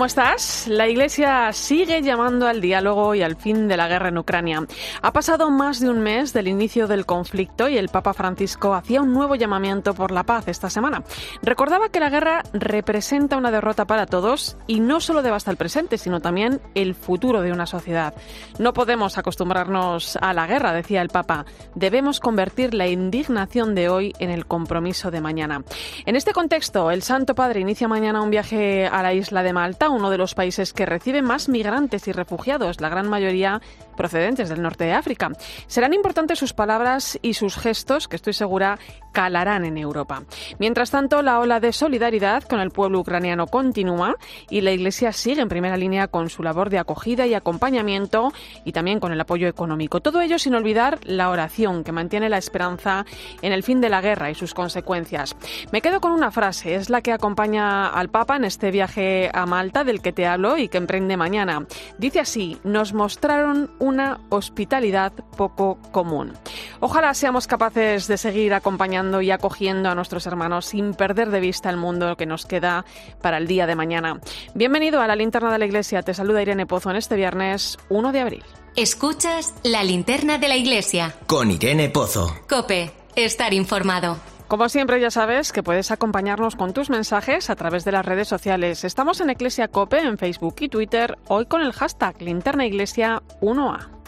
¿Cómo 0.00 0.06
estás? 0.06 0.66
La 0.66 0.88
Iglesia 0.88 1.52
sigue 1.52 2.00
llamando 2.00 2.46
al 2.46 2.62
diálogo 2.62 3.14
y 3.14 3.20
al 3.20 3.36
fin 3.36 3.68
de 3.68 3.76
la 3.76 3.86
guerra 3.86 4.08
en 4.08 4.16
Ucrania. 4.16 4.66
Ha 5.02 5.12
pasado 5.12 5.50
más 5.50 5.78
de 5.78 5.90
un 5.90 6.00
mes 6.00 6.32
del 6.32 6.48
inicio 6.48 6.88
del 6.88 7.04
conflicto 7.04 7.68
y 7.68 7.76
el 7.76 7.90
Papa 7.90 8.14
Francisco 8.14 8.72
hacía 8.72 9.02
un 9.02 9.12
nuevo 9.12 9.34
llamamiento 9.34 9.92
por 9.92 10.10
la 10.10 10.22
paz 10.22 10.48
esta 10.48 10.70
semana. 10.70 11.02
Recordaba 11.42 11.90
que 11.90 12.00
la 12.00 12.08
guerra 12.08 12.42
representa 12.54 13.36
una 13.36 13.50
derrota 13.50 13.84
para 13.84 14.06
todos 14.06 14.56
y 14.66 14.80
no 14.80 15.00
solo 15.00 15.20
devasta 15.20 15.50
el 15.50 15.58
presente, 15.58 15.98
sino 15.98 16.20
también 16.20 16.62
el 16.74 16.94
futuro 16.94 17.42
de 17.42 17.52
una 17.52 17.66
sociedad. 17.66 18.14
No 18.58 18.72
podemos 18.72 19.18
acostumbrarnos 19.18 20.16
a 20.22 20.32
la 20.32 20.46
guerra, 20.46 20.72
decía 20.72 21.02
el 21.02 21.10
Papa. 21.10 21.44
Debemos 21.74 22.20
convertir 22.20 22.72
la 22.72 22.88
indignación 22.88 23.74
de 23.74 23.90
hoy 23.90 24.14
en 24.18 24.30
el 24.30 24.46
compromiso 24.46 25.10
de 25.10 25.20
mañana. 25.20 25.62
En 26.06 26.16
este 26.16 26.32
contexto, 26.32 26.90
el 26.90 27.02
Santo 27.02 27.34
Padre 27.34 27.60
inicia 27.60 27.86
mañana 27.86 28.22
un 28.22 28.30
viaje 28.30 28.86
a 28.86 29.02
la 29.02 29.12
isla 29.12 29.42
de 29.42 29.52
Malta, 29.52 29.89
uno 29.92 30.10
de 30.10 30.18
los 30.18 30.34
países 30.34 30.72
que 30.72 30.86
recibe 30.86 31.22
más 31.22 31.48
migrantes 31.48 32.08
y 32.08 32.12
refugiados, 32.12 32.80
la 32.80 32.88
gran 32.88 33.08
mayoría 33.08 33.60
procedentes 34.00 34.48
del 34.48 34.62
norte 34.62 34.84
de 34.84 34.94
África. 34.94 35.30
Serán 35.66 35.92
importantes 35.92 36.38
sus 36.38 36.54
palabras 36.54 37.18
y 37.20 37.34
sus 37.34 37.58
gestos, 37.58 38.08
que 38.08 38.16
estoy 38.16 38.32
segura 38.32 38.78
calarán 39.12 39.66
en 39.66 39.76
Europa. 39.76 40.22
Mientras 40.58 40.90
tanto, 40.90 41.20
la 41.20 41.38
ola 41.38 41.60
de 41.60 41.72
solidaridad 41.72 42.44
con 42.44 42.60
el 42.60 42.70
pueblo 42.70 43.00
ucraniano 43.00 43.46
continúa 43.46 44.14
y 44.48 44.62
la 44.62 44.70
Iglesia 44.70 45.12
sigue 45.12 45.42
en 45.42 45.50
primera 45.50 45.76
línea 45.76 46.08
con 46.08 46.30
su 46.30 46.42
labor 46.42 46.70
de 46.70 46.78
acogida 46.78 47.26
y 47.26 47.34
acompañamiento 47.34 48.32
y 48.64 48.72
también 48.72 49.00
con 49.00 49.12
el 49.12 49.20
apoyo 49.20 49.48
económico. 49.48 50.00
Todo 50.00 50.22
ello 50.22 50.38
sin 50.38 50.54
olvidar 50.54 50.98
la 51.04 51.28
oración 51.28 51.84
que 51.84 51.92
mantiene 51.92 52.30
la 52.30 52.38
esperanza 52.38 53.04
en 53.42 53.52
el 53.52 53.62
fin 53.62 53.82
de 53.82 53.90
la 53.90 54.00
guerra 54.00 54.30
y 54.30 54.34
sus 54.34 54.54
consecuencias. 54.54 55.36
Me 55.72 55.82
quedo 55.82 56.00
con 56.00 56.12
una 56.12 56.30
frase, 56.30 56.74
es 56.74 56.88
la 56.88 57.02
que 57.02 57.12
acompaña 57.12 57.88
al 57.88 58.08
Papa 58.08 58.36
en 58.36 58.44
este 58.44 58.70
viaje 58.70 59.30
a 59.34 59.44
Malta 59.44 59.84
del 59.84 60.00
que 60.00 60.12
te 60.12 60.26
hablo 60.26 60.56
y 60.56 60.68
que 60.68 60.78
emprende 60.78 61.18
mañana. 61.18 61.66
Dice 61.98 62.20
así, 62.20 62.56
nos 62.64 62.94
mostraron 62.94 63.70
una 63.90 64.20
hospitalidad 64.30 65.12
poco 65.36 65.78
común. 65.92 66.32
Ojalá 66.80 67.12
seamos 67.12 67.46
capaces 67.46 68.06
de 68.06 68.16
seguir 68.16 68.54
acompañando 68.54 69.20
y 69.20 69.30
acogiendo 69.30 69.90
a 69.90 69.94
nuestros 69.94 70.26
hermanos 70.26 70.66
sin 70.66 70.94
perder 70.94 71.30
de 71.30 71.40
vista 71.40 71.68
el 71.68 71.76
mundo 71.76 72.16
que 72.16 72.24
nos 72.24 72.46
queda 72.46 72.84
para 73.20 73.36
el 73.36 73.46
día 73.46 73.66
de 73.66 73.74
mañana. 73.74 74.20
Bienvenido 74.54 75.00
a 75.00 75.06
la 75.06 75.16
linterna 75.16 75.52
de 75.52 75.58
la 75.58 75.66
iglesia. 75.66 76.02
Te 76.02 76.14
saluda 76.14 76.40
Irene 76.40 76.66
Pozo 76.66 76.90
en 76.90 76.96
este 76.96 77.16
viernes 77.16 77.76
1 77.88 78.12
de 78.12 78.20
abril. 78.20 78.44
Escuchas 78.76 79.54
la 79.64 79.82
linterna 79.82 80.38
de 80.38 80.48
la 80.48 80.56
iglesia. 80.56 81.14
Con 81.26 81.50
Irene 81.50 81.90
Pozo. 81.90 82.34
Cope, 82.48 82.92
estar 83.16 83.52
informado. 83.52 84.16
Como 84.50 84.68
siempre 84.68 85.00
ya 85.00 85.12
sabes 85.12 85.52
que 85.52 85.62
puedes 85.62 85.92
acompañarnos 85.92 86.56
con 86.56 86.72
tus 86.72 86.90
mensajes 86.90 87.50
a 87.50 87.54
través 87.54 87.84
de 87.84 87.92
las 87.92 88.04
redes 88.04 88.26
sociales. 88.26 88.82
Estamos 88.82 89.20
en 89.20 89.30
Iglesia 89.30 89.68
Cope 89.68 90.00
en 90.00 90.18
Facebook 90.18 90.56
y 90.58 90.68
Twitter, 90.68 91.16
hoy 91.28 91.46
con 91.46 91.60
el 91.60 91.72
hashtag 91.72 92.20
Linterna 92.20 92.66
Iglesia 92.66 93.22
1A. 93.40 93.99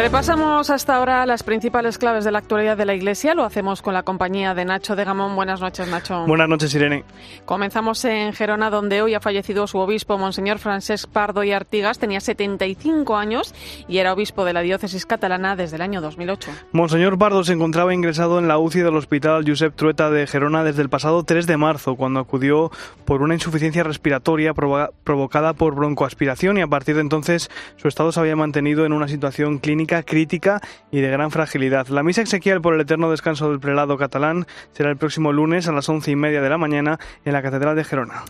Repasamos 0.00 0.70
hasta 0.70 0.96
ahora 0.96 1.26
las 1.26 1.42
principales 1.42 1.98
claves 1.98 2.24
de 2.24 2.32
la 2.32 2.38
actualidad 2.38 2.74
de 2.74 2.86
la 2.86 2.94
Iglesia. 2.94 3.34
Lo 3.34 3.44
hacemos 3.44 3.82
con 3.82 3.92
la 3.92 4.02
compañía 4.02 4.54
de 4.54 4.64
Nacho 4.64 4.96
de 4.96 5.04
Gamón. 5.04 5.36
Buenas 5.36 5.60
noches, 5.60 5.86
Nacho. 5.88 6.24
Buenas 6.26 6.48
noches, 6.48 6.74
Irene. 6.74 7.04
Comenzamos 7.44 8.02
en 8.06 8.32
Gerona, 8.32 8.70
donde 8.70 9.02
hoy 9.02 9.12
ha 9.12 9.20
fallecido 9.20 9.66
su 9.66 9.76
obispo, 9.76 10.16
Monseñor 10.16 10.58
Francesc 10.58 11.06
Pardo 11.10 11.44
y 11.44 11.52
Artigas. 11.52 11.98
Tenía 11.98 12.20
75 12.20 13.14
años 13.14 13.54
y 13.88 13.98
era 13.98 14.14
obispo 14.14 14.46
de 14.46 14.54
la 14.54 14.62
diócesis 14.62 15.04
catalana 15.04 15.54
desde 15.54 15.76
el 15.76 15.82
año 15.82 16.00
2008. 16.00 16.50
Monseñor 16.72 17.18
Pardo 17.18 17.44
se 17.44 17.52
encontraba 17.52 17.92
ingresado 17.92 18.38
en 18.38 18.48
la 18.48 18.56
UCI 18.56 18.80
del 18.80 18.96
Hospital 18.96 19.44
Josep 19.46 19.76
Trueta 19.76 20.08
de 20.08 20.26
Gerona 20.26 20.64
desde 20.64 20.80
el 20.80 20.88
pasado 20.88 21.24
3 21.24 21.46
de 21.46 21.58
marzo, 21.58 21.96
cuando 21.96 22.20
acudió 22.20 22.70
por 23.04 23.20
una 23.20 23.34
insuficiencia 23.34 23.82
respiratoria 23.82 24.54
provocada 24.54 25.52
por 25.52 25.74
broncoaspiración 25.74 26.56
y 26.56 26.62
a 26.62 26.68
partir 26.68 26.94
de 26.94 27.02
entonces 27.02 27.50
su 27.76 27.86
estado 27.86 28.12
se 28.12 28.20
había 28.20 28.34
mantenido 28.34 28.86
en 28.86 28.94
una 28.94 29.06
situación 29.06 29.58
clínica 29.58 29.89
crítica 30.04 30.60
y 30.90 31.00
de 31.00 31.10
gran 31.10 31.30
fragilidad. 31.30 31.88
La 31.88 32.02
misa 32.02 32.22
exequial 32.22 32.60
por 32.60 32.74
el 32.74 32.80
eterno 32.80 33.10
descanso 33.10 33.50
del 33.50 33.60
prelado 33.60 33.98
catalán 33.98 34.46
será 34.72 34.90
el 34.90 34.96
próximo 34.96 35.32
lunes 35.32 35.68
a 35.68 35.72
las 35.72 35.88
once 35.88 36.10
y 36.10 36.16
media 36.16 36.40
de 36.40 36.48
la 36.48 36.58
mañana 36.58 36.98
en 37.24 37.32
la 37.32 37.42
Catedral 37.42 37.76
de 37.76 37.84
Gerona. 37.84 38.24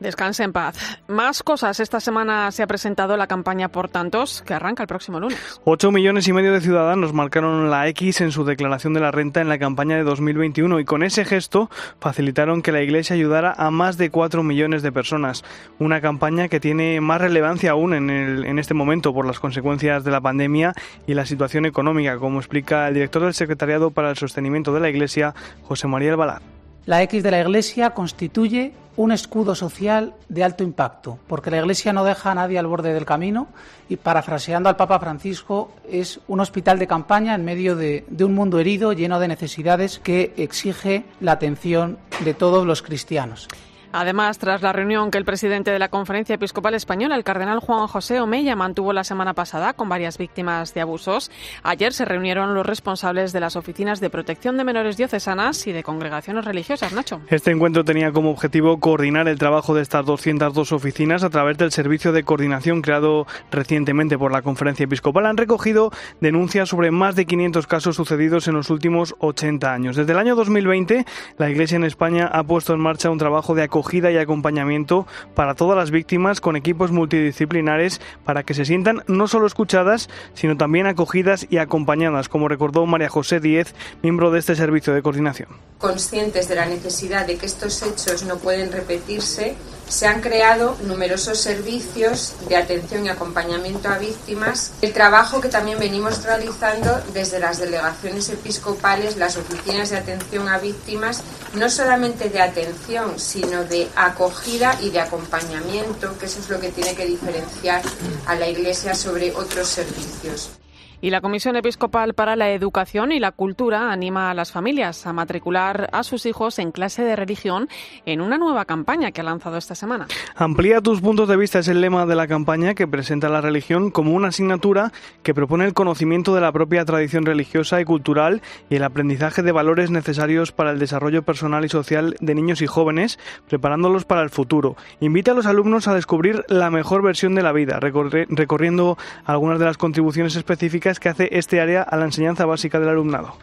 Descanse 0.00 0.44
en 0.44 0.52
paz. 0.52 0.76
Más 1.08 1.42
cosas. 1.42 1.80
Esta 1.80 1.98
semana 1.98 2.50
se 2.52 2.62
ha 2.62 2.66
presentado 2.66 3.16
la 3.16 3.26
campaña 3.26 3.68
Por 3.68 3.88
Tantos, 3.88 4.42
que 4.42 4.54
arranca 4.54 4.84
el 4.84 4.86
próximo 4.86 5.18
lunes. 5.18 5.60
Ocho 5.64 5.90
millones 5.90 6.28
y 6.28 6.32
medio 6.32 6.52
de 6.52 6.60
ciudadanos 6.60 7.12
marcaron 7.12 7.68
la 7.68 7.88
X 7.88 8.20
en 8.20 8.30
su 8.30 8.44
declaración 8.44 8.94
de 8.94 9.00
la 9.00 9.10
renta 9.10 9.40
en 9.40 9.48
la 9.48 9.58
campaña 9.58 9.96
de 9.96 10.04
2021 10.04 10.78
y 10.78 10.84
con 10.84 11.02
ese 11.02 11.24
gesto 11.24 11.68
facilitaron 11.98 12.62
que 12.62 12.72
la 12.72 12.82
Iglesia 12.82 13.14
ayudara 13.14 13.52
a 13.56 13.70
más 13.70 13.98
de 13.98 14.10
cuatro 14.10 14.42
millones 14.42 14.82
de 14.82 14.92
personas. 14.92 15.44
Una 15.78 16.00
campaña 16.00 16.48
que 16.48 16.60
tiene 16.60 17.00
más 17.00 17.20
relevancia 17.20 17.72
aún 17.72 17.94
en, 17.94 18.58
este 18.58 18.74
momento 18.74 19.12
por 19.12 19.26
las 19.26 19.40
consecuencias 19.40 20.04
de 20.04 20.10
la 20.10 20.20
pandemia 20.20 20.74
y 21.06 21.14
la 21.14 21.26
situación 21.26 21.66
económica, 21.66 22.18
como 22.18 22.38
explica 22.38 22.88
el 22.88 22.94
director 22.94 23.22
del 23.22 23.34
Secretariado 23.34 23.90
para 23.90 24.10
el 24.10 24.16
Sostenimiento 24.16 24.72
de 24.72 24.80
la 24.80 24.90
Iglesia, 24.90 25.34
José 25.62 25.88
María 25.88 26.12
Albalá. 26.12 26.40
La 26.88 27.02
X 27.02 27.22
de 27.22 27.30
la 27.30 27.42
Iglesia 27.42 27.90
constituye 27.90 28.72
un 28.96 29.12
escudo 29.12 29.54
social 29.54 30.14
de 30.30 30.42
alto 30.42 30.64
impacto, 30.64 31.18
porque 31.26 31.50
la 31.50 31.58
Iglesia 31.58 31.92
no 31.92 32.02
deja 32.02 32.30
a 32.30 32.34
nadie 32.34 32.58
al 32.58 32.66
borde 32.66 32.94
del 32.94 33.04
camino 33.04 33.48
y, 33.90 33.96
parafraseando 33.96 34.70
al 34.70 34.76
Papa 34.76 34.98
Francisco, 34.98 35.70
es 35.86 36.18
un 36.28 36.40
hospital 36.40 36.78
de 36.78 36.86
campaña 36.86 37.34
en 37.34 37.44
medio 37.44 37.76
de, 37.76 38.06
un 38.20 38.34
mundo 38.34 38.58
herido 38.58 38.94
lleno 38.94 39.20
de 39.20 39.28
necesidades 39.28 39.98
que 39.98 40.32
exige 40.38 41.04
la 41.20 41.32
atención 41.32 41.98
de 42.24 42.32
todos 42.32 42.64
los 42.64 42.80
cristianos. 42.80 43.48
Además, 43.92 44.38
tras 44.38 44.62
la 44.62 44.72
reunión 44.72 45.10
que 45.10 45.18
el 45.18 45.24
presidente 45.24 45.70
de 45.70 45.78
la 45.78 45.88
Conferencia 45.88 46.34
Episcopal 46.34 46.74
Española, 46.74 47.16
el 47.16 47.24
cardenal 47.24 47.60
Juan 47.60 47.86
José 47.86 48.20
Omeya, 48.20 48.54
mantuvo 48.54 48.92
la 48.92 49.04
semana 49.04 49.34
pasada 49.34 49.72
con 49.72 49.88
varias 49.88 50.18
víctimas 50.18 50.74
de 50.74 50.82
abusos, 50.82 51.30
ayer 51.62 51.92
se 51.92 52.04
reunieron 52.04 52.54
los 52.54 52.66
responsables 52.66 53.32
de 53.32 53.40
las 53.40 53.56
oficinas 53.56 54.00
de 54.00 54.10
protección 54.10 54.56
de 54.56 54.64
menores 54.64 54.96
diocesanas 54.96 55.66
y 55.66 55.72
de 55.72 55.82
congregaciones 55.82 56.44
religiosas. 56.44 56.92
Nacho. 56.92 57.20
Este 57.28 57.50
encuentro 57.50 57.84
tenía 57.84 58.12
como 58.12 58.30
objetivo 58.30 58.78
coordinar 58.78 59.26
el 59.28 59.38
trabajo 59.38 59.74
de 59.74 59.82
estas 59.82 60.04
202 60.04 60.72
oficinas 60.72 61.24
a 61.24 61.30
través 61.30 61.56
del 61.56 61.72
servicio 61.72 62.12
de 62.12 62.24
coordinación 62.24 62.82
creado 62.82 63.26
recientemente 63.50 64.18
por 64.18 64.32
la 64.32 64.42
Conferencia 64.42 64.84
Episcopal. 64.84 65.26
Han 65.26 65.36
recogido 65.36 65.90
denuncias 66.20 66.68
sobre 66.68 66.90
más 66.90 67.16
de 67.16 67.24
500 67.24 67.66
casos 67.66 67.96
sucedidos 67.96 68.48
en 68.48 68.54
los 68.54 68.70
últimos 68.70 69.14
80 69.18 69.72
años. 69.72 69.96
Desde 69.96 70.12
el 70.12 70.18
año 70.18 70.34
2020, 70.36 71.06
la 71.38 71.50
Iglesia 71.50 71.76
en 71.76 71.84
España 71.84 72.26
ha 72.26 72.44
puesto 72.44 72.74
en 72.74 72.80
marcha 72.80 73.10
un 73.10 73.18
trabajo 73.18 73.54
de 73.54 73.62
acogida 73.78 74.10
y 74.10 74.18
acompañamiento 74.18 75.06
para 75.36 75.54
todas 75.54 75.76
las 75.76 75.92
víctimas 75.92 76.40
con 76.40 76.56
equipos 76.56 76.90
multidisciplinares 76.90 78.00
para 78.24 78.42
que 78.42 78.54
se 78.54 78.64
sientan 78.64 79.04
no 79.06 79.28
solo 79.28 79.46
escuchadas, 79.46 80.08
sino 80.34 80.56
también 80.56 80.86
acogidas 80.86 81.46
y 81.48 81.58
acompañadas, 81.58 82.28
como 82.28 82.48
recordó 82.48 82.84
María 82.86 83.08
José 83.08 83.38
Díez, 83.38 83.74
miembro 84.02 84.32
de 84.32 84.40
este 84.40 84.56
servicio 84.56 84.92
de 84.92 85.02
coordinación. 85.02 85.48
Conscientes 85.78 86.48
de 86.48 86.56
la 86.56 86.66
necesidad 86.66 87.24
de 87.24 87.36
que 87.36 87.46
estos 87.46 87.80
hechos 87.82 88.24
no 88.24 88.38
pueden 88.38 88.72
repetirse, 88.72 89.54
se 89.88 90.06
han 90.06 90.20
creado 90.20 90.76
numerosos 90.82 91.38
servicios 91.38 92.34
de 92.48 92.56
atención 92.56 93.06
y 93.06 93.08
acompañamiento 93.08 93.88
a 93.88 93.98
víctimas. 93.98 94.72
El 94.82 94.92
trabajo 94.92 95.40
que 95.40 95.48
también 95.48 95.78
venimos 95.78 96.22
realizando 96.22 97.02
desde 97.12 97.40
las 97.40 97.58
delegaciones 97.58 98.28
episcopales, 98.28 99.16
las 99.16 99.36
oficinas 99.36 99.90
de 99.90 99.96
atención 99.96 100.48
a 100.48 100.58
víctimas, 100.58 101.22
no 101.54 101.70
solamente 101.70 102.28
de 102.28 102.40
atención, 102.40 103.18
sino 103.18 103.64
de 103.64 103.88
acogida 103.96 104.78
y 104.80 104.90
de 104.90 105.00
acompañamiento, 105.00 106.16
que 106.18 106.26
eso 106.26 106.40
es 106.40 106.48
lo 106.48 106.60
que 106.60 106.70
tiene 106.70 106.94
que 106.94 107.06
diferenciar 107.06 107.82
a 108.26 108.34
la 108.34 108.48
Iglesia 108.48 108.94
sobre 108.94 109.34
otros 109.34 109.68
servicios. 109.68 110.50
Y 111.00 111.10
la 111.10 111.20
Comisión 111.20 111.54
Episcopal 111.54 112.12
para 112.14 112.34
la 112.34 112.50
Educación 112.50 113.12
y 113.12 113.20
la 113.20 113.30
Cultura 113.30 113.92
anima 113.92 114.32
a 114.32 114.34
las 114.34 114.50
familias 114.50 115.06
a 115.06 115.12
matricular 115.12 115.88
a 115.92 116.02
sus 116.02 116.26
hijos 116.26 116.58
en 116.58 116.72
clase 116.72 117.04
de 117.04 117.14
religión 117.14 117.68
en 118.04 118.20
una 118.20 118.36
nueva 118.36 118.64
campaña 118.64 119.12
que 119.12 119.20
ha 119.20 119.24
lanzado 119.24 119.58
esta 119.58 119.76
semana. 119.76 120.08
Amplía 120.34 120.80
tus 120.80 121.00
puntos 121.00 121.28
de 121.28 121.36
vista 121.36 121.60
es 121.60 121.68
el 121.68 121.80
lema 121.80 122.04
de 122.04 122.16
la 122.16 122.26
campaña 122.26 122.74
que 122.74 122.88
presenta 122.88 123.28
la 123.28 123.40
religión 123.40 123.92
como 123.92 124.12
una 124.12 124.28
asignatura 124.28 124.90
que 125.22 125.34
propone 125.34 125.66
el 125.66 125.72
conocimiento 125.72 126.34
de 126.34 126.40
la 126.40 126.50
propia 126.50 126.84
tradición 126.84 127.24
religiosa 127.24 127.80
y 127.80 127.84
cultural 127.84 128.42
y 128.68 128.74
el 128.74 128.82
aprendizaje 128.82 129.44
de 129.44 129.52
valores 129.52 129.92
necesarios 129.92 130.50
para 130.50 130.72
el 130.72 130.80
desarrollo 130.80 131.22
personal 131.22 131.64
y 131.64 131.68
social 131.68 132.16
de 132.18 132.34
niños 132.34 132.60
y 132.60 132.66
jóvenes, 132.66 133.20
preparándolos 133.48 134.04
para 134.04 134.22
el 134.22 134.30
futuro. 134.30 134.76
Invita 134.98 135.30
a 135.30 135.34
los 135.34 135.46
alumnos 135.46 135.86
a 135.86 135.94
descubrir 135.94 136.44
la 136.48 136.72
mejor 136.72 137.02
versión 137.02 137.36
de 137.36 137.42
la 137.42 137.52
vida, 137.52 137.78
recorriendo 137.78 138.98
algunas 139.24 139.60
de 139.60 139.64
las 139.64 139.78
contribuciones 139.78 140.34
específicas 140.34 140.87
que 140.98 141.08
hace 141.08 141.28
este 141.32 141.60
área 141.60 141.82
a 141.82 141.96
la 141.96 142.06
enseñanza 142.06 142.46
básica 142.46 142.80
del 142.80 142.88
alumnado. 142.88 143.36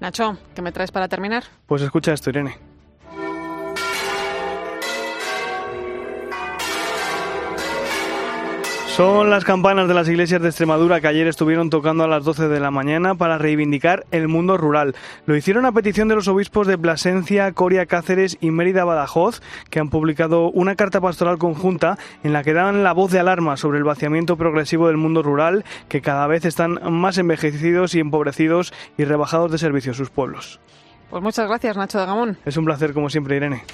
Nacho, 0.00 0.36
¿qué 0.54 0.60
me 0.60 0.72
traes 0.72 0.90
para 0.90 1.08
terminar? 1.08 1.44
Pues 1.66 1.80
escucha 1.82 2.12
esto, 2.12 2.30
Irene. 2.30 2.58
Son 8.96 9.28
las 9.28 9.44
campanas 9.44 9.88
de 9.88 9.94
las 9.94 10.08
iglesias 10.08 10.40
de 10.40 10.46
Extremadura 10.46 11.00
que 11.00 11.08
ayer 11.08 11.26
estuvieron 11.26 11.68
tocando 11.68 12.04
a 12.04 12.06
las 12.06 12.22
12 12.22 12.46
de 12.46 12.60
la 12.60 12.70
mañana 12.70 13.16
para 13.16 13.38
reivindicar 13.38 14.06
el 14.12 14.28
mundo 14.28 14.56
rural. 14.56 14.94
Lo 15.26 15.34
hicieron 15.34 15.66
a 15.66 15.72
petición 15.72 16.06
de 16.06 16.14
los 16.14 16.28
obispos 16.28 16.68
de 16.68 16.78
Plasencia, 16.78 17.50
Coria 17.50 17.86
Cáceres 17.86 18.38
y 18.40 18.52
Mérida 18.52 18.84
Badajoz, 18.84 19.42
que 19.68 19.80
han 19.80 19.90
publicado 19.90 20.48
una 20.52 20.76
carta 20.76 21.00
pastoral 21.00 21.38
conjunta 21.38 21.98
en 22.22 22.32
la 22.32 22.44
que 22.44 22.52
dan 22.52 22.84
la 22.84 22.92
voz 22.92 23.10
de 23.10 23.18
alarma 23.18 23.56
sobre 23.56 23.78
el 23.78 23.84
vaciamiento 23.84 24.36
progresivo 24.36 24.86
del 24.86 24.96
mundo 24.96 25.24
rural, 25.24 25.64
que 25.88 26.00
cada 26.00 26.28
vez 26.28 26.44
están 26.44 26.78
más 26.88 27.18
envejecidos 27.18 27.96
y 27.96 27.98
empobrecidos 27.98 28.72
y 28.96 29.06
rebajados 29.06 29.50
de 29.50 29.58
servicio 29.58 29.90
a 29.90 29.96
sus 29.96 30.10
pueblos. 30.10 30.60
Pues 31.10 31.20
muchas 31.20 31.48
gracias, 31.48 31.76
Nacho 31.76 31.98
de 31.98 32.06
Gamón. 32.06 32.38
Es 32.44 32.56
un 32.56 32.64
placer, 32.64 32.92
como 32.92 33.10
siempre, 33.10 33.34
Irene. 33.34 33.64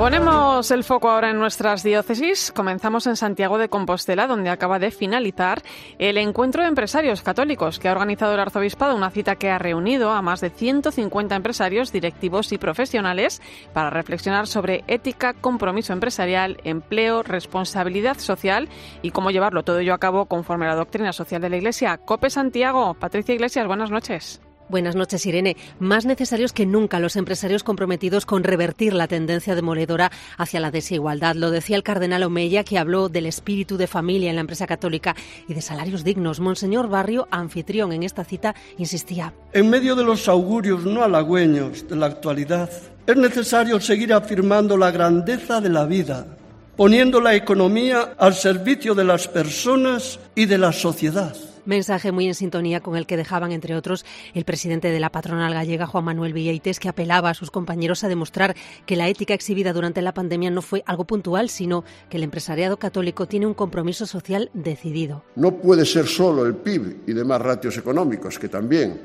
Ponemos 0.00 0.70
el 0.70 0.82
foco 0.82 1.10
ahora 1.10 1.28
en 1.28 1.38
nuestras 1.38 1.82
diócesis. 1.82 2.52
Comenzamos 2.56 3.06
en 3.06 3.16
Santiago 3.16 3.58
de 3.58 3.68
Compostela, 3.68 4.26
donde 4.26 4.48
acaba 4.48 4.78
de 4.78 4.90
finalizar 4.90 5.60
el 5.98 6.16
encuentro 6.16 6.62
de 6.62 6.70
empresarios 6.70 7.20
católicos 7.20 7.78
que 7.78 7.86
ha 7.86 7.92
organizado 7.92 8.32
el 8.32 8.40
arzobispado, 8.40 8.96
una 8.96 9.10
cita 9.10 9.36
que 9.36 9.50
ha 9.50 9.58
reunido 9.58 10.12
a 10.12 10.22
más 10.22 10.40
de 10.40 10.48
150 10.48 11.36
empresarios, 11.36 11.92
directivos 11.92 12.50
y 12.52 12.56
profesionales 12.56 13.42
para 13.74 13.90
reflexionar 13.90 14.46
sobre 14.46 14.84
ética, 14.86 15.34
compromiso 15.34 15.92
empresarial, 15.92 16.56
empleo, 16.64 17.22
responsabilidad 17.22 18.18
social 18.18 18.70
y 19.02 19.10
cómo 19.10 19.30
llevarlo 19.30 19.64
todo 19.64 19.80
ello 19.80 19.92
a 19.92 19.98
cabo 19.98 20.24
conforme 20.24 20.64
a 20.64 20.70
la 20.70 20.76
doctrina 20.76 21.12
social 21.12 21.42
de 21.42 21.50
la 21.50 21.58
Iglesia. 21.58 21.98
Cope 21.98 22.30
Santiago, 22.30 22.94
Patricia 22.94 23.34
Iglesias, 23.34 23.66
buenas 23.66 23.90
noches. 23.90 24.40
Buenas 24.70 24.94
noches, 24.94 25.26
Irene. 25.26 25.56
Más 25.80 26.06
necesarios 26.06 26.52
que 26.52 26.64
nunca 26.64 27.00
los 27.00 27.16
empresarios 27.16 27.64
comprometidos 27.64 28.24
con 28.24 28.44
revertir 28.44 28.92
la 28.92 29.08
tendencia 29.08 29.56
demoledora 29.56 30.12
hacia 30.38 30.60
la 30.60 30.70
desigualdad. 30.70 31.34
Lo 31.34 31.50
decía 31.50 31.74
el 31.74 31.82
cardenal 31.82 32.22
Omeya, 32.22 32.62
que 32.62 32.78
habló 32.78 33.08
del 33.08 33.26
espíritu 33.26 33.76
de 33.76 33.88
familia 33.88 34.30
en 34.30 34.36
la 34.36 34.42
empresa 34.42 34.68
católica 34.68 35.16
y 35.48 35.54
de 35.54 35.60
salarios 35.60 36.04
dignos. 36.04 36.38
Monseñor 36.38 36.88
Barrio, 36.88 37.26
anfitrión 37.32 37.92
en 37.92 38.04
esta 38.04 38.22
cita, 38.22 38.54
insistía. 38.78 39.34
En 39.52 39.68
medio 39.70 39.96
de 39.96 40.04
los 40.04 40.28
augurios 40.28 40.84
no 40.84 41.02
halagüeños 41.02 41.88
de 41.88 41.96
la 41.96 42.06
actualidad, 42.06 42.70
es 43.08 43.16
necesario 43.16 43.80
seguir 43.80 44.12
afirmando 44.12 44.76
la 44.76 44.92
grandeza 44.92 45.60
de 45.60 45.70
la 45.70 45.84
vida, 45.84 46.38
poniendo 46.76 47.20
la 47.20 47.34
economía 47.34 48.14
al 48.16 48.34
servicio 48.34 48.94
de 48.94 49.02
las 49.02 49.26
personas 49.26 50.20
y 50.36 50.46
de 50.46 50.58
la 50.58 50.70
sociedad. 50.70 51.34
Mensaje 51.64 52.12
muy 52.12 52.26
en 52.26 52.34
sintonía 52.34 52.80
con 52.80 52.96
el 52.96 53.06
que 53.06 53.16
dejaban, 53.16 53.52
entre 53.52 53.76
otros, 53.76 54.04
el 54.34 54.44
presidente 54.44 54.90
de 54.90 55.00
la 55.00 55.10
patronal 55.10 55.52
gallega, 55.52 55.86
Juan 55.86 56.04
Manuel 56.04 56.32
Villaites, 56.32 56.80
que 56.80 56.88
apelaba 56.88 57.30
a 57.30 57.34
sus 57.34 57.50
compañeros 57.50 58.04
a 58.04 58.08
demostrar 58.08 58.56
que 58.86 58.96
la 58.96 59.08
ética 59.08 59.34
exhibida 59.34 59.72
durante 59.72 60.02
la 60.02 60.14
pandemia 60.14 60.50
no 60.50 60.62
fue 60.62 60.82
algo 60.86 61.04
puntual, 61.04 61.48
sino 61.48 61.84
que 62.08 62.16
el 62.16 62.22
empresariado 62.22 62.78
católico 62.78 63.26
tiene 63.26 63.46
un 63.46 63.54
compromiso 63.54 64.06
social 64.06 64.50
decidido. 64.54 65.24
No 65.36 65.56
puede 65.56 65.84
ser 65.84 66.06
solo 66.06 66.46
el 66.46 66.54
PIB 66.54 67.02
y 67.06 67.12
demás 67.12 67.40
ratios 67.40 67.76
económicos, 67.76 68.38
que 68.38 68.48
también 68.48 69.00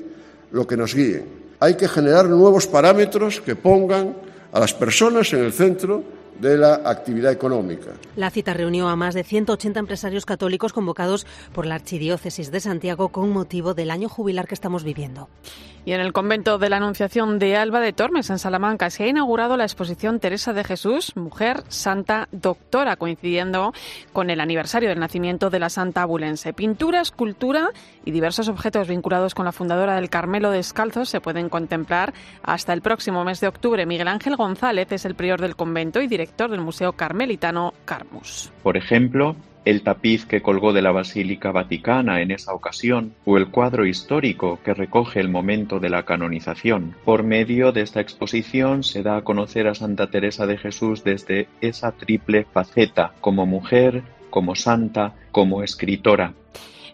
lo 0.52 0.66
que 0.66 0.78
nos 0.78 0.96
guíen. 0.96 1.46
Hay 1.60 1.76
que 1.76 1.88
generar 1.88 2.28
nuevos 2.28 2.68
parámetros 2.68 3.42
que 3.42 3.56
pongan 3.56 4.16
a 4.52 4.60
las 4.60 4.74
personas 4.74 5.32
en 5.34 5.44
el 5.44 5.54
centro 5.54 6.04
de 6.40 6.58
la 6.58 6.82
actividad 6.86 7.32
económica. 7.32 7.92
La 8.16 8.30
cita 8.30 8.54
reunió 8.54 8.88
a 8.88 8.96
más 8.96 9.14
de 9.14 9.24
180 9.24 9.80
empresarios 9.80 10.26
católicos 10.26 10.74
convocados 10.74 11.26
por 11.54 11.66
la 11.66 11.76
Archidiócesis 11.76 12.52
de 12.52 12.60
Santiago 12.60 13.10
con 13.10 13.30
motivo 13.30 13.74
del 13.74 13.92
año 13.92 14.10
jubilar 14.10 14.48
que 14.48 14.56
estamos 14.56 14.84
viviendo. 14.84 15.30
Y 15.86 15.94
en 15.94 16.02
el 16.02 16.14
convento 16.14 16.58
de 16.58 16.70
la 16.70 16.78
Anunciación 16.78 17.38
de 17.38 17.58
Alba 17.58 17.80
de 17.80 17.94
Tormes, 17.94 18.32
en 18.32 18.40
Salamanca, 18.40 18.90
se 18.90 19.04
ha 19.04 19.08
inaugurado 19.08 19.56
la 19.56 19.66
exposición 19.66 20.20
Teresa 20.20 20.52
de 20.52 20.64
Jesús, 20.64 21.16
mujer 21.16 21.64
santa 21.68 22.28
doctora, 22.32 22.96
coincidiendo 22.96 23.72
con 24.12 24.32
el 24.32 24.40
aniversario 24.40 24.90
del 24.90 25.00
nacimiento 25.00 25.52
de 25.52 25.60
la 25.60 25.70
santa 25.70 26.02
abulense. 26.02 26.54
Pintura, 26.54 27.02
escultura 27.02 27.70
y 28.04 28.10
diversos 28.10 28.50
objetos 28.50 28.88
vinculados 28.88 29.36
con 29.36 29.46
la 29.46 29.52
fundadora 29.52 29.96
del 29.96 30.10
Carmelo 30.10 30.50
Descalzo 30.50 31.06
se 31.06 31.22
pueden 31.22 31.50
contemplar 31.50 32.16
hasta 32.42 32.74
el 32.74 32.82
próximo 32.82 33.24
mes 33.24 33.40
de 33.40 33.48
octubre. 33.48 33.86
Miguel 33.86 34.08
Ángel 34.08 34.38
González 34.38 34.92
es 34.92 35.06
el 35.06 35.14
prior 35.14 35.40
del 35.40 35.56
convento 35.56 36.02
y 36.02 36.08
director 36.08 36.25
del 36.50 36.62
Museo 36.62 36.94
Carmelitano 36.94 37.74
Carmus. 37.86 38.52
Por 38.64 38.78
ejemplo, 38.78 39.36
el 39.66 39.82
tapiz 39.82 40.26
que 40.26 40.42
colgó 40.42 40.74
de 40.74 40.82
la 40.82 40.92
Basílica 40.92 41.52
Vaticana 41.52 42.22
en 42.22 42.32
esa 42.32 42.54
ocasión, 42.54 43.14
o 43.26 43.38
el 43.38 43.50
cuadro 43.50 43.86
histórico 43.86 44.60
que 44.64 44.74
recoge 44.74 45.20
el 45.20 45.30
momento 45.30 45.80
de 45.80 45.90
la 45.90 46.04
canonización. 46.04 46.96
Por 47.04 47.24
medio 47.24 47.72
de 47.72 47.82
esta 47.82 48.00
exposición 48.00 48.84
se 48.84 49.02
da 49.02 49.18
a 49.18 49.24
conocer 49.24 49.68
a 49.68 49.76
Santa 49.76 50.10
Teresa 50.10 50.46
de 50.46 50.58
Jesús 50.58 51.04
desde 51.04 51.48
esa 51.62 51.92
triple 51.92 52.46
faceta, 52.54 53.14
como 53.22 53.46
mujer, 53.46 54.04
como 54.30 54.56
santa, 54.56 55.16
como 55.32 55.64
escritora. 55.64 56.34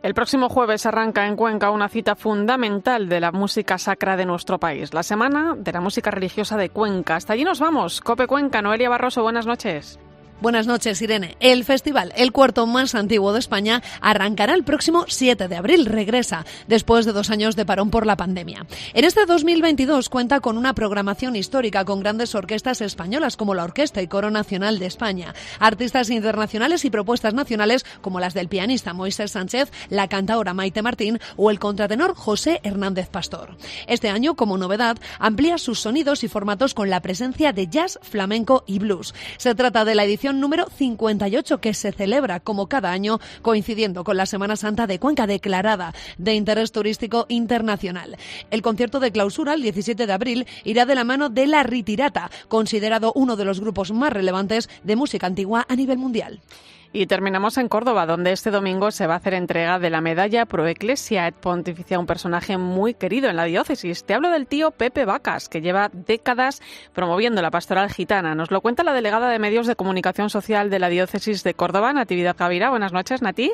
El 0.03 0.15
próximo 0.15 0.49
jueves 0.49 0.87
arranca 0.87 1.27
en 1.27 1.35
Cuenca 1.35 1.69
una 1.69 1.87
cita 1.87 2.15
fundamental 2.15 3.07
de 3.07 3.19
la 3.19 3.31
música 3.31 3.77
sacra 3.77 4.17
de 4.17 4.25
nuestro 4.25 4.59
país, 4.59 4.95
la 4.95 5.03
Semana 5.03 5.53
de 5.55 5.71
la 5.71 5.79
Música 5.79 6.09
Religiosa 6.09 6.57
de 6.57 6.69
Cuenca. 6.69 7.17
Hasta 7.17 7.33
allí 7.33 7.43
nos 7.43 7.59
vamos. 7.59 8.01
Cope 8.01 8.25
Cuenca, 8.25 8.63
Noelia 8.63 8.89
Barroso, 8.89 9.21
buenas 9.21 9.45
noches. 9.45 9.99
Buenas 10.41 10.65
noches, 10.65 10.99
Irene. 11.03 11.37
El 11.39 11.63
festival, 11.63 12.11
el 12.15 12.31
cuarto 12.31 12.65
más 12.65 12.95
antiguo 12.95 13.31
de 13.31 13.37
España, 13.37 13.83
arrancará 14.01 14.55
el 14.55 14.63
próximo 14.63 15.05
7 15.07 15.47
de 15.47 15.55
abril. 15.55 15.85
Regresa 15.85 16.47
después 16.67 17.05
de 17.05 17.11
dos 17.11 17.29
años 17.29 17.55
de 17.55 17.63
parón 17.63 17.91
por 17.91 18.07
la 18.07 18.17
pandemia. 18.17 18.65
En 18.95 19.05
este 19.05 19.27
2022 19.27 20.09
cuenta 20.09 20.39
con 20.39 20.57
una 20.57 20.73
programación 20.73 21.35
histórica 21.35 21.85
con 21.85 21.99
grandes 21.99 22.33
orquestas 22.33 22.81
españolas 22.81 23.37
como 23.37 23.53
la 23.53 23.65
Orquesta 23.65 24.01
y 24.01 24.07
Coro 24.07 24.31
Nacional 24.31 24.79
de 24.79 24.87
España, 24.87 25.35
artistas 25.59 26.09
internacionales 26.09 26.85
y 26.85 26.89
propuestas 26.89 27.35
nacionales 27.35 27.85
como 28.01 28.19
las 28.19 28.33
del 28.33 28.47
pianista 28.47 28.93
Moisés 28.93 29.29
Sánchez, 29.29 29.71
la 29.89 30.07
cantaora 30.07 30.55
Maite 30.55 30.81
Martín 30.81 31.19
o 31.37 31.51
el 31.51 31.59
contratenor 31.59 32.15
José 32.15 32.61
Hernández 32.63 33.09
Pastor. 33.09 33.57
Este 33.85 34.09
año, 34.09 34.35
como 34.35 34.57
novedad, 34.57 34.97
amplía 35.19 35.59
sus 35.59 35.81
sonidos 35.81 36.23
y 36.23 36.27
formatos 36.27 36.73
con 36.73 36.89
la 36.89 37.03
presencia 37.03 37.53
de 37.53 37.67
jazz, 37.67 37.99
flamenco 38.01 38.63
y 38.65 38.79
blues. 38.79 39.13
Se 39.37 39.53
trata 39.53 39.85
de 39.85 39.93
la 39.93 40.03
edición 40.03 40.30
número 40.39 40.67
58 40.69 41.59
que 41.59 41.73
se 41.73 41.91
celebra 41.91 42.39
como 42.39 42.67
cada 42.67 42.91
año 42.91 43.19
coincidiendo 43.41 44.03
con 44.03 44.17
la 44.17 44.25
Semana 44.25 44.55
Santa 44.55 44.87
de 44.87 44.99
Cuenca 44.99 45.27
declarada 45.27 45.93
de 46.17 46.33
interés 46.35 46.71
turístico 46.71 47.25
internacional. 47.29 48.17
El 48.49 48.61
concierto 48.61 48.99
de 48.99 49.11
clausura 49.11 49.53
el 49.53 49.61
17 49.61 50.07
de 50.07 50.13
abril 50.13 50.47
irá 50.63 50.85
de 50.85 50.95
la 50.95 51.03
mano 51.03 51.29
de 51.29 51.47
La 51.47 51.63
Ritirata, 51.63 52.31
considerado 52.47 53.11
uno 53.15 53.35
de 53.35 53.45
los 53.45 53.59
grupos 53.59 53.91
más 53.91 54.13
relevantes 54.13 54.69
de 54.83 54.95
música 54.95 55.27
antigua 55.27 55.65
a 55.67 55.75
nivel 55.75 55.97
mundial. 55.97 56.39
Y 56.93 57.07
terminamos 57.07 57.57
en 57.57 57.69
Córdoba, 57.69 58.05
donde 58.05 58.33
este 58.33 58.51
domingo 58.51 58.91
se 58.91 59.07
va 59.07 59.13
a 59.13 59.17
hacer 59.17 59.33
entrega 59.33 59.79
de 59.79 59.89
la 59.89 60.01
medalla 60.01 60.45
Pro 60.45 60.67
Ecclesia 60.67 61.25
et 61.25 61.35
Pontificia, 61.35 61.97
un 61.97 62.05
personaje 62.05 62.57
muy 62.57 62.93
querido 62.95 63.29
en 63.29 63.37
la 63.37 63.45
diócesis. 63.45 64.03
Te 64.03 64.13
hablo 64.13 64.29
del 64.29 64.45
tío 64.45 64.71
Pepe 64.71 65.05
Vacas, 65.05 65.47
que 65.47 65.61
lleva 65.61 65.89
décadas 65.93 66.61
promoviendo 66.91 67.41
la 67.41 67.49
pastoral 67.49 67.89
gitana. 67.93 68.35
Nos 68.35 68.51
lo 68.51 68.59
cuenta 68.59 68.83
la 68.83 68.91
delegada 68.91 69.29
de 69.29 69.39
Medios 69.39 69.67
de 69.67 69.77
Comunicación 69.77 70.29
Social 70.29 70.69
de 70.69 70.79
la 70.79 70.89
diócesis 70.89 71.43
de 71.43 71.53
Córdoba, 71.53 71.93
Natividad 71.93 72.35
Gavira. 72.37 72.69
Buenas 72.69 72.91
noches, 72.91 73.21
Nati. 73.21 73.51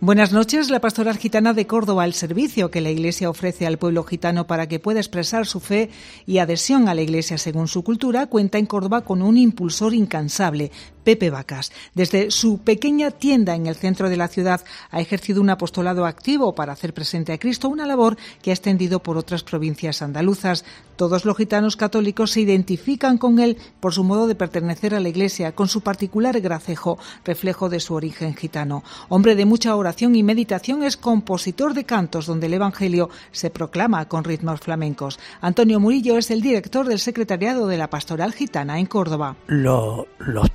Buenas 0.00 0.32
noches. 0.32 0.70
La 0.70 0.80
Pastoral 0.80 1.18
Gitana 1.18 1.54
de 1.54 1.66
Córdoba, 1.66 2.04
el 2.04 2.12
servicio 2.12 2.70
que 2.70 2.80
la 2.80 2.90
Iglesia 2.90 3.28
ofrece 3.28 3.66
al 3.66 3.78
pueblo 3.78 4.04
gitano 4.04 4.46
para 4.46 4.68
que 4.68 4.78
pueda 4.78 5.00
expresar 5.00 5.44
su 5.44 5.58
fe 5.58 5.90
y 6.24 6.38
adhesión 6.38 6.88
a 6.88 6.94
la 6.94 7.02
Iglesia 7.02 7.36
según 7.36 7.66
su 7.66 7.82
cultura, 7.82 8.28
cuenta 8.28 8.58
en 8.58 8.66
Córdoba 8.66 9.00
con 9.00 9.22
un 9.22 9.36
impulsor 9.36 9.94
incansable, 9.94 10.70
Pepe 11.08 11.30
Vacas. 11.30 11.72
Desde 11.94 12.30
su 12.30 12.58
pequeña 12.58 13.10
tienda 13.10 13.54
en 13.54 13.66
el 13.66 13.76
centro 13.76 14.10
de 14.10 14.18
la 14.18 14.28
ciudad 14.28 14.62
ha 14.90 15.00
ejercido 15.00 15.40
un 15.40 15.48
apostolado 15.48 16.04
activo 16.04 16.54
para 16.54 16.74
hacer 16.74 16.92
presente 16.92 17.32
a 17.32 17.38
Cristo, 17.38 17.70
una 17.70 17.86
labor 17.86 18.18
que 18.42 18.50
ha 18.50 18.52
extendido 18.52 19.02
por 19.02 19.16
otras 19.16 19.42
provincias 19.42 20.02
andaluzas. 20.02 20.66
Todos 20.96 21.24
los 21.24 21.36
gitanos 21.38 21.76
católicos 21.76 22.32
se 22.32 22.42
identifican 22.42 23.16
con 23.16 23.38
él 23.38 23.56
por 23.80 23.94
su 23.94 24.04
modo 24.04 24.26
de 24.26 24.34
pertenecer 24.34 24.94
a 24.94 25.00
la 25.00 25.08
Iglesia, 25.08 25.52
con 25.52 25.68
su 25.68 25.80
particular 25.80 26.38
gracejo, 26.42 26.98
reflejo 27.24 27.70
de 27.70 27.80
su 27.80 27.94
origen 27.94 28.34
gitano. 28.34 28.84
Hombre 29.08 29.34
de 29.34 29.46
mucha 29.46 29.76
oración 29.76 30.14
y 30.14 30.22
meditación, 30.22 30.82
es 30.82 30.98
compositor 30.98 31.72
de 31.72 31.84
cantos 31.84 32.26
donde 32.26 32.48
el 32.48 32.54
Evangelio 32.54 33.08
se 33.32 33.48
proclama 33.48 34.08
con 34.08 34.24
ritmos 34.24 34.60
flamencos. 34.60 35.18
Antonio 35.40 35.80
Murillo 35.80 36.18
es 36.18 36.30
el 36.30 36.42
director 36.42 36.86
del 36.86 36.98
Secretariado 36.98 37.66
de 37.66 37.78
la 37.78 37.88
Pastoral 37.88 38.34
Gitana 38.34 38.78
en 38.78 38.84
Córdoba. 38.84 39.36
Los, 39.46 40.04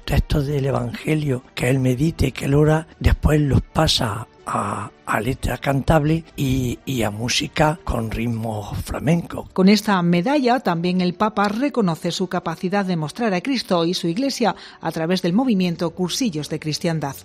textos 0.05 0.42
del 0.47 0.65
Evangelio 0.65 1.43
que 1.55 1.69
él 1.69 1.79
medite, 1.79 2.31
que 2.31 2.45
él 2.45 2.55
ora, 2.55 2.87
después 2.99 3.39
los 3.41 3.61
pasa 3.61 4.27
a, 4.45 4.91
a, 5.05 5.21
letra 5.21 5.57
cantable 5.57 6.23
y, 6.35 6.79
y, 6.85 7.03
a 7.03 7.11
música 7.11 7.79
con 7.83 8.11
ritmo 8.11 8.73
flamenco. 8.83 9.47
Con 9.53 9.69
esta 9.69 10.01
medalla 10.01 10.59
también 10.59 11.01
el 11.01 11.13
Papa 11.13 11.47
reconoce 11.47 12.11
su 12.11 12.27
capacidad 12.27 12.85
de 12.85 12.97
mostrar 12.97 13.33
a 13.33 13.41
Cristo 13.41 13.85
y 13.85 13.93
su 13.93 14.07
Iglesia 14.07 14.55
a 14.81 14.91
través 14.91 15.21
del 15.21 15.33
movimiento 15.33 15.91
Cursillos 15.91 16.49
de 16.49 16.59
Cristiandad. 16.59 17.15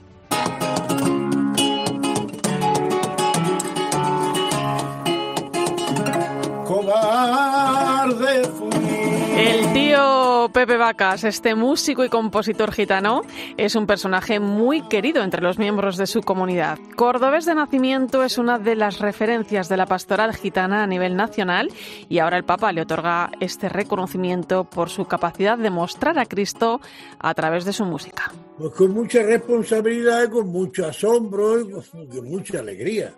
El 9.36 9.72
tío 9.72 10.27
Pepe 10.52 10.76
Vacas, 10.76 11.24
este 11.24 11.54
músico 11.54 12.04
y 12.04 12.08
compositor 12.08 12.72
gitano, 12.72 13.22
es 13.56 13.74
un 13.74 13.86
personaje 13.86 14.40
muy 14.40 14.82
querido 14.88 15.22
entre 15.22 15.42
los 15.42 15.58
miembros 15.58 15.96
de 15.96 16.06
su 16.06 16.22
comunidad. 16.22 16.78
Cordobés 16.96 17.44
de 17.44 17.54
nacimiento 17.54 18.22
es 18.22 18.38
una 18.38 18.58
de 18.58 18.76
las 18.76 18.98
referencias 18.98 19.68
de 19.68 19.76
la 19.76 19.86
pastoral 19.86 20.34
gitana 20.34 20.82
a 20.82 20.86
nivel 20.86 21.16
nacional 21.16 21.70
y 22.08 22.18
ahora 22.18 22.36
el 22.36 22.44
Papa 22.44 22.72
le 22.72 22.82
otorga 22.82 23.30
este 23.40 23.68
reconocimiento 23.68 24.64
por 24.64 24.90
su 24.90 25.04
capacidad 25.04 25.58
de 25.58 25.70
mostrar 25.70 26.18
a 26.18 26.26
Cristo 26.26 26.80
a 27.18 27.34
través 27.34 27.64
de 27.64 27.72
su 27.72 27.84
música. 27.84 28.32
Pues 28.58 28.72
con 28.72 28.92
mucha 28.92 29.22
responsabilidad, 29.22 30.28
con 30.30 30.48
mucho 30.48 30.86
asombro 30.86 31.60
y 31.60 31.70
con 31.70 32.28
mucha 32.28 32.60
alegría. 32.60 33.14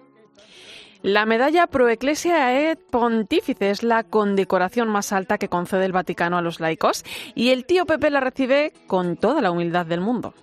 La 1.02 1.25
medalla 1.25 1.66
Pro 1.66 1.88
Ecclesia 1.88 2.71
et 2.71 2.78
Pontífice 2.78 3.71
es 3.71 3.83
la 3.83 4.04
condecoración 4.04 4.88
más 4.88 5.12
alta 5.12 5.38
que 5.38 5.49
concede 5.49 5.87
el 5.87 5.92
Vaticano 5.92 6.37
a 6.37 6.42
los 6.42 6.61
laicos 6.61 7.04
y 7.35 7.50
el 7.50 7.64
tío 7.64 7.87
Pepe 7.87 8.11
la 8.11 8.21
recibe 8.21 8.75
con 8.87 9.16
toda 9.16 9.40
la 9.40 9.50
humildad 9.50 9.87
del 9.87 10.02
mundo. 10.02 10.35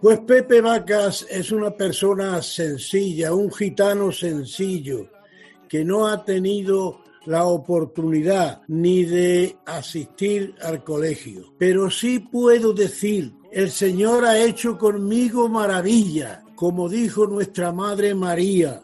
Pues 0.00 0.20
Pepe 0.20 0.62
Vacas 0.62 1.26
es 1.28 1.52
una 1.52 1.72
persona 1.72 2.40
sencilla, 2.40 3.34
un 3.34 3.52
gitano 3.52 4.10
sencillo, 4.10 5.08
que 5.68 5.84
no 5.84 6.06
ha 6.06 6.24
tenido 6.24 7.00
la 7.26 7.44
oportunidad 7.44 8.62
ni 8.68 9.04
de 9.04 9.56
asistir 9.66 10.54
al 10.62 10.84
colegio. 10.84 11.52
Pero 11.58 11.90
sí 11.90 12.20
puedo 12.20 12.72
decir, 12.72 13.34
el 13.52 13.70
Señor 13.70 14.24
ha 14.24 14.38
hecho 14.38 14.78
conmigo 14.78 15.50
maravilla, 15.50 16.42
como 16.54 16.88
dijo 16.88 17.26
nuestra 17.26 17.72
Madre 17.72 18.14
María. 18.14 18.80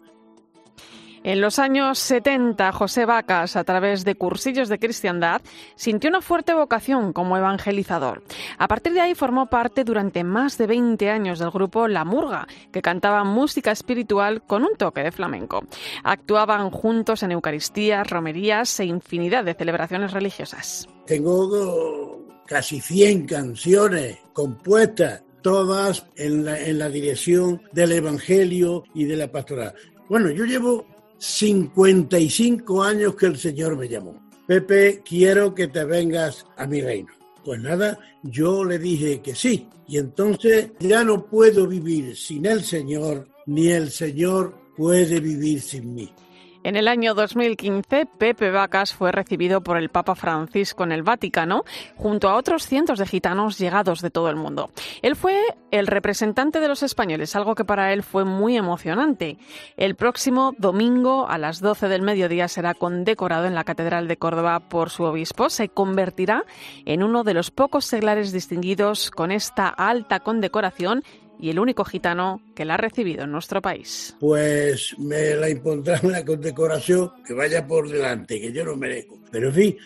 En 1.25 1.41
los 1.41 1.59
años 1.59 1.99
70, 2.01 2.71
José 2.73 3.07
Vacas, 3.07 3.57
a 3.57 3.65
través 3.65 4.05
de 4.05 4.15
cursillos 4.15 4.69
de 4.69 4.79
cristiandad, 4.79 5.41
sintió 5.75 6.11
una 6.11 6.21
fuerte 6.21 6.53
vocación 6.53 7.15
como 7.15 7.39
evangelizador. 7.39 8.23
A 8.59 8.69
partir 8.69 8.93
de 8.93 9.01
ahí 9.01 9.15
formó 9.15 9.47
parte 9.47 9.85
durante 9.85 10.23
más 10.23 10.59
de 10.59 10.67
20 10.67 11.09
años 11.09 11.39
del 11.39 11.51
grupo 11.51 11.89
La 11.89 12.05
Murga, 12.05 12.47
que 12.71 12.83
cantaba 12.83 13.25
música 13.25 13.73
espiritual 13.73 14.43
con 14.43 14.65
un 14.65 14.77
toque 14.77 15.03
de 15.03 15.13
flamenco. 15.13 15.65
Actuaban 16.03 16.69
juntos 16.69 17.23
en 17.23 17.33
Eucaristías, 17.33 18.07
romerías 18.07 18.79
e 18.81 18.85
infinidad 18.85 19.45
de 19.45 19.55
celebraciones 19.55 20.13
religiosas. 20.13 20.87
Tengo 21.07 22.23
casi 22.47 22.83
100 22.83 23.25
canciones 23.25 24.19
compuestas 24.35 25.23
todas 25.41 26.05
en 26.17 26.45
la, 26.45 26.61
en 26.61 26.79
la 26.79 26.91
dirección 26.91 27.63
del 27.73 27.93
Evangelio 27.93 28.85
y 28.95 29.05
de 29.05 29.17
la 29.17 29.33
pastoral. 29.33 29.75
Bueno, 30.11 30.31
yo 30.31 30.45
llevo 30.45 30.94
55 31.25 32.83
años 32.83 33.15
que 33.17 33.27
el 33.27 33.39
Señor 33.39 33.77
me 33.77 33.89
llamó. 33.89 34.23
Pepe, 34.47 35.03
quiero 35.05 35.55
que 35.55 35.69
te 35.69 35.85
vengas 35.85 36.45
a 36.57 36.67
mi 36.67 36.83
reino. 36.83 37.09
Pues 37.43 37.61
nada, 37.61 37.99
yo 38.23 38.63
le 38.65 38.79
dije 38.79 39.21
que 39.21 39.35
sí. 39.35 39.67
Y 39.89 39.99
entonces 39.99 40.73
ya 40.81 41.03
no 41.03 41.27
puedo 41.27 41.67
vivir 41.67 42.17
sin 42.17 42.47
el 42.47 42.63
Señor, 42.63 43.29
ni 43.47 43.69
el 43.69 43.91
Señor 43.91 44.55
puede 44.77 45.21
vivir 45.21 45.61
sin 45.61 45.95
mí. 45.95 46.13
En 46.65 46.77
el 46.77 46.89
año 46.89 47.13
2015, 47.13 48.07
Pepe 48.07 48.51
Vacas 48.51 48.95
fue 48.95 49.13
recibido 49.13 49.61
por 49.61 49.77
el 49.77 49.91
Papa 49.91 50.15
Francisco 50.15 50.83
en 50.83 50.93
el 50.93 51.03
Vaticano, 51.03 51.65
junto 51.95 52.31
a 52.31 52.37
otros 52.37 52.67
cientos 52.67 52.99
de 52.99 53.07
gitanos 53.07 53.59
llegados 53.59 54.01
de 54.01 54.09
todo 54.09 54.31
el 54.31 54.37
mundo. 54.37 54.71
Él 55.03 55.15
fue 55.15 55.43
el 55.71 55.87
representante 55.87 56.61
de 56.61 56.69
los 56.69 56.83
españoles, 56.83 57.37
algo 57.37 57.55
que 57.55 57.67
para 57.67 57.93
él 57.93 58.03
fue 58.03 58.25
muy 58.25 58.57
emocionante. 58.57 59.37
El 59.77 59.95
próximo 59.95 60.55
domingo 60.57 61.29
a 61.29 61.37
las 61.37 61.61
12 61.61 61.89
del 61.89 62.01
mediodía 62.01 62.49
será 62.49 62.73
condecorado 62.73 63.45
en 63.45 63.55
la 63.55 63.65
Catedral 63.65 64.09
de 64.09 64.17
Córdoba 64.17 64.61
por 64.61 64.89
su 64.89 65.03
obispo. 65.03 65.51
Se 65.51 65.69
convertirá 65.69 66.45
en 66.87 67.03
uno 67.03 67.25
de 67.25 67.35
los 67.35 67.51
pocos 67.51 67.85
seglares 67.85 68.33
distinguidos 68.33 69.11
con 69.11 69.33
esta 69.33 69.69
alta 69.69 70.21
condecoración 70.21 71.05
y 71.39 71.51
el 71.51 71.59
único 71.59 71.85
gitano 71.85 72.41
que 72.55 72.65
la 72.65 72.75
ha 72.75 72.79
recibido 72.79 73.25
en 73.25 73.33
nuestro 73.33 73.61
país. 73.61 74.17
Pues 74.21 74.95
me 74.99 75.35
la 75.35 75.51
impondrán 75.51 76.11
la 76.11 76.25
condecoración 76.25 77.13
que 77.27 77.35
vaya 77.35 77.67
por 77.67 77.89
delante, 77.89 78.41
que 78.41 78.53
yo 78.53 78.65
no 78.65 78.77
merezco. 78.77 79.19
Pero 79.31 79.49
en 79.49 79.55
fin, 79.55 79.77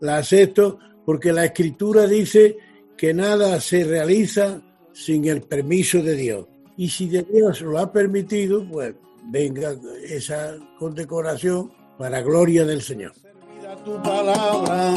la 0.00 0.18
acepto 0.18 0.78
porque 1.04 1.32
la 1.32 1.46
escritura 1.46 2.06
dice 2.06 2.58
que 2.96 3.14
nada 3.14 3.60
se 3.60 3.84
realiza 3.84 4.60
sin 4.92 5.26
el 5.26 5.42
permiso 5.42 6.02
de 6.02 6.14
Dios. 6.14 6.46
Y 6.76 6.88
si 6.88 7.08
Dios 7.08 7.60
lo 7.62 7.78
ha 7.78 7.90
permitido, 7.92 8.66
pues 8.68 8.94
venga 9.24 9.74
esa 10.04 10.56
condecoración 10.78 11.72
para 11.98 12.22
gloria 12.22 12.64
del 12.64 12.82
Señor. 12.82 13.12
Tu 13.84 14.02
palabra 14.02 14.94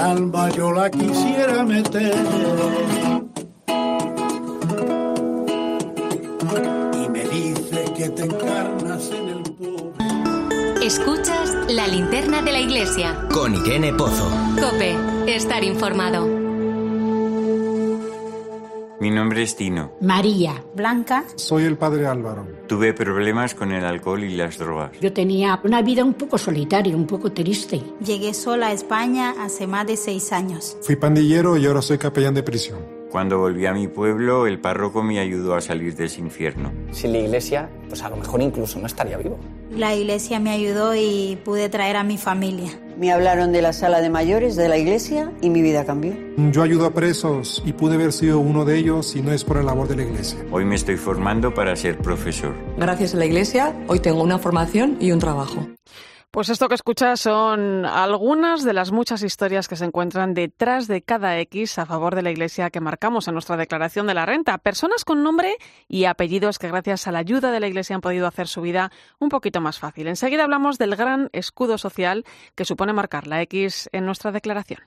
alma 0.00 0.48
yo 0.50 0.72
la 0.72 0.90
quisiera 0.90 1.62
meter. 1.64 2.14
Y 6.94 7.08
me 7.08 7.24
dice 7.24 7.84
que 7.96 8.08
te 8.10 8.24
encarnas 8.24 9.10
en 9.10 9.28
el 9.28 9.42
pobre. 9.42 10.86
Escuchas 10.86 11.56
la 11.68 11.86
linterna 11.86 12.42
de 12.42 12.52
la 12.52 12.60
iglesia. 12.60 13.28
Con 13.32 13.54
Irene 13.54 13.92
Pozo. 13.92 14.28
Cope, 14.58 14.96
estar 15.26 15.62
informado. 15.62 16.39
Mi 19.00 19.10
nombre 19.10 19.42
es 19.42 19.56
Tino. 19.56 19.92
María. 20.02 20.62
Blanca. 20.74 21.24
Soy 21.36 21.64
el 21.64 21.78
padre 21.78 22.06
Álvaro. 22.06 22.46
Tuve 22.68 22.92
problemas 22.92 23.54
con 23.54 23.72
el 23.72 23.82
alcohol 23.82 24.22
y 24.22 24.36
las 24.36 24.58
drogas. 24.58 24.92
Yo 25.00 25.10
tenía 25.14 25.58
una 25.64 25.80
vida 25.80 26.04
un 26.04 26.12
poco 26.12 26.36
solitaria, 26.36 26.94
un 26.94 27.06
poco 27.06 27.32
triste. 27.32 27.82
Llegué 28.04 28.34
sola 28.34 28.66
a 28.66 28.72
España 28.72 29.34
hace 29.40 29.66
más 29.66 29.86
de 29.86 29.96
seis 29.96 30.32
años. 30.32 30.76
Fui 30.82 30.96
pandillero 30.96 31.56
y 31.56 31.64
ahora 31.64 31.80
soy 31.80 31.96
capellán 31.96 32.34
de 32.34 32.42
prisión. 32.42 32.99
Cuando 33.10 33.38
volví 33.38 33.66
a 33.66 33.72
mi 33.72 33.88
pueblo, 33.88 34.46
el 34.46 34.60
párroco 34.60 35.02
me 35.02 35.18
ayudó 35.18 35.56
a 35.56 35.60
salir 35.60 35.96
de 35.96 36.04
ese 36.04 36.20
infierno. 36.20 36.70
Sin 36.92 37.12
la 37.12 37.18
iglesia, 37.18 37.68
pues 37.88 38.04
a 38.04 38.08
lo 38.08 38.16
mejor 38.16 38.40
incluso 38.40 38.78
no 38.78 38.86
estaría 38.86 39.16
vivo. 39.16 39.36
La 39.72 39.96
iglesia 39.96 40.38
me 40.38 40.50
ayudó 40.50 40.94
y 40.94 41.36
pude 41.44 41.68
traer 41.68 41.96
a 41.96 42.04
mi 42.04 42.18
familia. 42.18 42.70
Me 42.96 43.10
hablaron 43.10 43.50
de 43.50 43.62
la 43.62 43.72
sala 43.72 44.00
de 44.00 44.10
mayores 44.10 44.54
de 44.54 44.68
la 44.68 44.78
iglesia 44.78 45.32
y 45.40 45.50
mi 45.50 45.60
vida 45.60 45.84
cambió. 45.84 46.14
Yo 46.52 46.62
ayudo 46.62 46.86
a 46.86 46.94
presos 46.94 47.62
y 47.66 47.72
pude 47.72 47.96
haber 47.96 48.12
sido 48.12 48.38
uno 48.38 48.64
de 48.64 48.78
ellos 48.78 49.08
si 49.08 49.22
no 49.22 49.32
es 49.32 49.42
por 49.42 49.56
el 49.56 49.66
labor 49.66 49.88
de 49.88 49.96
la 49.96 50.02
iglesia. 50.04 50.38
Hoy 50.52 50.64
me 50.64 50.76
estoy 50.76 50.96
formando 50.96 51.52
para 51.52 51.74
ser 51.74 51.98
profesor. 51.98 52.54
Gracias 52.78 53.14
a 53.14 53.16
la 53.16 53.26
iglesia, 53.26 53.74
hoy 53.88 53.98
tengo 53.98 54.22
una 54.22 54.38
formación 54.38 54.98
y 55.00 55.10
un 55.10 55.18
trabajo. 55.18 55.66
Pues 56.32 56.48
esto 56.48 56.68
que 56.68 56.76
escuchas 56.76 57.18
son 57.18 57.84
algunas 57.84 58.62
de 58.62 58.72
las 58.72 58.92
muchas 58.92 59.24
historias 59.24 59.66
que 59.66 59.74
se 59.74 59.84
encuentran 59.84 60.32
detrás 60.32 60.86
de 60.86 61.02
cada 61.02 61.36
X 61.40 61.76
a 61.80 61.86
favor 61.86 62.14
de 62.14 62.22
la 62.22 62.30
Iglesia 62.30 62.70
que 62.70 62.78
marcamos 62.78 63.26
en 63.26 63.34
nuestra 63.34 63.56
declaración 63.56 64.06
de 64.06 64.14
la 64.14 64.26
renta. 64.26 64.58
Personas 64.58 65.04
con 65.04 65.24
nombre 65.24 65.56
y 65.88 66.04
apellidos 66.04 66.60
que 66.60 66.68
gracias 66.68 67.08
a 67.08 67.12
la 67.12 67.18
ayuda 67.18 67.50
de 67.50 67.58
la 67.58 67.66
Iglesia 67.66 67.96
han 67.96 68.00
podido 68.00 68.28
hacer 68.28 68.46
su 68.46 68.60
vida 68.60 68.92
un 69.18 69.28
poquito 69.28 69.60
más 69.60 69.80
fácil. 69.80 70.06
Enseguida 70.06 70.44
hablamos 70.44 70.78
del 70.78 70.94
gran 70.94 71.30
escudo 71.32 71.78
social 71.78 72.24
que 72.54 72.64
supone 72.64 72.92
marcar 72.92 73.26
la 73.26 73.42
X 73.42 73.88
en 73.90 74.06
nuestra 74.06 74.30
declaración. 74.30 74.82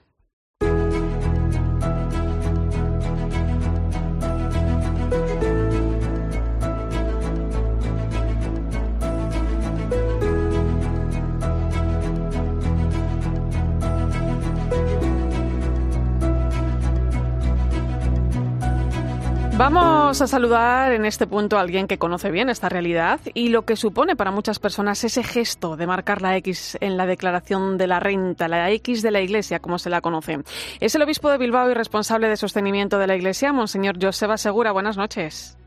Vamos 19.64 20.22
a 20.22 20.28
saludar 20.28 20.92
en 20.92 21.06
este 21.06 21.26
punto 21.26 21.58
a 21.58 21.62
alguien 21.62 21.88
que 21.88 21.98
conoce 21.98 22.30
bien 22.30 22.50
esta 22.50 22.68
realidad 22.68 23.22
y 23.34 23.48
lo 23.48 23.62
que 23.62 23.78
supone 23.78 24.18
para 24.18 24.30
muchas 24.30 24.60
personas 24.60 25.02
ese 25.06 25.24
gesto 25.24 25.78
de 25.78 25.88
marcar 25.88 26.22
la 26.22 26.36
X 26.36 26.78
en 26.82 26.98
la 26.98 27.06
declaración 27.06 27.78
de 27.78 27.88
la 27.88 28.02
renta, 28.02 28.50
la 28.50 28.70
X 28.72 29.02
de 29.02 29.12
la 29.12 29.22
Iglesia, 29.22 29.60
como 29.60 29.80
se 29.80 29.90
la 29.90 30.02
conoce. 30.02 30.40
Es 30.82 30.96
el 30.96 31.02
obispo 31.02 31.30
de 31.32 31.38
Bilbao 31.38 31.70
y 31.72 31.76
responsable 31.76 32.28
de 32.28 32.36
sostenimiento 32.36 33.00
de 33.00 33.08
la 33.08 33.16
Iglesia, 33.16 33.54
Monseñor 33.54 33.96
Joseba 34.02 34.36
Segura. 34.36 34.74
Buenas 34.74 34.98
noches. 34.98 35.58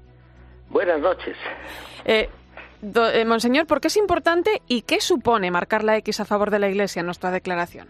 Buenas 0.68 1.00
noches. 1.00 1.34
Eh, 2.04 2.28
eh, 2.82 3.24
Monseñor, 3.24 3.66
¿por 3.66 3.80
qué 3.80 3.88
es 3.88 3.96
importante 3.96 4.60
y 4.68 4.82
qué 4.82 5.00
supone 5.00 5.50
marcar 5.50 5.84
la 5.84 5.96
X 5.96 6.20
a 6.20 6.26
favor 6.26 6.50
de 6.50 6.58
la 6.58 6.68
Iglesia 6.68 7.00
en 7.00 7.06
nuestra 7.06 7.30
declaración? 7.30 7.88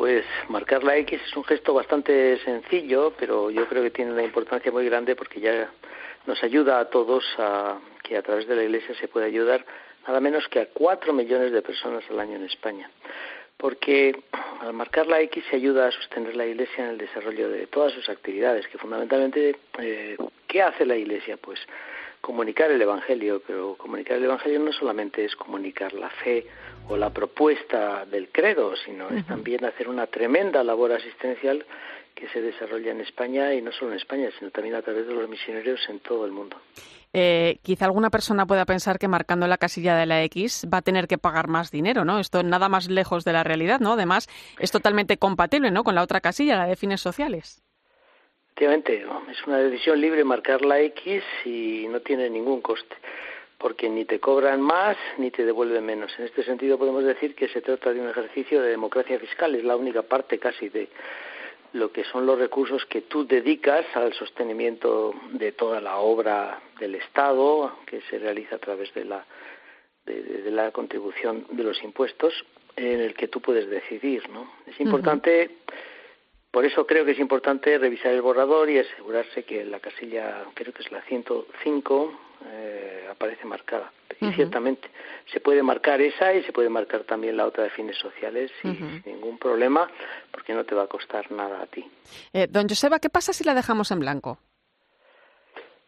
Pues 0.00 0.24
marcar 0.48 0.82
la 0.82 0.96
X 0.96 1.20
es 1.26 1.36
un 1.36 1.44
gesto 1.44 1.74
bastante 1.74 2.38
sencillo, 2.38 3.12
pero 3.18 3.50
yo 3.50 3.68
creo 3.68 3.82
que 3.82 3.90
tiene 3.90 4.12
una 4.12 4.22
importancia 4.22 4.72
muy 4.72 4.86
grande 4.86 5.14
porque 5.14 5.40
ya 5.40 5.70
nos 6.24 6.42
ayuda 6.42 6.80
a 6.80 6.86
todos 6.86 7.22
a 7.36 7.78
que 8.02 8.16
a 8.16 8.22
través 8.22 8.48
de 8.48 8.56
la 8.56 8.62
Iglesia 8.64 8.94
se 8.94 9.08
puede 9.08 9.26
ayudar 9.26 9.62
nada 10.06 10.18
menos 10.20 10.48
que 10.48 10.60
a 10.60 10.68
cuatro 10.72 11.12
millones 11.12 11.52
de 11.52 11.60
personas 11.60 12.02
al 12.08 12.18
año 12.18 12.36
en 12.36 12.44
España. 12.44 12.90
Porque 13.58 14.18
al 14.62 14.72
marcar 14.72 15.06
la 15.06 15.20
X 15.20 15.44
se 15.50 15.56
ayuda 15.56 15.88
a 15.88 15.92
sostener 15.92 16.34
la 16.34 16.46
Iglesia 16.46 16.82
en 16.82 16.92
el 16.92 16.96
desarrollo 16.96 17.50
de 17.50 17.66
todas 17.66 17.92
sus 17.92 18.08
actividades, 18.08 18.66
que 18.68 18.78
fundamentalmente, 18.78 19.58
eh, 19.80 20.16
¿qué 20.48 20.62
hace 20.62 20.86
la 20.86 20.96
Iglesia? 20.96 21.36
Pues 21.36 21.60
comunicar 22.22 22.70
el 22.70 22.80
Evangelio, 22.80 23.42
pero 23.46 23.74
comunicar 23.76 24.16
el 24.16 24.24
Evangelio 24.24 24.60
no 24.60 24.72
solamente 24.72 25.26
es 25.26 25.36
comunicar 25.36 25.92
la 25.92 26.08
fe 26.08 26.46
o 26.90 26.96
la 26.96 27.10
propuesta 27.10 28.04
del 28.04 28.28
credo, 28.30 28.74
sino 28.84 29.08
es 29.10 29.24
también 29.26 29.64
hacer 29.64 29.88
una 29.88 30.06
tremenda 30.08 30.64
labor 30.64 30.92
asistencial 30.92 31.64
que 32.14 32.28
se 32.28 32.42
desarrolla 32.42 32.90
en 32.90 33.00
España 33.00 33.54
y 33.54 33.62
no 33.62 33.70
solo 33.72 33.92
en 33.92 33.98
España, 33.98 34.28
sino 34.38 34.50
también 34.50 34.74
a 34.74 34.82
través 34.82 35.06
de 35.06 35.14
los 35.14 35.28
misioneros 35.28 35.80
en 35.88 36.00
todo 36.00 36.26
el 36.26 36.32
mundo. 36.32 36.56
Eh, 37.12 37.58
quizá 37.62 37.86
alguna 37.86 38.10
persona 38.10 38.44
pueda 38.46 38.64
pensar 38.66 38.98
que 38.98 39.08
marcando 39.08 39.46
la 39.46 39.56
casilla 39.56 39.96
de 39.96 40.06
la 40.06 40.22
X 40.24 40.66
va 40.72 40.78
a 40.78 40.82
tener 40.82 41.06
que 41.06 41.18
pagar 41.18 41.48
más 41.48 41.70
dinero, 41.70 42.04
¿no? 42.04 42.18
Esto 42.18 42.42
nada 42.42 42.68
más 42.68 42.90
lejos 42.90 43.24
de 43.24 43.32
la 43.32 43.44
realidad, 43.44 43.80
¿no? 43.80 43.92
Además, 43.92 44.28
es 44.58 44.70
totalmente 44.70 45.16
compatible, 45.16 45.70
¿no? 45.70 45.84
Con 45.84 45.94
la 45.94 46.02
otra 46.02 46.20
casilla, 46.20 46.56
la 46.56 46.66
de 46.66 46.76
fines 46.76 47.00
sociales. 47.00 47.62
Efectivamente, 48.48 49.06
es 49.30 49.46
una 49.46 49.58
decisión 49.58 50.00
libre 50.00 50.22
marcar 50.24 50.62
la 50.62 50.80
X 50.80 51.22
y 51.44 51.86
no 51.88 52.00
tiene 52.00 52.28
ningún 52.28 52.60
coste, 52.60 52.94
porque 53.60 53.88
ni 53.90 54.06
te 54.06 54.18
cobran 54.18 54.60
más 54.60 54.96
ni 55.18 55.30
te 55.30 55.44
devuelven 55.44 55.84
menos. 55.84 56.10
En 56.18 56.24
este 56.24 56.42
sentido 56.42 56.78
podemos 56.78 57.04
decir 57.04 57.34
que 57.34 57.48
se 57.48 57.60
trata 57.60 57.92
de 57.92 58.00
un 58.00 58.08
ejercicio 58.08 58.62
de 58.62 58.70
democracia 58.70 59.18
fiscal, 59.18 59.54
es 59.54 59.64
la 59.64 59.76
única 59.76 60.02
parte 60.02 60.38
casi 60.38 60.70
de 60.70 60.88
lo 61.74 61.92
que 61.92 62.02
son 62.04 62.26
los 62.26 62.38
recursos 62.38 62.84
que 62.86 63.02
tú 63.02 63.26
dedicas 63.26 63.84
al 63.94 64.12
sostenimiento 64.14 65.14
de 65.32 65.52
toda 65.52 65.80
la 65.80 65.98
obra 65.98 66.60
del 66.80 66.96
Estado 66.96 67.76
que 67.86 68.00
se 68.10 68.18
realiza 68.18 68.56
a 68.56 68.58
través 68.58 68.92
de 68.94 69.04
la 69.04 69.24
de, 70.06 70.50
la 70.50 70.70
contribución 70.72 71.46
de 71.50 71.62
los 71.62 71.82
impuestos 71.84 72.32
en 72.76 73.00
el 73.00 73.14
que 73.14 73.28
tú 73.28 73.40
puedes 73.40 73.68
decidir, 73.68 74.28
¿no? 74.30 74.50
Es 74.66 74.80
importante 74.80 75.58
por 76.50 76.64
eso 76.64 76.86
creo 76.86 77.04
que 77.04 77.12
es 77.12 77.18
importante 77.18 77.78
revisar 77.78 78.12
el 78.12 78.22
borrador 78.22 78.68
y 78.70 78.78
asegurarse 78.78 79.44
que 79.44 79.64
la 79.64 79.78
casilla, 79.80 80.44
creo 80.54 80.72
que 80.72 80.82
es 80.82 80.90
la 80.90 81.00
105, 81.02 82.12
eh, 82.46 83.06
aparece 83.10 83.44
marcada. 83.44 83.92
Y 84.20 84.32
ciertamente 84.32 84.90
se 85.32 85.40
puede 85.40 85.62
marcar 85.62 86.00
esa 86.02 86.34
y 86.34 86.42
se 86.42 86.52
puede 86.52 86.68
marcar 86.68 87.04
también 87.04 87.38
la 87.38 87.46
otra 87.46 87.64
de 87.64 87.70
fines 87.70 87.96
sociales 87.96 88.50
sin 88.60 89.02
ningún 89.06 89.38
problema, 89.38 89.90
porque 90.30 90.52
no 90.52 90.64
te 90.64 90.74
va 90.74 90.82
a 90.82 90.86
costar 90.88 91.30
nada 91.32 91.62
a 91.62 91.66
ti. 91.66 91.88
Eh, 92.34 92.46
don 92.50 92.68
Joseba, 92.68 92.98
¿qué 92.98 93.08
pasa 93.08 93.32
si 93.32 93.44
la 93.44 93.54
dejamos 93.54 93.90
en 93.90 94.00
blanco? 94.00 94.38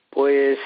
Pues, 0.08 0.58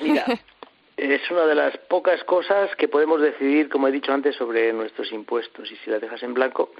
mira, 0.00 0.24
es 0.96 1.30
una 1.30 1.46
de 1.46 1.54
las 1.54 1.76
pocas 1.88 2.22
cosas 2.24 2.74
que 2.76 2.88
podemos 2.88 3.20
decidir, 3.20 3.68
como 3.68 3.88
he 3.88 3.92
dicho 3.92 4.12
antes, 4.12 4.36
sobre 4.36 4.72
nuestros 4.72 5.10
impuestos. 5.12 5.70
Y 5.70 5.76
si 5.76 5.90
la 5.90 5.98
dejas 5.98 6.22
en 6.22 6.34
blanco, 6.34 6.72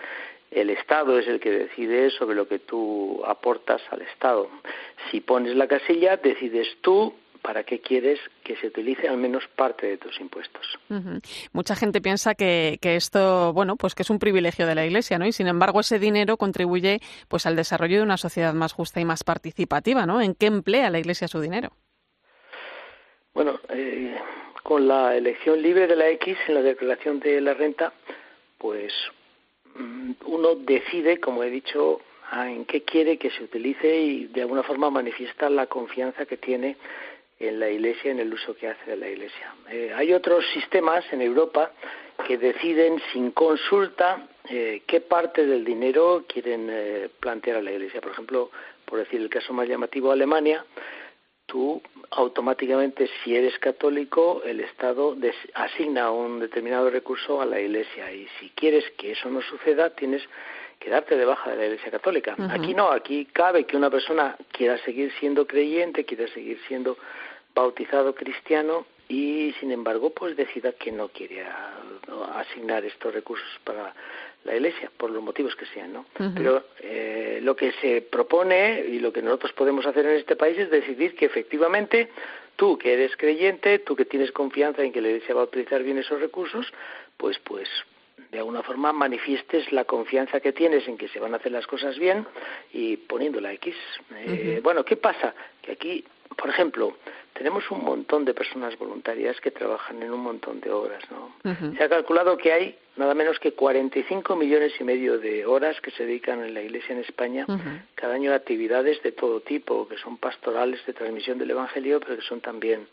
el 0.51 0.71
Estado 0.71 1.19
es 1.19 1.27
el 1.27 1.41
que 1.41 1.51
decide 1.51 2.11
sobre 2.11 2.37
lo 2.37 2.47
que 2.47 2.61
tú 2.61 3.23
aportas 3.27 3.83
al 3.91 4.03
Estado. 4.03 4.49
Si 5.11 5.21
pones 5.21 5.57
la 5.57 5.67
casilla, 5.67 6.17
decides 6.17 6.69
tú 6.81 7.15
para 7.43 7.65
qué 7.65 7.81
quieres 7.81 8.19
que 8.43 8.57
se 8.57 8.69
utilice 8.69 9.07
al 9.07 9.19
menos 9.19 9.47
parte 9.55 9.87
de 9.87 9.99
tus 9.99 10.19
impuestos. 10.19 10.79
Mucha 11.53 11.77
gente 11.77 12.01
piensa 12.01 12.35
que, 12.35 12.79
que, 12.81 12.97
esto, 12.97 13.53
bueno, 13.53 13.77
pues 13.77 13.95
que 13.95 14.03
es 14.03 14.09
un 14.09 14.19
privilegio 14.19 14.67
de 14.67 14.75
la 14.75 14.87
Iglesia, 14.87 15.19
¿no? 15.19 15.27
Y 15.27 15.33
sin 15.33 15.49
embargo 15.49 15.81
ese 15.81 15.99
dinero 15.99 16.39
contribuye, 16.39 17.01
pues, 17.29 17.45
al 17.45 17.55
desarrollo 17.55 17.99
de 17.99 18.03
una 18.03 18.17
sociedad 18.17 18.55
más 18.55 18.73
justa 18.73 18.99
y 19.01 19.05
más 19.05 19.25
participativa, 19.25 20.07
¿no? 20.07 20.23
¿En 20.23 20.35
qué 20.35 20.47
emplea 20.47 20.89
la 20.89 21.01
Iglesia 21.01 21.29
su 21.29 21.39
dinero? 21.41 21.73
Bueno, 23.35 23.59
eh, 23.69 24.15
con 24.63 24.87
la 24.87 25.17
elección 25.17 25.61
libre 25.61 25.89
de 25.89 25.97
la 25.97 26.09
X 26.11 26.39
en 26.47 26.55
la 26.55 26.63
declaración 26.63 27.19
de 27.19 27.41
la 27.41 27.53
renta, 27.53 27.93
pues 28.59 28.93
mm, 29.75 30.13
uno 30.27 30.55
decide, 30.55 31.19
como 31.19 31.43
he 31.43 31.51
dicho, 31.51 32.01
en 32.33 32.65
qué 32.65 32.85
quiere 32.85 33.19
que 33.19 33.31
se 33.31 33.43
utilice 33.43 33.93
y 33.93 34.27
de 34.27 34.43
alguna 34.43 34.63
forma 34.63 34.89
manifiesta 34.89 35.51
la 35.51 35.67
confianza 35.67 36.27
que 36.27 36.37
tiene 36.37 36.77
en 37.41 37.59
la 37.59 37.69
Iglesia, 37.69 38.13
en 38.13 38.21
el 38.21 38.33
uso 38.33 38.55
que 38.55 38.69
hace 38.69 38.93
de 38.93 38.97
la 38.97 39.09
Iglesia. 39.09 39.53
Eh, 39.69 39.93
hay 39.93 40.13
otros 40.13 40.45
sistemas 40.53 41.05
en 41.13 41.21
Europa 41.21 41.73
que 42.29 42.39
deciden 42.39 43.03
sin 43.13 43.33
consulta 43.33 44.29
eh, 44.49 44.83
qué 44.87 45.01
parte 45.01 45.45
del 45.45 45.65
dinero 45.65 46.25
quieren 46.29 47.11
plantear 47.19 47.57
a 47.57 47.63
la 47.63 47.73
Iglesia. 47.73 48.01
Por 48.01 48.13
ejemplo, 48.13 48.53
por 48.85 49.01
decir 49.01 49.21
el 49.21 49.29
caso 49.29 49.53
más 49.53 49.69
llamativo, 49.69 50.13
Alemania, 50.13 50.65
tú 51.47 51.83
automáticamente, 52.11 53.09
si 53.23 53.35
eres 53.35 53.59
católico, 53.59 54.43
el 54.45 54.61
Estado 54.61 55.17
asigna 55.55 56.11
un 56.11 56.41
determinado 56.41 56.91
recurso 56.91 57.41
a 57.41 57.47
la 57.47 57.61
Iglesia 57.61 58.13
y 58.13 58.27
si 58.39 58.51
quieres 58.51 58.85
que 58.97 59.13
eso 59.13 59.29
no 59.31 59.43
suceda, 59.43 59.91
tienes 59.91 60.23
que 60.79 60.91
darte 60.91 61.17
de 61.17 61.25
baja 61.25 61.51
de 61.51 61.57
la 61.57 61.65
Iglesia 61.67 61.91
Católica. 61.91 62.37
Aquí 62.51 62.75
no, 62.75 62.91
aquí 62.91 63.27
cabe 63.27 63.65
que 63.65 63.77
una 63.77 63.91
persona 63.91 64.37
quiera 64.53 64.79
seguir 64.79 65.13
siendo 65.19 65.47
creyente, 65.47 66.05
quiera 66.05 66.27
seguir 66.29 66.61
siendo 66.69 66.97
bautizado 67.55 68.15
cristiano 68.15 68.87
y 69.09 69.55
sin 69.61 69.71
embargo 69.71 70.11
pues 70.11 70.37
decida 70.37 70.73
que 70.73 70.91
no 70.91 71.09
quiere 71.09 71.45
asignar 72.35 72.85
estos 72.85 73.13
recursos 73.13 73.49
para 73.65 73.95
la 74.45 74.55
Iglesia, 74.55 74.91
por 74.97 75.11
los 75.11 75.23
motivos 75.23 75.57
que 75.57 75.67
sean, 75.67 75.93
¿no? 75.93 76.07
Pero 76.35 76.65
eh, 76.81 77.41
lo 77.43 77.57
que 77.57 77.73
se 77.81 78.03
propone 78.03 78.85
y 78.89 78.99
lo 78.99 79.13
que 79.13 79.23
nosotros 79.23 79.53
podemos 79.53 79.87
hacer 79.87 80.07
en 80.07 80.17
este 80.17 80.37
país 80.37 80.59
es 80.59 80.71
decidir 80.71 81.15
que 81.15 81.25
efectivamente 81.25 82.11
tú 82.57 82.79
que 82.79 82.93
eres 82.93 83.17
creyente, 83.17 83.79
tú 83.79 83.97
que 83.97 84.05
tienes 84.05 84.33
confianza 84.33 84.83
en 84.83 84.93
que 84.93 85.01
la 85.01 85.09
Iglesia 85.09 85.35
va 85.35 85.43
a 85.43 85.45
utilizar 85.45 85.83
bien 85.83 85.99
esos 85.99 86.21
recursos, 86.21 86.73
pues 87.17 87.39
pues 87.39 87.69
de 88.31 88.39
alguna 88.39 88.63
forma 88.63 88.93
manifiestes 88.93 89.73
la 89.73 89.85
confianza 89.85 90.41
que 90.41 90.53
tienes 90.53 90.87
en 90.89 90.97
que 90.97 91.09
se 91.09 91.21
van 91.21 91.35
a 91.35 91.37
hacer 91.37 91.53
las 91.53 91.67
cosas 91.67 91.99
bien 91.99 92.27
y 92.73 92.97
poniendo 92.97 93.41
la 93.41 93.53
X. 93.55 93.75
Eh, 94.27 94.61
bueno, 94.63 94.85
¿qué 94.85 94.97
pasa? 94.97 95.35
Que 95.63 95.73
aquí, 95.73 96.05
por 96.37 96.51
ejemplo, 96.51 96.97
tenemos 97.35 97.69
un 97.71 97.85
montón 97.85 98.25
de 98.25 98.33
personas 98.33 98.79
voluntarias 98.79 99.41
que 99.41 99.51
trabajan 99.51 100.03
en 100.03 100.13
un 100.13 100.21
montón 100.21 100.61
de 100.61 100.71
horas, 100.71 101.03
¿no? 101.11 101.35
Se 101.77 101.83
ha 101.83 101.89
calculado 101.89 102.37
que 102.37 102.53
hay 102.53 102.79
nada 102.97 103.15
menos 103.15 103.39
que 103.41 103.53
45 103.53 104.37
millones 104.37 104.73
y 104.79 104.85
medio 104.85 105.19
de 105.19 105.45
horas 105.45 105.81
que 105.81 105.91
se 105.91 106.07
dedican 106.07 106.45
en 106.45 106.55
la 106.55 106.63
Iglesia 106.63 106.95
en 106.95 107.01
España 107.01 107.45
cada 107.95 108.15
año 108.15 108.33
a 108.33 108.37
actividades 108.37 109.03
de 109.03 109.13
todo 109.13 109.41
tipo, 109.41 109.89
que 109.89 109.97
son 109.99 110.17
pastorales 110.19 110.85
de 110.87 110.93
transmisión 110.93 111.39
del 111.39 111.51
Evangelio, 111.51 111.99
pero 112.01 112.17
que 112.17 112.23
son 112.23 112.41
también 112.41 112.87